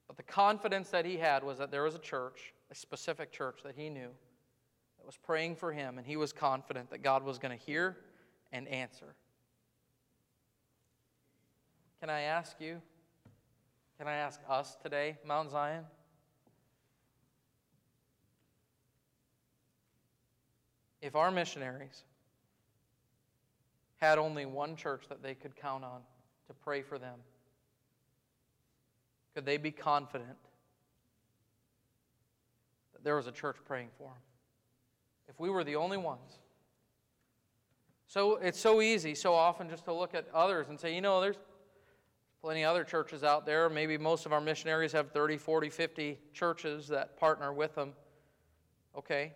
But 0.07 0.15
the 0.15 0.24
confidence 0.24 0.89
that 0.91 1.05
he 1.05 1.18
had 1.18 1.43
was 1.43 1.57
that 1.57 1.72
there 1.72 1.84
was 1.84 1.95
a 1.95 1.99
church, 1.99 2.53
a 2.72 2.76
specific 2.76 3.32
church 3.32 3.59
that 3.63 3.76
he 3.76 3.89
knew, 3.89 4.09
that 4.97 5.05
was 5.05 5.18
praying 5.18 5.57
for 5.57 5.74
him, 5.74 5.97
and 5.97 6.07
he 6.07 6.15
was 6.15 6.32
confident 6.32 6.89
that 6.91 6.99
God 7.03 7.24
was 7.24 7.38
going 7.38 7.57
to 7.57 7.65
hear 7.65 7.97
and 8.58 8.68
answer. 8.68 9.14
Can 11.99 12.10
I 12.10 12.22
ask 12.22 12.60
you? 12.60 12.82
Can 13.99 14.08
I 14.08 14.14
ask 14.14 14.39
us 14.49 14.76
today, 14.82 15.18
Mount 15.24 15.51
Zion? 15.51 15.84
If 21.01 21.16
our 21.16 21.30
missionaries 21.32 22.03
had 23.97 24.18
only 24.18 24.45
one 24.45 24.76
church 24.76 25.03
that 25.10 25.22
they 25.22 25.36
could 25.36 25.55
count 25.55 25.84
on 25.84 26.01
to 26.47 26.53
pray 26.53 26.82
for 26.82 26.97
them, 26.97 27.20
could 29.36 29.45
they 29.45 29.58
be 29.58 29.72
confident 29.72 30.38
that 32.93 33.03
there 33.03 33.16
was 33.16 33.28
a 33.28 33.32
church 33.32 33.58
praying 33.66 33.89
for 33.97 34.08
them? 34.08 34.22
If 35.30 35.39
we 35.39 35.49
were 35.49 35.64
the 35.64 35.76
only 35.76 35.97
ones, 35.97 36.39
so 38.08 38.38
it's 38.38 38.60
so 38.60 38.82
easy, 38.82 39.14
so 39.14 39.34
often, 39.34 39.70
just 39.70 39.86
to 39.86 39.93
look 39.93 40.16
at 40.16 40.28
others 40.34 40.68
and 40.70 40.80
say, 40.80 40.95
you 40.95 41.01
know, 41.01 41.20
there's 41.20 41.38
plenty 42.41 42.64
of 42.64 42.72
other 42.72 42.86
churches 42.86 43.24
out 43.24 43.45
there. 43.45 43.70
Maybe 43.70 43.97
most 43.97 44.26
of 44.26 44.32
our 44.32 44.39
missionaries 44.39 44.93
have 44.93 45.12
30, 45.12 45.38
40, 45.38 45.70
50 45.70 46.20
churches 46.34 46.88
that 46.88 47.18
partner 47.20 47.51
with 47.51 47.76
them. 47.76 47.93
Okay. 48.97 49.34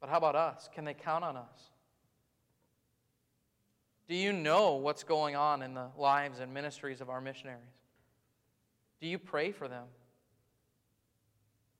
But 0.00 0.08
how 0.08 0.16
about 0.16 0.34
us? 0.34 0.68
Can 0.74 0.84
they 0.86 0.94
count 0.94 1.24
on 1.24 1.36
us? 1.36 1.70
Do 4.08 4.14
you 4.14 4.32
know 4.32 4.76
what's 4.76 5.04
going 5.04 5.36
on 5.36 5.62
in 5.62 5.74
the 5.74 5.88
lives 5.96 6.40
and 6.40 6.52
ministries 6.52 7.00
of 7.00 7.10
our 7.10 7.20
missionaries? 7.20 7.60
Do 9.00 9.06
you 9.06 9.18
pray 9.18 9.52
for 9.52 9.68
them? 9.68 9.84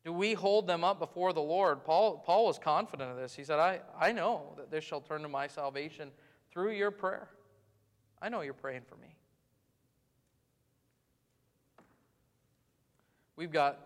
Do 0.05 0.13
we 0.13 0.33
hold 0.33 0.67
them 0.67 0.83
up 0.83 0.99
before 0.99 1.33
the 1.33 1.43
Lord? 1.43 1.85
Paul, 1.85 2.23
Paul 2.25 2.47
was 2.47 2.59
confident 2.59 3.11
of 3.11 3.17
this. 3.19 3.35
He 3.35 3.45
said, 3.45 3.59
I, 3.59 3.81
I 3.99 4.13
know 4.13 4.55
that 4.57 4.71
this 4.71 4.83
shall 4.83 5.01
turn 5.01 5.23
to 5.23 5.29
my 5.29 5.47
salvation 5.47 6.11
through 6.51 6.73
your 6.73 6.91
prayer. 6.91 7.29
I 8.23 8.31
know 8.31 8.41
you're 8.41 8.55
praying 8.55 8.83
for 8.89 8.97
me. 8.97 9.15
We've 13.37 13.53
got 13.53 13.79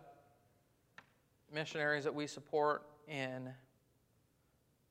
missionaries 1.53 2.05
that 2.05 2.15
we 2.15 2.27
support 2.27 2.83
in 3.09 3.51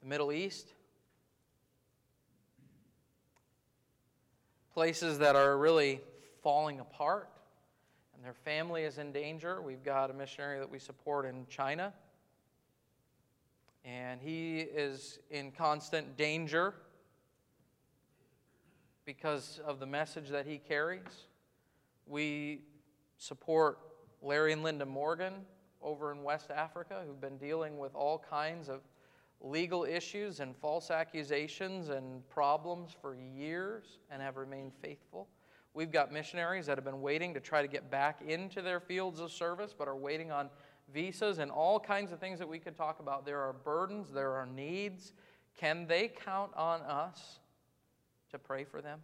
the 0.01 0.07
Middle 0.07 0.32
East, 0.32 0.74
places 4.74 5.19
that 5.19 5.36
are 5.36 5.57
really 5.57 6.01
falling 6.41 6.80
apart 6.80 7.30
their 8.24 8.34
family 8.34 8.84
is 8.84 8.97
in 8.97 9.11
danger. 9.11 9.61
We've 9.61 9.84
got 9.84 10.09
a 10.09 10.13
missionary 10.13 10.59
that 10.59 10.69
we 10.69 10.80
support 10.80 11.26
in 11.26 11.45
China, 11.49 11.93
and 13.84 14.21
he 14.21 14.59
is 14.59 15.19
in 15.30 15.51
constant 15.51 16.15
danger 16.15 16.74
because 19.05 19.59
of 19.65 19.80
the 19.80 19.86
message 19.86 20.30
that 20.30 20.45
he 20.45 20.57
carries. 20.57 21.28
We 22.07 22.61
support 23.17 23.80
Larry 24.21 24.53
and 24.53 24.63
Linda 24.63 24.86
Morgan 24.86 25.34
over 25.82 26.11
in 26.11 26.24
West 26.24 26.49
Africa 26.49 27.03
who've 27.05 27.19
been 27.19 27.38
dealing 27.38 27.78
with 27.78 27.93
all 27.93 28.17
kinds 28.17 28.69
of 28.69 28.82
legal 29.41 29.84
issues 29.84 30.39
and 30.39 30.55
false 30.55 30.89
accusations 30.89 31.89
and 31.89 32.28
problems 32.30 32.95
for 33.01 33.15
years 33.15 33.99
and 34.09 34.21
have 34.21 34.38
remained 34.38 34.71
faithful. 34.82 35.28
We've 35.74 35.91
got 35.91 36.11
missionaries 36.11 36.67
that 36.67 36.78
have 36.78 36.86
been 36.86 37.01
waiting 37.01 37.34
to 37.34 37.39
try 37.39 37.63
to 37.63 37.67
get 37.67 37.89
back 37.89 38.21
into 38.21 38.61
their 38.61 38.80
fields 38.80 39.19
of 39.19 39.32
service, 39.32 39.74
but 39.76 39.88
are 39.88 39.95
waiting 39.95 40.32
on 40.32 40.49
visas 40.93 41.39
and 41.39 41.49
all 41.49 41.80
kinds 41.80 42.11
of 42.11 42.19
things 42.19 42.38
that 42.39 42.47
we 42.47 42.59
could 42.59 42.76
talk 42.76 42.99
about. 42.99 43.26
There 43.26 43.39
are 43.39 43.53
burdens, 43.53 44.11
there 44.11 44.34
are 44.34 44.45
needs. 44.45 45.13
Can 45.57 45.88
they 45.88 46.09
count 46.09 46.51
on 46.55 46.82
us 46.82 47.39
to 48.32 48.38
pray 48.38 48.65
for 48.65 48.82
them? 48.82 48.99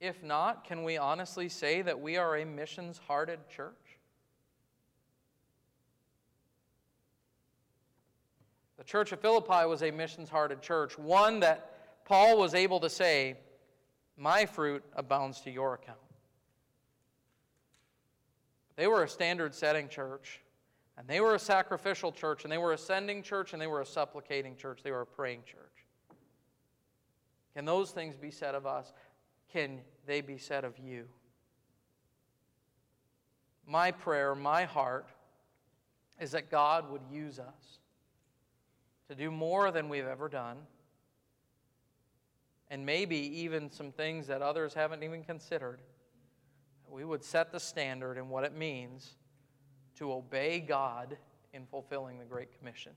If 0.00 0.22
not, 0.22 0.64
can 0.64 0.82
we 0.82 0.98
honestly 0.98 1.48
say 1.48 1.80
that 1.82 2.00
we 2.00 2.16
are 2.16 2.36
a 2.36 2.44
missions 2.44 3.00
hearted 3.06 3.38
church? 3.48 3.72
The 8.76 8.84
church 8.84 9.12
of 9.12 9.20
Philippi 9.20 9.66
was 9.66 9.82
a 9.82 9.92
missions 9.92 10.28
hearted 10.28 10.60
church, 10.60 10.98
one 10.98 11.40
that 11.40 12.04
Paul 12.04 12.36
was 12.36 12.54
able 12.54 12.80
to 12.80 12.90
say, 12.90 13.36
My 14.16 14.46
fruit 14.46 14.84
abounds 14.94 15.40
to 15.42 15.50
your 15.50 15.74
account. 15.74 15.98
They 18.76 18.86
were 18.86 19.02
a 19.02 19.08
standard 19.08 19.54
setting 19.54 19.88
church, 19.88 20.40
and 20.96 21.06
they 21.06 21.20
were 21.20 21.34
a 21.34 21.38
sacrificial 21.38 22.12
church, 22.12 22.44
and 22.44 22.52
they 22.52 22.58
were 22.58 22.72
a 22.72 22.78
sending 22.78 23.22
church, 23.22 23.52
and 23.52 23.62
they 23.62 23.66
were 23.66 23.80
a 23.80 23.86
supplicating 23.86 24.56
church. 24.56 24.80
They 24.82 24.90
were 24.90 25.02
a 25.02 25.06
praying 25.06 25.42
church. 25.44 25.60
Can 27.54 27.64
those 27.64 27.90
things 27.90 28.16
be 28.16 28.30
said 28.30 28.54
of 28.54 28.66
us? 28.66 28.92
Can 29.52 29.80
they 30.06 30.20
be 30.20 30.38
said 30.38 30.64
of 30.64 30.78
you? 30.78 31.06
My 33.66 33.92
prayer, 33.92 34.34
my 34.34 34.64
heart, 34.64 35.08
is 36.20 36.32
that 36.32 36.50
God 36.50 36.90
would 36.90 37.02
use 37.10 37.38
us 37.38 37.78
to 39.08 39.14
do 39.14 39.30
more 39.30 39.70
than 39.70 39.88
we've 39.88 40.06
ever 40.06 40.28
done, 40.28 40.56
and 42.74 42.84
maybe 42.84 43.16
even 43.16 43.70
some 43.70 43.92
things 43.92 44.26
that 44.26 44.42
others 44.42 44.74
haven't 44.74 45.04
even 45.04 45.22
considered. 45.22 45.80
We 46.90 47.04
would 47.04 47.22
set 47.22 47.52
the 47.52 47.60
standard 47.60 48.18
in 48.18 48.28
what 48.28 48.42
it 48.42 48.52
means 48.52 49.14
to 49.98 50.12
obey 50.12 50.58
God 50.58 51.16
in 51.52 51.66
fulfilling 51.66 52.18
the 52.18 52.24
Great 52.24 52.58
Commission. 52.58 52.90